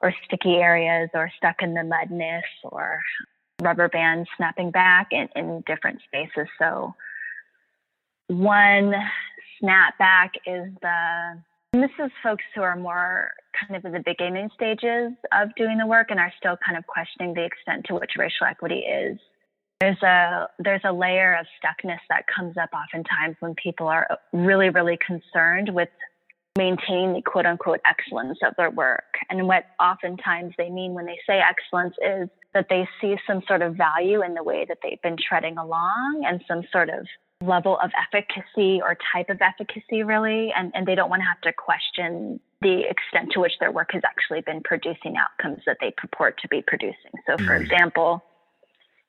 or 0.00 0.14
sticky 0.24 0.56
areas 0.56 1.10
or 1.14 1.32
stuck 1.36 1.62
in 1.62 1.74
the 1.74 1.82
mudness 1.82 2.44
or 2.62 3.00
rubber 3.62 3.88
bands 3.88 4.28
snapping 4.36 4.70
back 4.70 5.08
in, 5.10 5.28
in 5.36 5.62
different 5.66 6.00
spaces. 6.06 6.48
So 6.58 6.94
one 8.28 8.94
snapback 9.62 10.30
is 10.46 10.72
the 10.82 11.42
this 11.72 11.90
is 11.98 12.10
folks 12.22 12.44
who 12.54 12.62
are 12.62 12.76
more 12.76 13.32
kind 13.58 13.76
of 13.76 13.84
in 13.84 13.92
the 13.92 14.02
beginning 14.04 14.48
stages 14.54 15.12
of 15.32 15.48
doing 15.56 15.76
the 15.76 15.86
work 15.86 16.06
and 16.10 16.20
are 16.20 16.32
still 16.38 16.56
kind 16.64 16.78
of 16.78 16.86
questioning 16.86 17.34
the 17.34 17.44
extent 17.44 17.84
to 17.86 17.94
which 17.94 18.12
racial 18.16 18.46
equity 18.46 18.80
is. 18.80 19.18
There's 19.80 20.00
a 20.02 20.48
there's 20.60 20.82
a 20.84 20.92
layer 20.92 21.34
of 21.34 21.46
stuckness 21.60 21.98
that 22.08 22.26
comes 22.34 22.56
up 22.56 22.70
oftentimes 22.72 23.36
when 23.40 23.54
people 23.56 23.88
are 23.88 24.18
really 24.32 24.70
really 24.70 24.98
concerned 25.04 25.74
with 25.74 25.88
maintaining 26.56 27.14
the 27.14 27.22
quote 27.22 27.46
unquote 27.46 27.80
excellence 27.84 28.38
of 28.46 28.54
their 28.56 28.70
work. 28.70 29.18
And 29.28 29.48
what 29.48 29.64
oftentimes 29.80 30.54
they 30.56 30.70
mean 30.70 30.94
when 30.94 31.06
they 31.06 31.18
say 31.26 31.40
excellence 31.40 31.94
is 32.00 32.28
that 32.52 32.66
they 32.70 32.88
see 33.00 33.16
some 33.26 33.42
sort 33.48 33.60
of 33.60 33.74
value 33.74 34.22
in 34.22 34.34
the 34.34 34.42
way 34.42 34.64
that 34.68 34.78
they've 34.82 35.02
been 35.02 35.16
treading 35.16 35.58
along 35.58 36.24
and 36.26 36.40
some 36.46 36.62
sort 36.70 36.90
of 36.90 37.06
level 37.42 37.76
of 37.82 37.90
efficacy 37.98 38.80
or 38.80 38.96
type 39.12 39.28
of 39.28 39.40
efficacy 39.42 40.04
really 40.04 40.52
and, 40.56 40.70
and 40.74 40.86
they 40.86 40.94
don't 40.94 41.10
want 41.10 41.20
to 41.20 41.26
have 41.26 41.40
to 41.40 41.52
question 41.52 42.38
the 42.62 42.82
extent 42.88 43.32
to 43.32 43.40
which 43.40 43.52
their 43.60 43.72
work 43.72 43.90
has 43.92 44.02
actually 44.06 44.40
been 44.40 44.62
producing 44.62 45.16
outcomes 45.16 45.60
that 45.66 45.76
they 45.80 45.92
purport 45.96 46.38
to 46.40 46.48
be 46.48 46.62
producing 46.66 47.10
so 47.26 47.36
for 47.38 47.52
mm-hmm. 47.52 47.64
example 47.64 48.24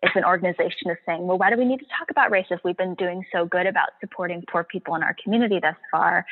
if 0.02 0.14
an 0.16 0.26
organization 0.26 0.90
is 0.90 0.98
saying 1.06 1.26
well 1.26 1.38
why 1.38 1.50
do 1.50 1.56
we 1.56 1.64
need 1.64 1.78
to 1.78 1.86
talk 1.98 2.10
about 2.10 2.32
race 2.32 2.48
if 2.50 2.60
we've 2.66 2.76
been 2.76 2.96
doing 2.96 3.24
so 3.32 3.46
good 3.46 3.68
about 3.68 3.90
supporting 4.02 4.44
poor 4.52 4.64
people 4.64 4.96
in 4.96 5.04
our 5.04 5.16
community 5.24 5.60
thus 5.62 5.76
far 5.92 6.26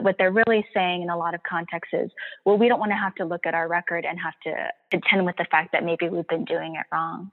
what 0.00 0.16
they're 0.18 0.32
really 0.32 0.64
saying 0.72 1.02
in 1.02 1.10
a 1.10 1.16
lot 1.16 1.34
of 1.34 1.42
contexts 1.42 1.92
is 1.92 2.10
well 2.44 2.56
we 2.56 2.68
don't 2.68 2.78
want 2.78 2.92
to 2.92 2.96
have 2.96 3.14
to 3.14 3.24
look 3.24 3.44
at 3.44 3.54
our 3.54 3.68
record 3.68 4.04
and 4.04 4.18
have 4.20 4.34
to 4.44 4.68
contend 4.90 5.26
with 5.26 5.36
the 5.36 5.46
fact 5.50 5.72
that 5.72 5.84
maybe 5.84 6.08
we've 6.08 6.28
been 6.28 6.44
doing 6.44 6.76
it 6.76 6.86
wrong 6.92 7.30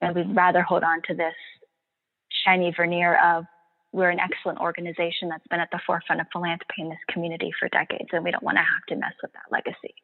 and 0.00 0.14
we'd 0.14 0.36
rather 0.36 0.62
hold 0.62 0.82
on 0.84 1.02
to 1.06 1.14
this 1.14 1.34
shiny 2.44 2.72
veneer 2.76 3.18
of 3.22 3.44
we're 3.92 4.10
an 4.10 4.18
excellent 4.18 4.58
organization 4.58 5.28
that's 5.28 5.46
been 5.48 5.60
at 5.60 5.70
the 5.70 5.78
forefront 5.86 6.20
of 6.20 6.26
philanthropy 6.32 6.82
in 6.82 6.88
this 6.88 6.98
community 7.08 7.52
for 7.58 7.68
decades, 7.68 8.08
and 8.12 8.24
we 8.24 8.32
don't 8.32 8.42
want 8.42 8.56
to 8.56 8.62
have 8.62 8.84
to 8.88 8.96
mess 8.96 9.12
with 9.22 9.32
that 9.32 9.52
legacy. 9.52 9.94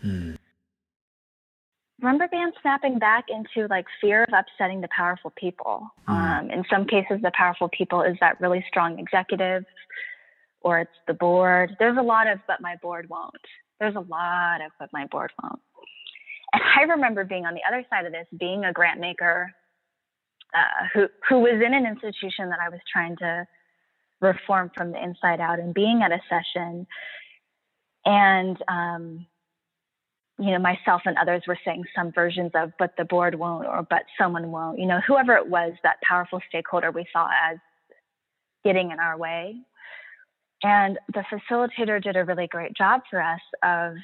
Hmm. 0.00 0.34
Rubber 2.00 2.28
band 2.28 2.54
snapping 2.62 2.98
back 2.98 3.26
into 3.28 3.68
like 3.68 3.84
fear 4.00 4.24
of 4.24 4.32
upsetting 4.32 4.80
the 4.80 4.88
powerful 4.94 5.32
people. 5.36 5.86
Hmm. 6.06 6.14
Um, 6.14 6.50
in 6.50 6.64
some 6.70 6.86
cases, 6.86 7.20
the 7.22 7.30
powerful 7.34 7.68
people 7.68 8.00
is 8.00 8.16
that 8.20 8.40
really 8.40 8.64
strong 8.68 8.98
executive, 8.98 9.64
or 10.62 10.80
it's 10.80 10.90
the 11.06 11.14
board. 11.14 11.76
There's 11.78 11.98
a 11.98 12.02
lot 12.02 12.26
of, 12.26 12.38
but 12.46 12.60
my 12.60 12.76
board 12.82 13.08
won't. 13.08 13.34
There's 13.80 13.96
a 13.96 14.00
lot 14.00 14.60
of, 14.64 14.72
but 14.78 14.88
my 14.92 15.06
board 15.06 15.32
won't. 15.42 15.60
And 16.52 16.62
I 16.78 16.82
remember 16.82 17.24
being 17.24 17.44
on 17.44 17.54
the 17.54 17.60
other 17.68 17.84
side 17.90 18.06
of 18.06 18.12
this, 18.12 18.26
being 18.38 18.64
a 18.64 18.72
grant 18.72 19.00
maker 19.00 19.52
uh, 20.54 20.86
who 20.94 21.06
who 21.28 21.40
was 21.40 21.60
in 21.64 21.74
an 21.74 21.86
institution 21.86 22.48
that 22.50 22.58
I 22.64 22.68
was 22.68 22.80
trying 22.90 23.16
to 23.18 23.46
reform 24.20 24.70
from 24.76 24.92
the 24.92 25.02
inside 25.02 25.40
out, 25.40 25.58
and 25.58 25.74
being 25.74 26.02
at 26.02 26.12
a 26.12 26.20
session, 26.28 26.86
and 28.04 28.56
um, 28.68 29.26
you 30.38 30.52
know, 30.52 30.58
myself 30.58 31.02
and 31.04 31.16
others 31.18 31.42
were 31.46 31.58
saying 31.64 31.84
some 31.94 32.12
versions 32.12 32.52
of 32.54 32.72
"but 32.78 32.92
the 32.96 33.04
board 33.04 33.34
won't" 33.34 33.66
or 33.66 33.82
"but 33.88 34.04
someone 34.18 34.50
won't." 34.50 34.78
You 34.78 34.86
know, 34.86 35.00
whoever 35.06 35.34
it 35.36 35.48
was, 35.48 35.72
that 35.82 35.96
powerful 36.08 36.40
stakeholder 36.48 36.90
we 36.90 37.06
saw 37.12 37.28
as 37.50 37.58
getting 38.64 38.90
in 38.90 39.00
our 39.00 39.18
way. 39.18 39.56
And 40.62 40.98
the 41.12 41.24
facilitator 41.30 42.02
did 42.02 42.16
a 42.16 42.24
really 42.24 42.46
great 42.46 42.74
job 42.74 43.02
for 43.10 43.20
us 43.20 43.40
of, 43.62 43.94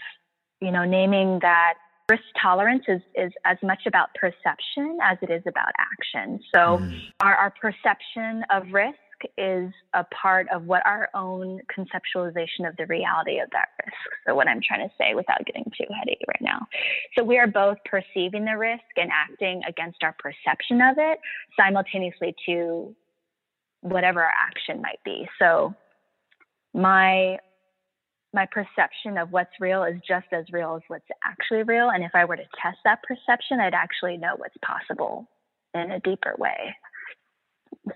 you 0.61 0.70
know, 0.70 0.84
naming 0.84 1.38
that 1.40 1.74
risk 2.11 2.22
tolerance 2.40 2.84
is, 2.88 3.00
is 3.14 3.32
as 3.44 3.57
much 3.62 3.80
about 3.86 4.11
perception 4.14 4.98
as 5.03 5.16
it 5.22 5.30
is 5.30 5.42
about 5.46 5.72
action. 5.78 6.40
So, 6.55 6.78
mm. 6.78 7.00
our, 7.20 7.34
our 7.34 7.55
perception 7.61 8.44
of 8.50 8.64
risk 8.72 8.98
is 9.38 9.72
a 9.94 10.05
part 10.05 10.48
of 10.53 10.64
what 10.64 10.84
our 10.84 11.09
own 11.14 11.61
conceptualization 11.70 12.68
of 12.68 12.76
the 12.76 12.86
reality 12.86 13.38
of 13.38 13.48
that 13.53 13.68
risk. 13.84 13.96
So, 14.26 14.34
what 14.34 14.48
I'm 14.48 14.61
trying 14.66 14.86
to 14.86 14.94
say 14.98 15.14
without 15.14 15.44
getting 15.46 15.64
too 15.64 15.86
heady 15.98 16.18
right 16.28 16.42
now. 16.42 16.66
So, 17.16 17.24
we 17.24 17.38
are 17.38 17.46
both 17.46 17.78
perceiving 17.84 18.44
the 18.44 18.59
risk 18.59 18.82
and 18.96 19.11
acting 19.11 19.62
against 19.66 20.03
our 20.03 20.14
perception 20.18 20.80
of 20.82 20.96
it 20.98 21.18
simultaneously 21.59 22.34
to 22.46 22.94
whatever 23.80 24.22
our 24.22 24.32
action 24.48 24.82
might 24.82 25.00
be. 25.05 25.28
So, 25.38 25.74
my 26.74 27.38
my 28.34 28.46
perception 28.46 29.18
of 29.18 29.30
what's 29.30 29.50
real 29.60 29.84
is 29.84 29.96
just 30.08 30.26
as 30.32 30.46
real 30.50 30.74
as 30.76 30.82
what's 30.88 31.04
actually 31.24 31.64
real. 31.64 31.90
And 31.90 32.02
if 32.02 32.12
I 32.14 32.24
were 32.24 32.36
to 32.36 32.46
test 32.62 32.78
that 32.84 33.00
perception, 33.02 33.60
I'd 33.60 33.74
actually 33.74 34.16
know 34.16 34.36
what's 34.36 34.56
possible 34.64 35.28
in 35.74 35.90
a 35.90 36.00
deeper 36.00 36.34
way. 36.38 36.74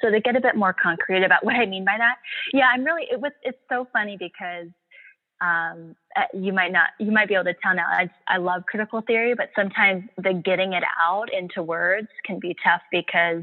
So 0.02 0.10
to 0.10 0.20
get 0.20 0.36
a 0.36 0.40
bit 0.40 0.56
more 0.56 0.74
concrete 0.74 1.24
about 1.24 1.44
what 1.44 1.54
I 1.54 1.64
mean 1.64 1.84
by 1.84 1.96
that, 1.98 2.16
yeah, 2.52 2.66
I'm 2.72 2.84
really 2.84 3.04
it 3.10 3.20
was 3.20 3.32
it's 3.42 3.58
so 3.70 3.86
funny 3.92 4.16
because 4.18 4.68
um, 5.40 5.94
uh, 6.16 6.22
you 6.34 6.52
might 6.52 6.72
not 6.72 6.88
you 6.98 7.12
might 7.12 7.28
be 7.28 7.34
able 7.34 7.44
to 7.44 7.54
tell 7.62 7.74
now 7.74 7.86
I, 7.86 8.10
I 8.28 8.38
love 8.38 8.64
critical 8.66 9.02
theory, 9.02 9.34
but 9.34 9.50
sometimes 9.54 10.04
the 10.16 10.32
getting 10.44 10.72
it 10.72 10.84
out 11.02 11.32
into 11.32 11.62
words 11.62 12.08
can 12.24 12.40
be 12.40 12.56
tough 12.64 12.82
because 12.90 13.42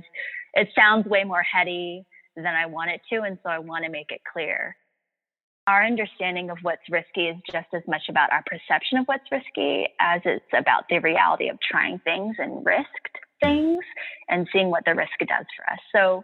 it 0.54 0.70
sounds 0.76 1.06
way 1.06 1.24
more 1.24 1.44
heady 1.44 2.06
than 2.36 2.48
I 2.48 2.66
want 2.66 2.92
it 2.92 3.02
to, 3.12 3.22
and 3.22 3.38
so 3.44 3.50
I 3.50 3.60
want 3.60 3.86
to 3.86 3.92
make 3.92 4.12
it 4.12 4.22
clear. 4.32 4.76
Our 5.68 5.86
understanding 5.86 6.50
of 6.50 6.58
what's 6.62 6.82
risky 6.90 7.28
is 7.28 7.38
just 7.52 7.68
as 7.74 7.84
much 7.88 8.04
about 8.10 8.32
our 8.32 8.44
perception 8.46 8.98
of 8.98 9.06
what's 9.06 9.32
risky 9.32 9.88
as 10.00 10.22
it's 10.26 10.46
about 10.58 10.84
the 10.90 11.00
reality 11.00 11.48
of 11.50 11.58
trying 11.62 12.00
things 12.00 12.36
and 12.38 12.66
risked 12.66 13.18
things 13.42 13.80
and 14.30 14.48
seeing 14.52 14.70
what 14.70 14.84
the 14.86 14.94
risk 14.94 15.18
does 15.20 15.46
for 15.56 15.72
us. 15.72 15.80
So, 15.94 16.24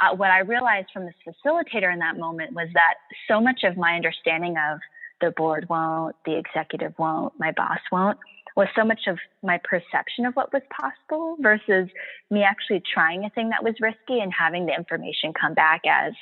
uh, 0.00 0.14
what 0.16 0.30
I 0.30 0.40
realized 0.40 0.88
from 0.92 1.06
this 1.06 1.14
facilitator 1.24 1.92
in 1.92 2.00
that 2.00 2.18
moment 2.18 2.52
was 2.52 2.68
that 2.74 2.94
so 3.28 3.40
much 3.40 3.60
of 3.62 3.76
my 3.76 3.94
understanding 3.94 4.56
of 4.72 4.80
the 5.20 5.30
board 5.30 5.66
won't, 5.68 6.16
the 6.26 6.36
executive 6.36 6.92
won't, 6.98 7.32
my 7.38 7.52
boss 7.52 7.78
won't, 7.92 8.18
was 8.56 8.66
so 8.76 8.84
much 8.84 9.02
of 9.06 9.18
my 9.42 9.58
perception 9.62 10.26
of 10.26 10.34
what 10.34 10.52
was 10.52 10.62
possible 10.70 11.36
versus 11.40 11.88
me 12.30 12.42
actually 12.42 12.82
trying 12.92 13.24
a 13.24 13.30
thing 13.30 13.50
that 13.50 13.62
was 13.62 13.74
risky 13.80 14.18
and 14.20 14.32
having 14.36 14.66
the 14.66 14.74
information 14.74 15.32
come 15.40 15.54
back 15.54 15.82
as 15.88 16.12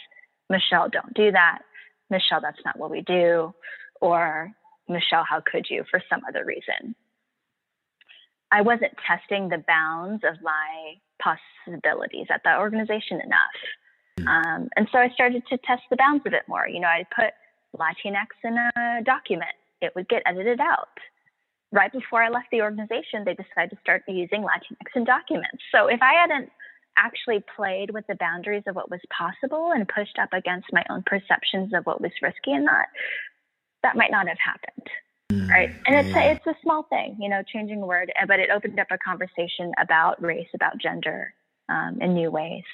Michelle, 0.50 0.88
don't 0.90 1.14
do 1.14 1.32
that. 1.32 1.60
Michelle, 2.12 2.40
that's 2.40 2.64
not 2.64 2.78
what 2.78 2.90
we 2.90 3.00
do. 3.00 3.52
Or 4.00 4.52
Michelle, 4.88 5.24
how 5.28 5.40
could 5.40 5.66
you 5.68 5.82
for 5.90 6.00
some 6.08 6.20
other 6.28 6.44
reason? 6.44 6.94
I 8.52 8.60
wasn't 8.60 8.92
testing 9.08 9.48
the 9.48 9.64
bounds 9.66 10.22
of 10.22 10.36
my 10.42 10.94
possibilities 11.18 12.26
at 12.30 12.42
that 12.44 12.58
organization 12.58 13.20
enough. 13.24 13.58
Hmm. 14.20 14.28
Um, 14.28 14.68
and 14.76 14.86
so 14.92 14.98
I 14.98 15.08
started 15.14 15.42
to 15.48 15.58
test 15.64 15.82
the 15.90 15.96
bounds 15.96 16.22
a 16.26 16.30
bit 16.30 16.42
more. 16.46 16.68
You 16.68 16.80
know, 16.80 16.88
I 16.88 17.04
put 17.16 17.32
Latinx 17.76 18.26
in 18.44 18.58
a 18.58 19.02
document, 19.02 19.56
it 19.80 19.92
would 19.96 20.08
get 20.08 20.22
edited 20.26 20.60
out. 20.60 20.92
Right 21.72 21.90
before 21.90 22.22
I 22.22 22.28
left 22.28 22.48
the 22.52 22.60
organization, 22.60 23.24
they 23.24 23.32
decided 23.32 23.70
to 23.70 23.80
start 23.80 24.02
using 24.06 24.42
Latinx 24.42 24.92
in 24.94 25.04
documents. 25.04 25.64
So 25.74 25.86
if 25.86 26.00
I 26.02 26.12
hadn't 26.12 26.50
actually 26.96 27.42
played 27.56 27.90
with 27.90 28.06
the 28.06 28.16
boundaries 28.16 28.64
of 28.66 28.76
what 28.76 28.90
was 28.90 29.00
possible 29.16 29.72
and 29.72 29.88
pushed 29.88 30.18
up 30.20 30.32
against 30.32 30.72
my 30.72 30.84
own 30.90 31.02
perceptions 31.06 31.72
of 31.74 31.84
what 31.84 32.00
was 32.00 32.12
risky 32.20 32.52
and 32.52 32.64
not, 32.64 32.86
that 33.82 33.96
might 33.96 34.10
not 34.10 34.28
have 34.28 34.38
happened. 34.44 34.86
Mm, 35.32 35.48
right. 35.48 35.70
And 35.86 35.96
it's, 35.96 36.14
yeah. 36.14 36.30
a, 36.30 36.32
it's 36.32 36.46
a 36.46 36.54
small 36.62 36.84
thing, 36.84 37.16
you 37.20 37.28
know, 37.28 37.42
changing 37.52 37.82
a 37.82 37.86
word, 37.86 38.12
but 38.26 38.38
it 38.38 38.50
opened 38.50 38.78
up 38.78 38.88
a 38.90 38.98
conversation 38.98 39.72
about 39.80 40.22
race, 40.22 40.48
about 40.54 40.78
gender 40.78 41.34
um, 41.68 41.98
in 42.00 42.14
new 42.14 42.30
ways 42.30 42.64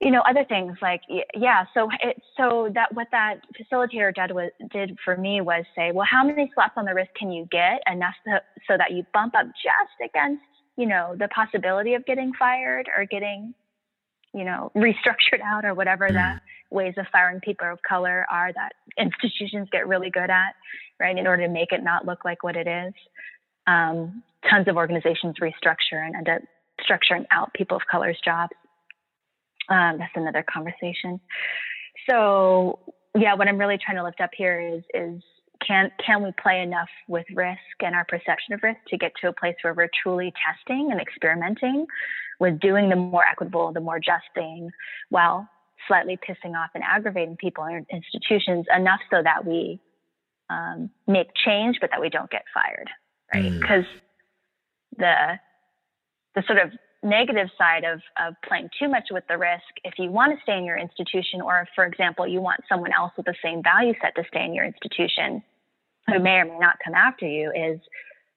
you 0.00 0.10
know 0.10 0.20
other 0.28 0.44
things 0.44 0.76
like 0.82 1.00
yeah 1.34 1.64
so 1.72 1.88
it 2.02 2.20
so 2.36 2.70
that 2.74 2.94
what 2.94 3.08
that 3.12 3.40
facilitator 3.58 4.14
did 4.14 4.34
was 4.34 4.50
did 4.70 4.96
for 5.04 5.16
me 5.16 5.40
was 5.40 5.64
say 5.74 5.90
well 5.92 6.06
how 6.10 6.24
many 6.24 6.50
slaps 6.54 6.74
on 6.76 6.84
the 6.84 6.94
wrist 6.94 7.10
can 7.18 7.32
you 7.32 7.46
get 7.50 7.80
enough 7.90 8.14
so, 8.26 8.32
so 8.68 8.76
that 8.76 8.92
you 8.92 9.04
bump 9.14 9.34
up 9.34 9.46
just 9.46 10.10
against 10.10 10.42
you 10.76 10.86
know 10.86 11.14
the 11.18 11.28
possibility 11.28 11.94
of 11.94 12.04
getting 12.06 12.32
fired 12.38 12.88
or 12.96 13.04
getting 13.04 13.54
you 14.32 14.44
know 14.44 14.70
restructured 14.76 15.40
out 15.44 15.64
or 15.64 15.74
whatever 15.74 16.08
the 16.08 16.14
mm. 16.14 16.40
ways 16.70 16.94
of 16.96 17.06
firing 17.10 17.40
people 17.40 17.70
of 17.70 17.78
color 17.82 18.26
are 18.30 18.52
that 18.52 18.72
institutions 18.98 19.68
get 19.72 19.86
really 19.86 20.10
good 20.10 20.30
at 20.30 20.54
right 20.98 21.18
in 21.18 21.26
order 21.26 21.46
to 21.46 21.52
make 21.52 21.72
it 21.72 21.82
not 21.82 22.06
look 22.06 22.24
like 22.24 22.42
what 22.42 22.56
it 22.56 22.66
is 22.66 22.92
um, 23.66 24.22
tons 24.48 24.68
of 24.68 24.76
organizations 24.76 25.34
restructure 25.40 26.04
and 26.06 26.14
end 26.14 26.28
up 26.28 26.42
structuring 26.80 27.24
out 27.30 27.52
people 27.54 27.76
of 27.76 27.82
color's 27.90 28.18
jobs 28.24 28.52
um, 29.68 29.98
that's 29.98 30.12
another 30.14 30.44
conversation. 30.48 31.20
So 32.08 32.78
yeah, 33.16 33.34
what 33.34 33.48
I'm 33.48 33.58
really 33.58 33.78
trying 33.78 33.96
to 33.96 34.04
lift 34.04 34.20
up 34.20 34.30
here 34.36 34.60
is 34.60 34.82
is 34.94 35.22
can 35.66 35.90
can 36.04 36.22
we 36.22 36.30
play 36.40 36.60
enough 36.60 36.88
with 37.08 37.26
risk 37.34 37.58
and 37.80 37.94
our 37.94 38.04
perception 38.04 38.54
of 38.54 38.62
risk 38.62 38.78
to 38.88 38.96
get 38.96 39.12
to 39.20 39.28
a 39.28 39.32
place 39.32 39.56
where 39.62 39.74
we're 39.74 39.90
truly 40.02 40.32
testing 40.46 40.90
and 40.90 41.00
experimenting 41.00 41.86
with 42.38 42.60
doing 42.60 42.88
the 42.90 42.96
more 42.96 43.24
equitable, 43.24 43.72
the 43.72 43.80
more 43.80 43.98
just 43.98 44.24
thing, 44.34 44.70
while 45.08 45.48
slightly 45.88 46.16
pissing 46.16 46.54
off 46.56 46.70
and 46.74 46.84
aggravating 46.84 47.36
people 47.36 47.64
and 47.64 47.86
institutions 47.90 48.66
enough 48.74 49.00
so 49.10 49.22
that 49.22 49.46
we 49.46 49.80
um, 50.50 50.90
make 51.06 51.28
change, 51.44 51.78
but 51.80 51.90
that 51.90 52.00
we 52.00 52.08
don't 52.08 52.30
get 52.30 52.44
fired, 52.52 52.90
right? 53.32 53.52
Because 53.60 53.84
mm. 53.84 54.98
the 54.98 55.38
the 56.34 56.42
sort 56.46 56.58
of 56.58 56.70
negative 57.02 57.48
side 57.56 57.84
of, 57.84 58.00
of 58.20 58.34
playing 58.46 58.68
too 58.78 58.88
much 58.88 59.04
with 59.10 59.24
the 59.28 59.38
risk 59.38 59.62
if 59.84 59.94
you 59.98 60.10
want 60.10 60.36
to 60.36 60.42
stay 60.42 60.58
in 60.58 60.64
your 60.64 60.76
institution 60.76 61.40
or 61.40 61.60
if, 61.60 61.68
for 61.74 61.84
example 61.84 62.26
you 62.26 62.40
want 62.40 62.60
someone 62.68 62.90
else 62.92 63.12
with 63.16 63.26
the 63.26 63.34
same 63.42 63.62
value 63.62 63.94
set 64.02 64.14
to 64.16 64.24
stay 64.28 64.44
in 64.44 64.52
your 64.52 64.64
institution 64.64 65.42
who 66.08 66.18
may 66.18 66.36
or 66.36 66.44
may 66.44 66.58
not 66.58 66.76
come 66.84 66.94
after 66.94 67.26
you 67.26 67.50
is 67.50 67.80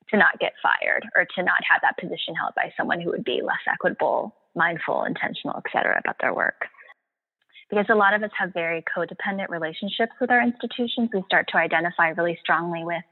to 0.10 0.18
not 0.18 0.40
get 0.40 0.54
fired 0.62 1.04
or 1.16 1.26
to 1.36 1.44
not 1.44 1.62
have 1.70 1.82
that 1.82 1.98
position 1.98 2.36
held 2.36 2.54
by 2.56 2.74
someone 2.76 3.00
who 3.00 3.12
would 3.12 3.24
be 3.24 3.42
less 3.44 3.62
equitable 3.72 4.36
mindful 4.56 5.04
intentional 5.04 5.56
et 5.58 5.72
cetera 5.72 6.00
about 6.04 6.16
their 6.20 6.34
work 6.34 6.66
because 7.70 7.86
a 7.90 7.96
lot 7.96 8.16
of 8.16 8.24
us 8.24 8.32
have 8.38 8.52
very 8.54 8.84
codependent 8.98 9.50
relationships 9.50 10.12
with 10.20 10.32
our 10.32 10.42
institutions 10.42 11.10
we 11.14 11.22
start 11.28 11.46
to 11.50 11.58
identify 11.58 12.10
really 12.10 12.38
strongly 12.42 12.84
with 12.84 13.04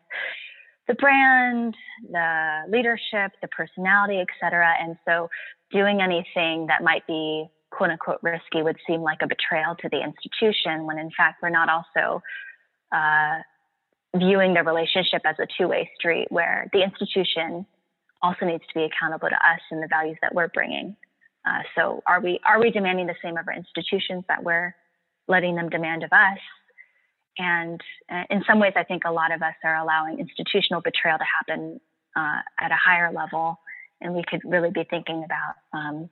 the 0.87 0.93
brand, 0.95 1.75
the 2.11 2.63
leadership, 2.69 3.31
the 3.41 3.47
personality, 3.49 4.19
et 4.19 4.27
cetera. 4.41 4.73
And 4.79 4.95
so 5.05 5.29
doing 5.71 6.01
anything 6.01 6.67
that 6.67 6.81
might 6.81 7.05
be 7.07 7.47
quote 7.71 7.89
unquote 7.89 8.19
risky 8.23 8.61
would 8.63 8.77
seem 8.87 9.01
like 9.01 9.19
a 9.21 9.27
betrayal 9.27 9.75
to 9.75 9.89
the 9.89 10.01
institution 10.01 10.85
when 10.85 10.97
in 10.97 11.11
fact 11.17 11.43
we're 11.43 11.49
not 11.49 11.67
also 11.67 12.21
uh, 12.95 13.39
viewing 14.19 14.53
the 14.53 14.63
relationship 14.63 15.21
as 15.25 15.35
a 15.39 15.47
two-way 15.57 15.89
street 15.97 16.27
where 16.29 16.69
the 16.73 16.83
institution 16.83 17.65
also 18.21 18.45
needs 18.45 18.63
to 18.67 18.73
be 18.73 18.83
accountable 18.83 19.29
to 19.29 19.35
us 19.35 19.61
and 19.71 19.81
the 19.81 19.87
values 19.87 20.17
that 20.21 20.33
we're 20.33 20.47
bringing. 20.49 20.95
Uh, 21.45 21.61
so 21.75 22.01
are 22.07 22.19
we 22.19 22.39
are 22.45 22.59
we 22.59 22.71
demanding 22.71 23.07
the 23.07 23.15
same 23.23 23.37
of 23.37 23.47
our 23.47 23.53
institutions 23.53 24.23
that 24.27 24.43
we're 24.43 24.75
letting 25.27 25.55
them 25.55 25.69
demand 25.69 26.03
of 26.03 26.11
us? 26.11 26.39
And 27.37 27.79
uh, 28.11 28.23
in 28.29 28.43
some 28.47 28.59
ways, 28.59 28.73
I 28.75 28.83
think 28.83 29.03
a 29.05 29.11
lot 29.11 29.31
of 29.31 29.41
us 29.41 29.53
are 29.63 29.77
allowing 29.77 30.19
institutional 30.19 30.81
betrayal 30.81 31.17
to 31.17 31.23
happen 31.23 31.79
uh, 32.15 32.41
at 32.59 32.71
a 32.71 32.75
higher 32.75 33.11
level. 33.11 33.59
And 34.01 34.13
we 34.13 34.23
could 34.27 34.41
really 34.43 34.71
be 34.71 34.83
thinking 34.89 35.23
about 35.23 35.55
um, 35.77 36.09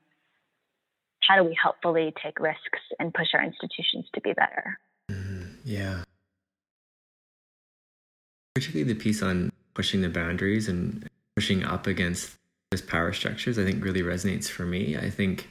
how 1.22 1.36
do 1.36 1.44
we 1.44 1.58
helpfully 1.62 2.14
take 2.24 2.40
risks 2.40 2.80
and 3.00 3.14
push 3.14 3.28
our 3.34 3.44
institutions 3.44 4.06
to 4.14 4.22
be 4.22 4.34
better. 4.34 4.80
Mm, 5.12 5.56
yeah. 5.64 6.04
Particularly 8.56 8.92
the 8.94 9.00
piece 9.00 9.22
on 9.22 9.52
pushing 9.74 10.02
the 10.02 10.10
boundaries 10.10 10.68
and 10.68 11.08
pushing 11.36 11.64
up 11.64 11.88
against 11.88 12.36
those 12.72 12.82
power 12.82 13.14
structures, 13.14 13.60
I 13.60 13.66
think 13.66 13.84
really 13.84 14.02
resonates 14.02 14.50
for 14.50 14.66
me. 14.66 14.98
I 14.98 15.10
think 15.10 15.50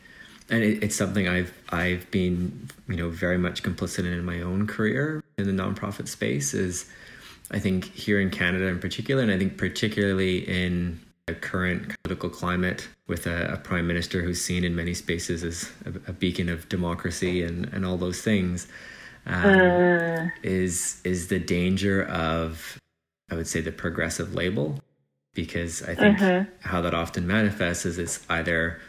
and 0.51 0.63
it, 0.63 0.83
it's 0.83 0.97
something 0.97 1.29
I've 1.29 1.53
I've 1.71 2.11
been 2.11 2.69
you 2.89 2.97
know 2.97 3.11
very 3.11 3.39
much 3.39 3.63
complicit 3.63 4.01
in 4.01 4.13
in 4.13 4.25
my 4.25 4.41
own 4.41 4.67
career 4.67 5.23
in 5.39 5.47
the 5.47 5.63
nonprofit 5.63 6.09
space 6.09 6.55
is 6.55 6.91
I 7.51 7.59
think 7.59 7.85
here 7.93 8.21
in 8.21 8.31
Canada 8.31 8.67
in 8.67 8.79
particular, 8.79 9.23
and 9.23 9.31
I 9.31 9.39
think 9.39 9.59
particularly 9.59 10.39
in 10.49 11.01
a 11.29 11.35
current 11.35 11.95
political 12.03 12.29
climate 12.29 12.89
with 13.07 13.27
a, 13.27 13.53
a 13.53 13.57
prime 13.57 13.87
minister 13.87 14.23
who's 14.23 14.43
seen 14.43 14.65
in 14.65 14.75
many 14.75 14.95
spaces 14.95 15.43
as 15.43 15.71
a, 15.87 16.11
a 16.11 16.13
beacon 16.13 16.49
of 16.49 16.69
democracy 16.69 17.43
and, 17.43 17.67
and 17.73 17.87
all 17.87 17.97
those 17.97 18.21
things, 18.21 18.67
um, 19.27 19.45
uh. 19.45 20.27
is 20.43 21.01
is 21.05 21.29
the 21.29 21.39
danger 21.39 22.05
of 22.05 22.79
I 23.35 23.37
would 23.37 23.49
say 23.49 23.61
the 23.61 23.73
progressive 23.73 24.33
label, 24.33 24.79
because 25.35 25.83
I 25.83 25.97
think 25.97 26.23
uh-huh. 26.23 26.45
how 26.61 26.81
that 26.83 26.95
often 26.95 27.27
manifests 27.27 27.85
is 27.85 27.99
it's 27.99 28.25
either 28.31 28.81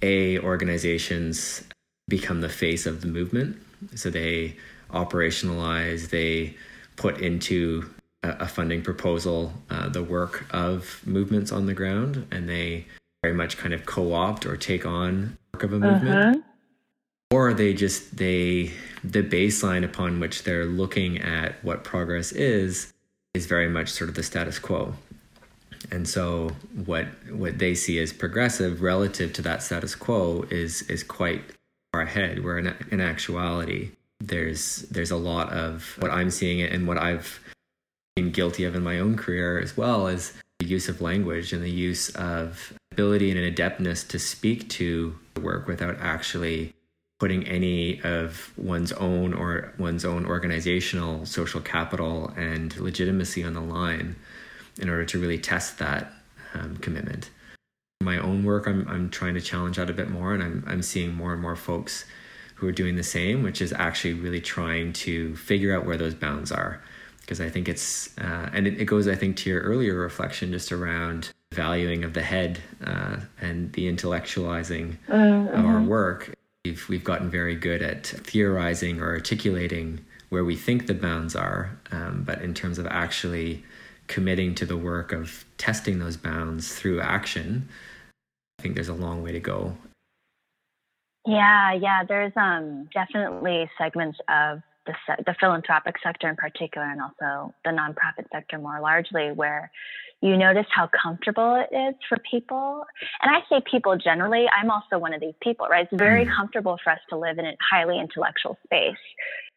a 0.00 0.38
organizations 0.38 1.64
become 2.08 2.40
the 2.40 2.48
face 2.48 2.86
of 2.86 3.02
the 3.02 3.08
movement. 3.08 3.58
So 3.94 4.08
they 4.08 4.56
operationalize, 4.90 6.08
they 6.08 6.56
put 6.96 7.18
into 7.18 7.90
a, 8.22 8.30
a 8.30 8.48
funding 8.48 8.80
proposal 8.80 9.52
uh, 9.68 9.90
the 9.90 10.02
work 10.02 10.46
of 10.48 11.02
movements 11.04 11.52
on 11.52 11.66
the 11.66 11.74
ground, 11.74 12.26
and 12.30 12.48
they 12.48 12.86
very 13.22 13.34
much 13.34 13.58
kind 13.58 13.74
of 13.74 13.84
co-opt 13.84 14.46
or 14.46 14.56
take 14.56 14.86
on 14.86 15.36
work 15.52 15.62
of 15.62 15.74
a 15.74 15.78
movement. 15.78 16.36
Uh-huh. 16.36 16.40
Or 17.32 17.52
they 17.52 17.74
just 17.74 18.16
they 18.16 18.72
the 19.04 19.22
baseline 19.22 19.84
upon 19.84 20.20
which 20.20 20.44
they're 20.44 20.64
looking 20.64 21.18
at 21.18 21.62
what 21.62 21.84
progress 21.84 22.32
is 22.32 22.94
is 23.34 23.46
very 23.46 23.68
much 23.68 23.90
sort 23.90 24.10
of 24.10 24.16
the 24.16 24.22
status 24.22 24.58
quo. 24.58 24.94
And 25.90 26.08
so 26.08 26.50
what 26.84 27.06
what 27.30 27.58
they 27.58 27.74
see 27.74 27.98
as 27.98 28.12
progressive 28.12 28.82
relative 28.82 29.32
to 29.34 29.42
that 29.42 29.62
status 29.62 29.94
quo 29.94 30.44
is 30.50 30.82
is 30.82 31.02
quite 31.02 31.42
far 31.92 32.02
ahead. 32.02 32.44
Where 32.44 32.58
in, 32.58 32.74
in 32.90 33.00
actuality, 33.00 33.92
there's 34.20 34.82
there's 34.90 35.10
a 35.10 35.16
lot 35.16 35.52
of 35.52 35.96
what 35.98 36.10
I'm 36.10 36.30
seeing 36.30 36.60
and 36.60 36.86
what 36.86 36.98
I've 36.98 37.40
been 38.16 38.30
guilty 38.30 38.64
of 38.64 38.74
in 38.74 38.82
my 38.82 38.98
own 38.98 39.16
career 39.16 39.58
as 39.58 39.76
well 39.76 40.06
as 40.06 40.34
the 40.58 40.66
use 40.66 40.88
of 40.88 41.00
language 41.00 41.52
and 41.52 41.62
the 41.62 41.70
use 41.70 42.10
of 42.10 42.74
ability 42.92 43.30
and 43.30 43.38
an 43.38 43.46
adeptness 43.46 44.04
to 44.08 44.18
speak 44.18 44.68
to 44.68 45.18
work 45.40 45.66
without 45.66 45.96
actually 46.00 46.74
putting 47.20 47.46
any 47.46 48.00
of 48.02 48.50
one's 48.56 48.92
own 48.92 49.34
or 49.34 49.72
one's 49.78 50.06
own 50.06 50.24
organizational 50.24 51.26
social 51.26 51.60
capital 51.60 52.32
and 52.36 52.74
legitimacy 52.78 53.44
on 53.44 53.52
the 53.52 53.60
line 53.60 54.16
in 54.80 54.88
order 54.88 55.04
to 55.04 55.20
really 55.20 55.38
test 55.38 55.78
that 55.78 56.10
um, 56.54 56.76
commitment. 56.78 57.30
My 58.00 58.16
own 58.18 58.42
work, 58.42 58.66
I'm, 58.66 58.88
I'm 58.88 59.10
trying 59.10 59.34
to 59.34 59.40
challenge 59.42 59.76
that 59.76 59.90
a 59.90 59.92
bit 59.92 60.08
more, 60.08 60.32
and 60.32 60.42
I'm, 60.42 60.64
I'm 60.66 60.82
seeing 60.82 61.14
more 61.14 61.34
and 61.34 61.42
more 61.42 61.56
folks 61.56 62.06
who 62.54 62.66
are 62.66 62.72
doing 62.72 62.96
the 62.96 63.02
same, 63.02 63.42
which 63.42 63.60
is 63.60 63.74
actually 63.74 64.14
really 64.14 64.40
trying 64.40 64.94
to 64.94 65.36
figure 65.36 65.76
out 65.76 65.84
where 65.84 65.98
those 65.98 66.14
bounds 66.14 66.50
are. 66.50 66.82
Because 67.20 67.40
I 67.40 67.50
think 67.50 67.68
it's, 67.68 68.18
uh, 68.18 68.48
and 68.54 68.66
it, 68.66 68.80
it, 68.80 68.86
goes, 68.86 69.06
I 69.06 69.14
think, 69.14 69.36
to 69.38 69.50
your 69.50 69.60
earlier 69.60 69.94
reflection 69.94 70.52
just 70.52 70.72
around 70.72 71.30
valuing 71.52 72.02
of 72.02 72.14
the 72.14 72.22
head 72.22 72.60
uh, 72.82 73.16
and 73.40 73.72
the 73.74 73.92
intellectualizing 73.92 74.96
mm-hmm. 75.06 75.54
of 75.54 75.66
our 75.66 75.82
work. 75.82 76.34
We've, 76.64 76.88
we've 76.88 77.04
gotten 77.04 77.30
very 77.30 77.54
good 77.54 77.80
at 77.80 78.06
theorizing 78.06 79.00
or 79.00 79.08
articulating 79.10 80.04
where 80.28 80.44
we 80.44 80.56
think 80.56 80.86
the 80.86 80.94
bounds 80.94 81.34
are, 81.34 81.78
um, 81.90 82.22
but 82.24 82.42
in 82.42 82.52
terms 82.52 82.78
of 82.78 82.86
actually 82.86 83.64
committing 84.08 84.54
to 84.56 84.66
the 84.66 84.76
work 84.76 85.12
of 85.12 85.44
testing 85.56 85.98
those 85.98 86.16
bounds 86.16 86.74
through 86.74 87.00
action, 87.00 87.68
I 88.58 88.62
think 88.62 88.74
there's 88.74 88.88
a 88.88 88.94
long 88.94 89.22
way 89.22 89.32
to 89.32 89.40
go. 89.40 89.76
Yeah, 91.26 91.72
yeah, 91.72 92.04
there's 92.04 92.32
um, 92.36 92.88
definitely 92.92 93.70
segments 93.78 94.18
of 94.28 94.60
the, 94.90 94.96
se- 95.06 95.22
the 95.26 95.34
philanthropic 95.40 95.96
sector 96.02 96.28
in 96.28 96.36
particular, 96.36 96.86
and 96.86 97.00
also 97.00 97.54
the 97.64 97.70
nonprofit 97.70 98.26
sector 98.32 98.58
more 98.58 98.80
largely, 98.80 99.30
where 99.32 99.70
you 100.20 100.36
notice 100.36 100.66
how 100.74 100.88
comfortable 101.02 101.54
it 101.54 101.74
is 101.74 101.94
for 102.08 102.18
people. 102.30 102.84
And 103.22 103.34
I 103.34 103.40
say 103.48 103.62
people 103.70 103.96
generally, 103.96 104.46
I'm 104.48 104.70
also 104.70 104.98
one 104.98 105.14
of 105.14 105.20
these 105.20 105.34
people, 105.42 105.66
right? 105.70 105.88
It's 105.90 105.98
very 105.98 106.26
mm. 106.26 106.36
comfortable 106.36 106.78
for 106.82 106.90
us 106.90 106.98
to 107.10 107.16
live 107.16 107.38
in 107.38 107.46
a 107.46 107.56
highly 107.70 107.98
intellectual 107.98 108.58
space, 108.64 109.02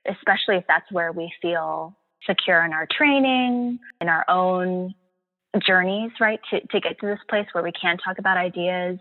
especially 0.07 0.55
if 0.55 0.65
that's 0.67 0.89
where 0.91 1.11
we 1.11 1.31
feel 1.41 1.95
secure 2.25 2.63
in 2.63 2.71
our 2.71 2.87
training, 2.89 3.79
in 3.99 4.07
our 4.07 4.23
own 4.29 4.93
journeys, 5.65 6.11
right? 6.21 6.39
To, 6.51 6.61
to 6.61 6.79
get 6.79 6.99
to 7.01 7.07
this 7.07 7.19
place 7.29 7.47
where 7.51 7.63
we 7.63 7.73
can 7.73 7.97
talk 7.97 8.17
about 8.17 8.37
ideas, 8.37 8.99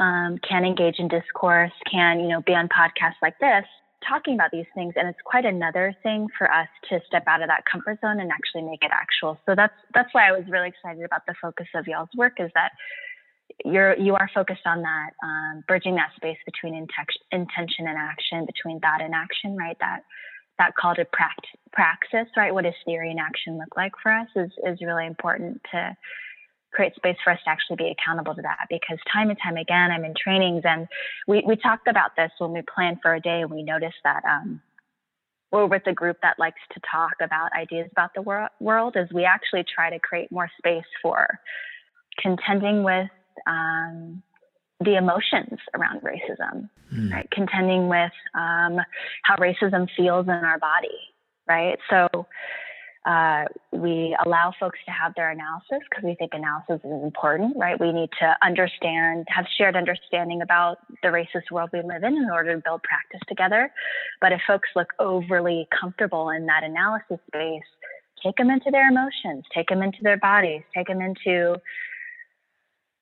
um, 0.00 0.38
can 0.48 0.64
engage 0.64 0.96
in 0.98 1.08
discourse, 1.08 1.72
can, 1.90 2.20
you 2.20 2.28
know, 2.28 2.42
be 2.42 2.54
on 2.54 2.68
podcasts 2.68 3.20
like 3.22 3.38
this 3.38 3.64
talking 4.06 4.34
about 4.34 4.50
these 4.50 4.66
things 4.74 4.94
and 4.96 5.08
it's 5.08 5.18
quite 5.24 5.44
another 5.44 5.94
thing 6.02 6.28
for 6.36 6.50
us 6.52 6.68
to 6.88 7.00
step 7.06 7.24
out 7.26 7.42
of 7.42 7.48
that 7.48 7.64
comfort 7.70 7.98
zone 8.00 8.20
and 8.20 8.30
actually 8.30 8.62
make 8.62 8.82
it 8.82 8.90
actual. 8.92 9.38
So 9.46 9.54
that's 9.54 9.74
that's 9.94 10.08
why 10.12 10.28
i 10.28 10.32
was 10.32 10.44
really 10.48 10.68
excited 10.68 11.02
about 11.04 11.22
the 11.26 11.34
focus 11.40 11.66
of 11.74 11.86
y'all's 11.86 12.08
work 12.16 12.34
is 12.38 12.50
that 12.54 12.72
you're 13.64 13.96
you 13.98 14.14
are 14.14 14.30
focused 14.34 14.66
on 14.66 14.82
that 14.82 15.10
um, 15.22 15.64
bridging 15.66 15.96
that 15.96 16.10
space 16.16 16.38
between 16.44 16.74
intention 16.74 17.86
and 17.86 17.98
action 17.98 18.46
between 18.46 18.80
thought 18.80 19.02
and 19.02 19.14
action 19.14 19.56
right? 19.56 19.76
That 19.80 20.00
that 20.58 20.74
call 20.76 20.94
to 20.94 21.04
pract- 21.04 21.58
praxis 21.72 22.28
right? 22.36 22.52
What 22.52 22.64
does 22.64 22.74
theory 22.84 23.10
and 23.10 23.20
action 23.20 23.58
look 23.58 23.76
like 23.76 23.92
for 24.02 24.12
us 24.12 24.28
is 24.36 24.50
is 24.64 24.78
really 24.80 25.06
important 25.06 25.60
to 25.72 25.96
create 26.78 26.94
space 26.94 27.16
for 27.24 27.32
us 27.32 27.40
to 27.42 27.50
actually 27.50 27.74
be 27.74 27.90
accountable 27.90 28.36
to 28.36 28.42
that 28.42 28.66
because 28.70 28.98
time 29.12 29.30
and 29.30 29.38
time 29.42 29.56
again 29.56 29.90
i'm 29.90 30.04
in 30.04 30.14
trainings 30.16 30.62
and 30.64 30.86
we, 31.26 31.42
we 31.44 31.56
talked 31.56 31.88
about 31.88 32.12
this 32.16 32.30
when 32.38 32.52
we 32.52 32.62
planned 32.72 32.98
for 33.02 33.14
a 33.14 33.20
day 33.20 33.40
and 33.40 33.50
we 33.50 33.64
noticed 33.64 33.96
that 34.04 34.22
um, 34.24 34.62
we're 35.50 35.66
with 35.66 35.82
a 35.86 35.92
group 35.92 36.16
that 36.22 36.38
likes 36.38 36.60
to 36.72 36.80
talk 36.88 37.14
about 37.20 37.50
ideas 37.52 37.88
about 37.90 38.10
the 38.14 38.22
wor- 38.22 38.50
world 38.60 38.94
is 38.96 39.08
we 39.12 39.24
actually 39.24 39.64
try 39.74 39.90
to 39.90 39.98
create 39.98 40.30
more 40.30 40.48
space 40.56 40.86
for 41.02 41.26
contending 42.22 42.84
with 42.84 43.10
um, 43.48 44.22
the 44.78 44.96
emotions 44.96 45.58
around 45.74 46.00
racism 46.02 46.70
mm. 46.94 47.10
right 47.10 47.28
contending 47.32 47.88
with 47.88 48.12
um, 48.36 48.78
how 49.24 49.34
racism 49.34 49.88
feels 49.96 50.26
in 50.26 50.30
our 50.30 50.60
body 50.60 50.96
right 51.48 51.80
so 51.90 52.24
uh, 53.08 53.44
we 53.72 54.14
allow 54.26 54.52
folks 54.60 54.78
to 54.84 54.90
have 54.90 55.14
their 55.14 55.30
analysis 55.30 55.78
because 55.88 56.04
we 56.04 56.14
think 56.16 56.32
analysis 56.34 56.78
is 56.84 57.02
important, 57.02 57.56
right? 57.56 57.80
We 57.80 57.90
need 57.90 58.10
to 58.20 58.36
understand, 58.42 59.24
have 59.28 59.46
shared 59.56 59.76
understanding 59.76 60.42
about 60.42 60.76
the 61.02 61.08
racist 61.08 61.50
world 61.50 61.70
we 61.72 61.80
live 61.80 62.02
in 62.02 62.18
in 62.18 62.28
order 62.30 62.54
to 62.54 62.62
build 62.62 62.82
practice 62.82 63.20
together. 63.26 63.72
But 64.20 64.32
if 64.32 64.42
folks 64.46 64.68
look 64.76 64.88
overly 64.98 65.66
comfortable 65.80 66.28
in 66.28 66.44
that 66.46 66.64
analysis 66.64 67.18
space, 67.28 67.62
take 68.22 68.36
them 68.36 68.50
into 68.50 68.70
their 68.70 68.90
emotions, 68.90 69.44
take 69.54 69.70
them 69.70 69.80
into 69.80 69.98
their 70.02 70.18
bodies, 70.18 70.60
take 70.76 70.88
them 70.88 71.00
into 71.00 71.56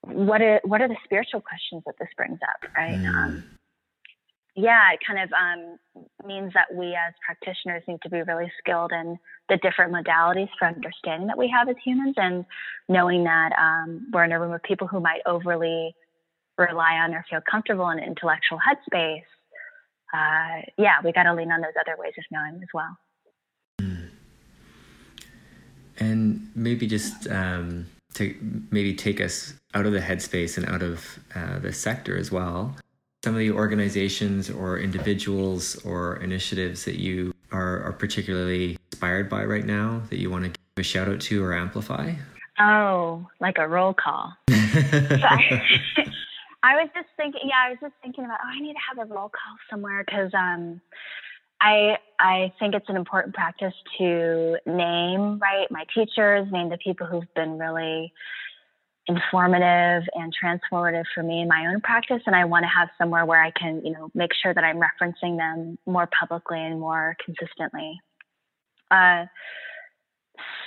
what 0.02 0.40
are, 0.40 0.60
what 0.62 0.80
are 0.80 0.88
the 0.88 0.96
spiritual 1.04 1.40
questions 1.40 1.82
that 1.84 1.96
this 1.98 2.08
brings 2.16 2.38
up, 2.42 2.70
right? 2.76 3.00
Mm. 3.00 3.08
Um, 3.08 3.55
yeah, 4.56 4.92
it 4.92 5.00
kind 5.06 5.20
of 5.20 5.30
um, 5.32 5.78
means 6.26 6.52
that 6.54 6.74
we 6.74 6.94
as 6.94 7.12
practitioners 7.24 7.82
need 7.86 8.00
to 8.02 8.08
be 8.08 8.22
really 8.22 8.50
skilled 8.58 8.90
in 8.90 9.18
the 9.50 9.58
different 9.58 9.92
modalities 9.92 10.48
for 10.58 10.66
understanding 10.66 11.28
that 11.28 11.36
we 11.36 11.48
have 11.48 11.68
as 11.68 11.76
humans 11.84 12.14
and 12.16 12.46
knowing 12.88 13.24
that 13.24 13.50
um, 13.58 14.06
we're 14.12 14.24
in 14.24 14.32
a 14.32 14.40
room 14.40 14.52
of 14.52 14.62
people 14.62 14.86
who 14.86 14.98
might 14.98 15.20
overly 15.26 15.94
rely 16.56 16.94
on 16.94 17.14
or 17.14 17.22
feel 17.28 17.40
comfortable 17.48 17.90
in 17.90 17.98
an 17.98 18.04
intellectual 18.04 18.58
headspace. 18.58 19.22
Uh, 20.14 20.62
yeah, 20.78 20.94
we 21.04 21.12
got 21.12 21.24
to 21.24 21.34
lean 21.34 21.52
on 21.52 21.60
those 21.60 21.74
other 21.78 21.96
ways 21.98 22.14
of 22.16 22.24
knowing 22.30 22.54
as 22.62 22.68
well. 22.72 22.96
Hmm. 23.78 24.06
And 25.98 26.50
maybe 26.54 26.86
just 26.86 27.28
um, 27.28 27.86
to 28.14 28.34
maybe 28.70 28.94
take 28.94 29.20
us 29.20 29.52
out 29.74 29.84
of 29.84 29.92
the 29.92 30.00
headspace 30.00 30.56
and 30.56 30.66
out 30.66 30.82
of 30.82 31.18
uh, 31.34 31.58
the 31.58 31.74
sector 31.74 32.16
as 32.16 32.32
well 32.32 32.74
some 33.26 33.34
of 33.34 33.40
the 33.40 33.50
organizations 33.50 34.48
or 34.48 34.78
individuals 34.78 35.74
or 35.84 36.14
initiatives 36.18 36.84
that 36.84 37.00
you 37.00 37.34
are, 37.50 37.82
are 37.82 37.92
particularly 37.92 38.78
inspired 38.92 39.28
by 39.28 39.44
right 39.44 39.66
now 39.66 40.00
that 40.10 40.20
you 40.20 40.30
want 40.30 40.44
to 40.44 40.50
give 40.50 40.56
a 40.76 40.82
shout 40.84 41.08
out 41.08 41.20
to 41.20 41.42
or 41.42 41.52
amplify? 41.52 42.14
Oh, 42.60 43.26
like 43.40 43.58
a 43.58 43.66
roll 43.66 43.94
call. 43.94 44.32
I, 44.48 45.60
was 46.62 46.88
just 46.94 47.08
thinking, 47.16 47.40
yeah, 47.42 47.64
I 47.66 47.70
was 47.70 47.78
just 47.80 47.94
thinking 48.00 48.24
about, 48.24 48.38
oh, 48.44 48.48
I 48.48 48.60
need 48.60 48.74
to 48.74 48.94
have 48.94 49.10
a 49.10 49.12
roll 49.12 49.28
call 49.28 49.56
somewhere 49.68 50.04
because 50.06 50.30
um, 50.32 50.80
I 51.60 51.98
I 52.20 52.52
think 52.60 52.76
it's 52.76 52.88
an 52.88 52.96
important 52.96 53.34
practice 53.34 53.74
to 53.98 54.56
name 54.66 55.40
right 55.40 55.66
my 55.68 55.84
teachers, 55.92 56.46
name 56.52 56.68
the 56.68 56.78
people 56.78 57.08
who've 57.08 57.34
been 57.34 57.58
really 57.58 58.12
informative 59.08 60.02
and 60.14 60.34
transformative 60.34 61.04
for 61.14 61.22
me 61.22 61.40
in 61.40 61.48
my 61.48 61.66
own 61.68 61.80
practice 61.80 62.20
and 62.26 62.34
i 62.34 62.44
want 62.44 62.64
to 62.64 62.68
have 62.68 62.88
somewhere 62.98 63.24
where 63.24 63.42
i 63.42 63.52
can 63.52 63.80
you 63.84 63.92
know 63.92 64.08
make 64.14 64.30
sure 64.42 64.52
that 64.52 64.64
i'm 64.64 64.80
referencing 64.80 65.36
them 65.36 65.78
more 65.86 66.08
publicly 66.18 66.58
and 66.58 66.80
more 66.80 67.16
consistently. 67.24 68.00
Uh, 68.90 69.26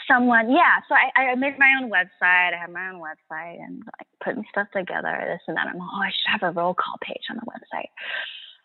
someone 0.09 0.51
yeah 0.51 0.79
so 0.87 0.95
I, 0.95 1.31
I 1.31 1.35
made 1.35 1.59
my 1.59 1.71
own 1.81 1.89
website. 1.89 2.53
I 2.53 2.57
have 2.59 2.71
my 2.71 2.89
own 2.89 3.01
website 3.01 3.61
and 3.61 3.77
like 3.77 4.07
putting 4.23 4.43
stuff 4.51 4.67
together 4.73 5.21
this 5.27 5.41
and 5.47 5.57
that. 5.57 5.67
I'm 5.67 5.77
like 5.77 5.89
oh 5.93 6.01
i 6.01 6.09
should 6.09 6.31
have 6.41 6.43
a 6.43 6.57
roll 6.57 6.73
call 6.73 6.97
page 7.01 7.23
on 7.29 7.37
the 7.37 7.45
website. 7.45 7.91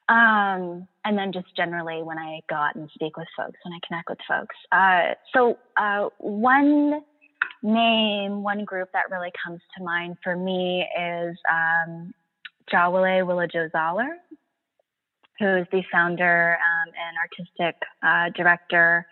Um, 0.07 0.87
and 1.05 1.17
then 1.17 1.33
just 1.33 1.47
generally 1.57 2.03
when 2.03 2.19
i 2.19 2.41
go 2.49 2.55
out 2.55 2.77
and 2.77 2.89
speak 2.95 3.17
with 3.17 3.29
folks 3.37 3.59
when 3.65 3.75
i 3.75 3.87
connect 3.87 4.09
with 4.09 4.19
folks. 4.29 4.57
Uh, 4.71 5.15
so 5.33 5.59
uh, 5.77 6.09
one 6.19 7.03
name, 7.65 8.43
one 8.43 8.65
group 8.65 8.91
that 8.93 9.11
really 9.11 9.33
comes 9.45 9.61
to 9.77 9.83
mind 9.83 10.17
for 10.23 10.37
me 10.37 10.87
is 10.97 11.37
um, 11.51 12.15
Jawole 12.71 13.27
Willa-Jo 13.27 13.69
who's 15.41 15.67
the 15.73 15.83
founder 15.91 16.57
um, 16.61 16.93
and 16.95 17.17
artistic 17.19 17.83
uh, 18.03 18.31
director 18.37 19.07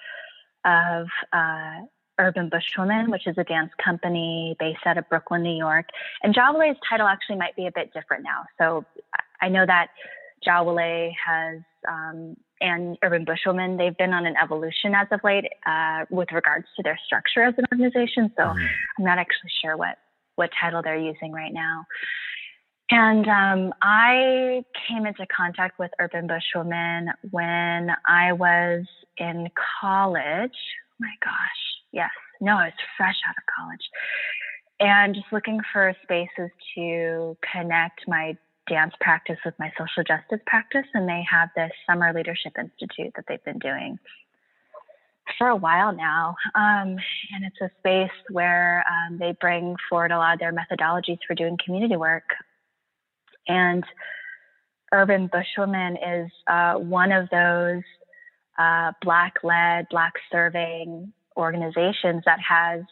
of 0.64 1.08
uh, 1.32 1.80
Urban 2.18 2.48
Bush 2.48 2.76
Women, 2.78 3.10
which 3.10 3.26
is 3.26 3.36
a 3.38 3.44
dance 3.44 3.72
company 3.82 4.54
based 4.58 4.86
out 4.86 4.98
of 4.98 5.08
Brooklyn, 5.08 5.42
New 5.42 5.56
York. 5.56 5.86
And 6.22 6.34
Jawole's 6.34 6.78
title 6.88 7.06
actually 7.06 7.36
might 7.36 7.56
be 7.56 7.66
a 7.66 7.72
bit 7.74 7.92
different 7.92 8.22
now. 8.22 8.44
So 8.58 8.84
I 9.40 9.48
know 9.48 9.66
that 9.66 9.88
Jawole 10.46 11.12
has 11.26 11.60
um, 11.88 12.36
and 12.62 12.96
Urban 13.02 13.24
Bush 13.24 13.40
Women, 13.44 13.76
they've 13.76 13.96
been 13.96 14.12
on 14.12 14.24
an 14.24 14.34
evolution 14.42 14.94
as 14.94 15.08
of 15.10 15.20
late 15.24 15.44
uh, 15.66 16.04
with 16.10 16.30
regards 16.32 16.66
to 16.76 16.82
their 16.82 16.98
structure 17.04 17.42
as 17.42 17.54
an 17.58 17.64
organization. 17.72 18.32
So 18.36 18.44
mm-hmm. 18.44 18.66
I'm 18.98 19.04
not 19.04 19.18
actually 19.18 19.50
sure 19.62 19.76
what 19.76 19.98
what 20.36 20.50
title 20.58 20.80
they're 20.82 20.96
using 20.96 21.32
right 21.32 21.52
now. 21.52 21.84
And 22.90 23.26
um, 23.28 23.74
I 23.82 24.64
came 24.88 25.06
into 25.06 25.26
contact 25.34 25.78
with 25.78 25.90
Urban 25.98 26.26
Bush 26.26 26.44
Women 26.54 27.08
when 27.30 27.90
I 28.06 28.32
was 28.32 28.84
in 29.18 29.48
college. 29.80 30.50
Oh 30.52 31.00
my 31.00 31.14
gosh, 31.22 31.62
yes, 31.92 32.10
no, 32.40 32.56
I 32.56 32.66
was 32.66 32.72
fresh 32.96 33.16
out 33.28 33.34
of 33.36 33.44
college, 33.58 33.88
and 34.80 35.14
just 35.14 35.26
looking 35.32 35.60
for 35.72 35.94
spaces 36.02 36.50
to 36.74 37.36
connect 37.52 38.00
my 38.06 38.36
dance 38.68 38.94
practice 39.00 39.38
with 39.44 39.54
my 39.58 39.72
social 39.78 40.04
justice 40.04 40.40
practice, 40.46 40.86
and 40.94 41.08
they 41.08 41.24
have 41.30 41.48
this 41.56 41.72
summer 41.86 42.12
leadership 42.12 42.52
institute 42.58 43.12
that 43.16 43.24
they've 43.28 43.44
been 43.44 43.58
doing 43.58 43.98
for 45.38 45.48
a 45.48 45.56
while 45.56 45.92
now. 45.92 46.36
Um, 46.54 46.96
and 47.32 47.44
it's 47.44 47.60
a 47.60 47.70
space 47.78 48.10
where 48.30 48.84
um, 48.90 49.18
they 49.18 49.34
bring 49.40 49.76
forward 49.88 50.10
a 50.10 50.18
lot 50.18 50.34
of 50.34 50.40
their 50.40 50.52
methodologies 50.52 51.18
for 51.26 51.34
doing 51.34 51.56
community 51.64 51.96
work. 51.96 52.24
And 53.48 53.84
Urban 54.92 55.28
Bush 55.28 55.46
Women 55.56 55.96
is 55.96 56.30
uh, 56.46 56.74
one 56.74 57.12
of 57.12 57.28
those 57.30 57.82
uh, 58.58 58.92
Black 59.02 59.34
led, 59.42 59.86
Black 59.90 60.12
serving 60.30 61.12
organizations 61.36 62.22
that 62.26 62.38
has 62.46 62.82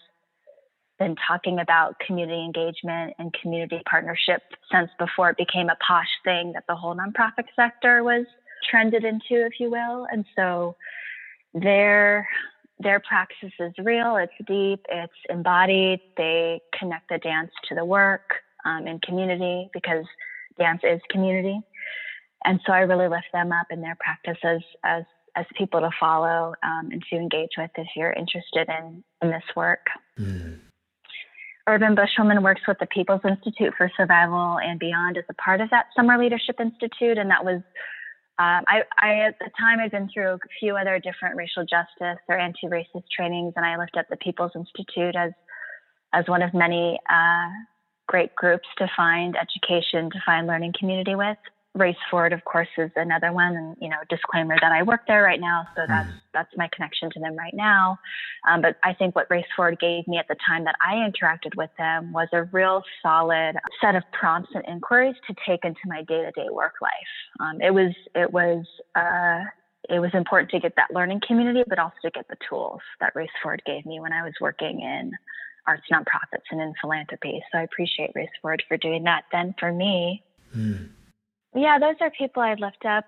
been 1.01 1.17
talking 1.27 1.59
about 1.59 1.99
community 2.07 2.45
engagement 2.45 3.15
and 3.19 3.35
community 3.43 3.81
partnership 3.89 4.43
since 4.71 4.91
before 4.99 5.31
it 5.31 5.37
became 5.39 5.69
a 5.71 5.77
posh 5.85 6.07
thing 6.25 6.53
that 6.53 6.65
the 6.69 6.77
whole 6.77 6.95
nonprofit 6.95 7.47
sector 7.57 8.05
was 8.05 8.27
trended 8.71 9.03
into, 9.03 9.45
if 9.47 9.55
you 9.59 9.71
will. 9.71 10.07
And 10.13 10.25
so 10.37 10.77
their 11.55 12.29
their 12.79 13.01
practice 13.01 13.53
is 13.59 13.73
real, 13.83 14.17
it's 14.17 14.33
deep, 14.47 14.87
it's 14.89 15.13
embodied. 15.29 16.01
They 16.17 16.61
connect 16.79 17.09
the 17.11 17.19
dance 17.19 17.51
to 17.69 17.75
the 17.75 17.85
work 17.85 18.37
um, 18.65 18.87
in 18.87 18.99
community 19.01 19.69
because 19.75 20.05
dance 20.59 20.81
is 20.83 21.01
community. 21.11 21.61
And 22.45 22.59
so 22.67 22.73
I 22.73 22.81
really 22.81 23.09
lift 23.09 23.27
them 23.35 23.53
up 23.53 23.67
in 23.71 23.83
their 23.83 23.99
practices 24.01 24.39
as, 24.45 24.61
as, 24.85 25.05
as 25.37 25.47
people 25.59 25.81
to 25.81 25.91
follow 26.01 26.55
um, 26.63 26.89
and 26.91 27.05
to 27.11 27.17
engage 27.17 27.51
with 27.59 27.71
if 27.77 27.87
you're 27.95 28.13
interested 28.13 28.67
in, 28.69 29.05
in 29.21 29.31
this 29.31 29.45
work. 29.55 29.87
Mm. 30.19 30.61
Urban 31.71 31.95
Bush 31.95 32.11
Women 32.19 32.43
works 32.43 32.63
with 32.67 32.79
the 32.81 32.87
People's 32.87 33.21
Institute 33.25 33.73
for 33.79 33.91
Survival 33.97 34.59
and 34.59 34.79
Beyond 34.81 35.17
as 35.17 35.25
a 35.31 35.35
part 35.35 35.61
of 35.61 35.71
that 35.71 35.87
Summer 35.95 36.19
Leadership 36.19 36.57
Institute. 36.59 37.17
And 37.17 37.31
that 37.31 37.45
was 37.45 37.63
um, 38.41 38.65
I, 38.69 38.83
I, 38.99 39.15
at 39.27 39.39
the 39.39 39.51
time, 39.61 39.81
I'd 39.81 39.91
been 39.91 40.09
through 40.13 40.33
a 40.33 40.39
few 40.59 40.75
other 40.75 40.99
different 40.99 41.37
racial 41.37 41.63
justice 41.63 42.19
or 42.27 42.39
anti-racist 42.39 43.05
trainings, 43.15 43.53
and 43.55 43.67
I 43.67 43.77
looked 43.77 43.99
at 43.99 44.09
the 44.09 44.17
People's 44.17 44.53
Institute 44.55 45.15
as 45.15 45.33
as 46.13 46.25
one 46.27 46.43
of 46.43 46.53
many 46.55 46.99
uh, 47.09 47.51
great 48.09 48.35
groups 48.35 48.67
to 48.79 48.91
find 48.97 49.37
education, 49.37 50.11
to 50.11 50.19
find 50.27 50.47
learning 50.47 50.73
community 50.79 51.15
with. 51.15 51.37
Race 51.75 51.97
Forward, 52.11 52.33
of 52.33 52.45
course, 52.45 52.69
is 52.79 52.91
another 52.97 53.33
one. 53.33 53.55
And 53.55 53.77
you 53.81 53.89
know, 53.89 53.99
disclaimer 54.09 54.57
that 54.61 54.73
I 54.73 54.83
work 54.83 55.03
there 55.07 55.23
right 55.23 55.41
now, 55.41 55.69
so 55.77 55.85
that's 55.87 56.09
mm. 56.09 56.21
that's 56.35 56.51
my 56.57 56.69
connection 56.73 57.11
to 57.13 57.21
them 57.21 57.37
right 57.37 57.55
now. 57.55 57.99
Um, 58.49 58.61
but 58.61 58.77
I 58.83 58.93
think 58.93 59.15
what 59.15 59.31
Race 59.31 59.47
Forward 59.55 59.79
gave 59.79 60.09
me 60.09 60.19
at 60.19 60.27
the 60.27 60.37
time 60.47 60.65
that 60.65 60.75
I 60.83 60.95
interacted 60.95 61.57
with 61.57 61.71
them 61.79 62.13
was 62.13 62.29
a 62.33 62.45
real 62.45 62.83
solid 63.03 63.55
set 63.81 63.95
of 63.95 64.03
prompts 64.13 64.51
and 64.55 64.65
inquiries 64.67 65.15
to 65.29 65.35
take 65.47 65.65
into 65.65 65.81
my 65.87 66.03
day-to-day 66.03 66.49
work 66.51 66.75
life. 66.83 66.91
Um, 67.39 67.61
it 67.61 67.73
was 67.73 67.95
it 68.17 68.33
was 68.33 68.67
uh, 68.97 69.45
it 69.89 70.01
was 70.01 70.11
important 70.13 70.51
to 70.51 70.59
get 70.59 70.75
that 70.75 70.93
learning 70.93 71.21
community, 71.25 71.63
but 71.69 71.79
also 71.79 71.97
to 72.03 72.11
get 72.11 72.27
the 72.27 72.37
tools 72.49 72.81
that 72.99 73.15
Race 73.15 73.31
Forward 73.41 73.63
gave 73.65 73.87
me 73.87 74.01
when 74.01 74.13
I 74.13 74.25
was 74.25 74.35
working 74.41 74.81
in 74.81 75.13
arts 75.69 75.85
nonprofits 75.93 76.51
and 76.51 76.61
in 76.61 76.75
philanthropy. 76.81 77.41
So 77.53 77.59
I 77.59 77.63
appreciate 77.63 78.11
Race 78.17 78.29
Forward 78.43 78.65
for 78.67 78.77
doing 78.77 79.05
that. 79.05 79.27
Then 79.31 79.55
for 79.61 79.73
me. 79.73 80.25
Mm 80.57 80.89
yeah, 81.55 81.79
those 81.79 81.97
are 82.01 82.11
people 82.11 82.43
I'd 82.43 82.61
lift 82.61 82.85
up. 82.85 83.05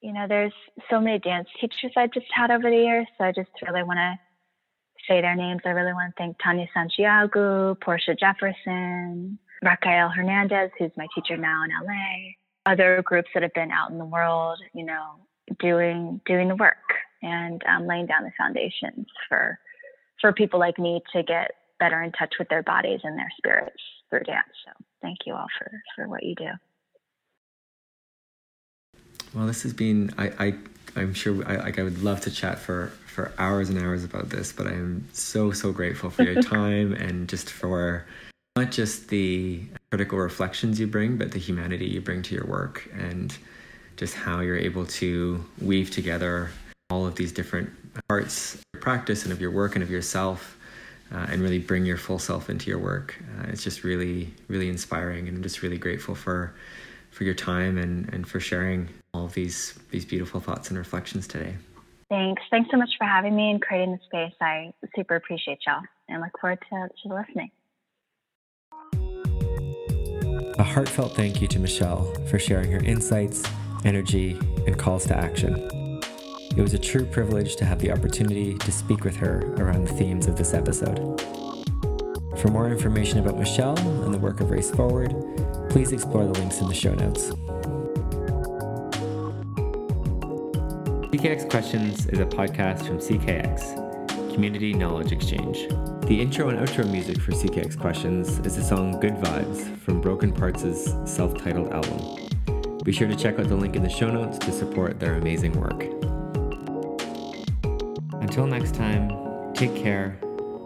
You 0.00 0.12
know, 0.12 0.26
there's 0.28 0.52
so 0.90 1.00
many 1.00 1.18
dance 1.18 1.48
teachers 1.60 1.92
I've 1.96 2.12
just 2.12 2.26
had 2.32 2.50
over 2.50 2.68
the 2.70 2.76
years, 2.76 3.06
so 3.16 3.24
I 3.24 3.32
just 3.32 3.50
really 3.66 3.82
want 3.82 3.98
to 3.98 4.18
say 5.08 5.20
their 5.20 5.34
names. 5.34 5.62
I 5.64 5.70
really 5.70 5.92
want 5.92 6.14
to 6.14 6.22
thank 6.22 6.36
Tanya 6.42 6.66
Santiago, 6.74 7.74
Portia 7.76 8.14
Jefferson, 8.14 9.38
Raquel 9.62 10.10
Hernandez, 10.10 10.70
who's 10.78 10.90
my 10.96 11.06
teacher 11.14 11.36
now 11.36 11.62
in 11.64 11.70
LA, 11.70 12.70
other 12.70 13.02
groups 13.02 13.28
that 13.34 13.42
have 13.42 13.54
been 13.54 13.70
out 13.70 13.90
in 13.90 13.98
the 13.98 14.04
world, 14.04 14.58
you 14.74 14.84
know, 14.84 15.16
doing 15.58 16.20
doing 16.26 16.48
the 16.48 16.56
work 16.56 16.76
and 17.22 17.62
um, 17.68 17.86
laying 17.86 18.06
down 18.06 18.24
the 18.24 18.32
foundations 18.38 19.06
for 19.28 19.58
for 20.20 20.32
people 20.32 20.60
like 20.60 20.78
me 20.78 21.02
to 21.12 21.22
get 21.22 21.52
better 21.80 22.02
in 22.02 22.12
touch 22.12 22.34
with 22.38 22.48
their 22.48 22.62
bodies 22.62 23.00
and 23.04 23.18
their 23.18 23.32
spirits 23.36 23.82
through 24.10 24.20
dance. 24.20 24.48
So 24.64 24.72
thank 25.02 25.18
you 25.26 25.34
all 25.34 25.46
for 25.58 25.70
for 25.96 26.08
what 26.08 26.22
you 26.22 26.34
do. 26.34 26.50
Well, 29.34 29.46
this 29.46 29.64
has 29.64 29.72
been 29.72 30.14
I, 30.16 30.30
I 30.38 30.54
I'm 30.96 31.12
sure 31.12 31.46
I 31.46 31.56
like 31.56 31.78
I 31.78 31.82
would 31.82 32.02
love 32.02 32.20
to 32.22 32.30
chat 32.30 32.58
for 32.58 32.92
for 33.06 33.32
hours 33.36 33.68
and 33.68 33.78
hours 33.78 34.04
about 34.04 34.30
this, 34.30 34.52
but 34.52 34.66
I 34.66 34.72
am 34.72 35.08
so 35.12 35.50
so 35.50 35.72
grateful 35.72 36.10
for 36.10 36.22
your 36.22 36.40
time 36.42 36.92
and 36.92 37.28
just 37.28 37.50
for 37.50 38.06
not 38.56 38.70
just 38.70 39.08
the 39.08 39.62
critical 39.90 40.18
reflections 40.18 40.78
you 40.78 40.86
bring, 40.86 41.16
but 41.16 41.32
the 41.32 41.40
humanity 41.40 41.86
you 41.86 42.00
bring 42.00 42.22
to 42.22 42.34
your 42.34 42.46
work 42.46 42.88
and 42.96 43.36
just 43.96 44.14
how 44.14 44.40
you're 44.40 44.56
able 44.56 44.86
to 44.86 45.44
weave 45.60 45.90
together 45.90 46.50
all 46.90 47.06
of 47.06 47.16
these 47.16 47.32
different 47.32 47.70
parts 48.08 48.54
of 48.54 48.62
your 48.74 48.82
practice 48.82 49.24
and 49.24 49.32
of 49.32 49.40
your 49.40 49.50
work 49.50 49.74
and 49.74 49.82
of 49.82 49.90
yourself 49.90 50.56
uh, 51.12 51.26
and 51.28 51.42
really 51.42 51.58
bring 51.58 51.84
your 51.84 51.96
full 51.96 52.20
self 52.20 52.48
into 52.48 52.70
your 52.70 52.78
work. 52.78 53.16
Uh, 53.38 53.46
it's 53.48 53.64
just 53.64 53.82
really, 53.82 54.32
really 54.46 54.68
inspiring, 54.68 55.26
and 55.26 55.38
I'm 55.38 55.42
just 55.42 55.62
really 55.62 55.78
grateful 55.78 56.14
for 56.14 56.54
for 57.10 57.24
your 57.24 57.34
time 57.34 57.78
and, 57.78 58.12
and 58.12 58.26
for 58.26 58.40
sharing 58.40 58.88
all 59.14 59.24
of 59.24 59.34
these 59.34 59.78
these 59.90 60.04
beautiful 60.04 60.40
thoughts 60.40 60.68
and 60.68 60.78
reflections 60.78 61.26
today. 61.26 61.54
Thanks. 62.10 62.42
Thanks 62.50 62.70
so 62.70 62.76
much 62.76 62.90
for 62.98 63.04
having 63.04 63.34
me 63.34 63.50
and 63.50 63.62
creating 63.62 63.92
the 63.92 64.00
space. 64.04 64.34
I 64.40 64.72
super 64.94 65.16
appreciate 65.16 65.58
y'all 65.66 65.82
and 66.08 66.20
look 66.20 66.38
forward 66.38 66.58
to, 66.70 66.88
to 67.02 67.14
listening. 67.14 67.50
A 70.58 70.62
heartfelt 70.62 71.16
thank 71.16 71.40
you 71.40 71.48
to 71.48 71.58
Michelle 71.58 72.12
for 72.26 72.38
sharing 72.38 72.70
her 72.70 72.78
insights, 72.78 73.42
energy, 73.84 74.38
and 74.66 74.78
calls 74.78 75.06
to 75.06 75.16
action. 75.16 75.54
It 76.56 76.62
was 76.62 76.74
a 76.74 76.78
true 76.78 77.04
privilege 77.04 77.56
to 77.56 77.64
have 77.64 77.80
the 77.80 77.90
opportunity 77.90 78.56
to 78.58 78.70
speak 78.70 79.02
with 79.02 79.16
her 79.16 79.40
around 79.56 79.88
the 79.88 79.92
themes 79.94 80.28
of 80.28 80.36
this 80.36 80.54
episode. 80.54 81.20
For 82.38 82.48
more 82.48 82.68
information 82.68 83.18
about 83.18 83.38
Michelle 83.38 83.78
and 84.04 84.14
the 84.14 84.18
work 84.18 84.40
of 84.40 84.50
Race 84.50 84.70
Forward, 84.70 85.10
please 85.70 85.90
explore 85.90 86.26
the 86.26 86.38
links 86.38 86.60
in 86.60 86.68
the 86.68 86.74
show 86.74 86.94
notes. 86.94 87.32
CKX 91.14 91.48
Questions 91.48 92.06
is 92.06 92.18
a 92.18 92.26
podcast 92.26 92.88
from 92.88 92.98
CKX, 92.98 94.34
Community 94.34 94.74
Knowledge 94.74 95.12
Exchange. 95.12 95.68
The 96.08 96.20
intro 96.20 96.48
and 96.48 96.58
outro 96.58 96.90
music 96.90 97.20
for 97.20 97.30
CKX 97.30 97.78
Questions 97.78 98.40
is 98.40 98.56
the 98.56 98.64
song 98.64 98.98
Good 98.98 99.14
Vibes 99.18 99.78
from 99.78 100.00
Broken 100.00 100.32
Parts' 100.32 100.92
self 101.04 101.38
titled 101.38 101.72
album. 101.72 102.80
Be 102.82 102.90
sure 102.90 103.06
to 103.06 103.14
check 103.14 103.38
out 103.38 103.46
the 103.46 103.54
link 103.54 103.76
in 103.76 103.84
the 103.84 103.88
show 103.88 104.10
notes 104.10 104.38
to 104.38 104.50
support 104.50 104.98
their 104.98 105.14
amazing 105.14 105.52
work. 105.52 105.84
Until 108.20 108.48
next 108.48 108.74
time, 108.74 109.54
take 109.54 109.76
care 109.76 110.18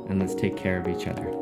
and 0.08 0.18
let's 0.18 0.34
take 0.34 0.56
care 0.56 0.80
of 0.80 0.88
each 0.88 1.06
other. 1.06 1.37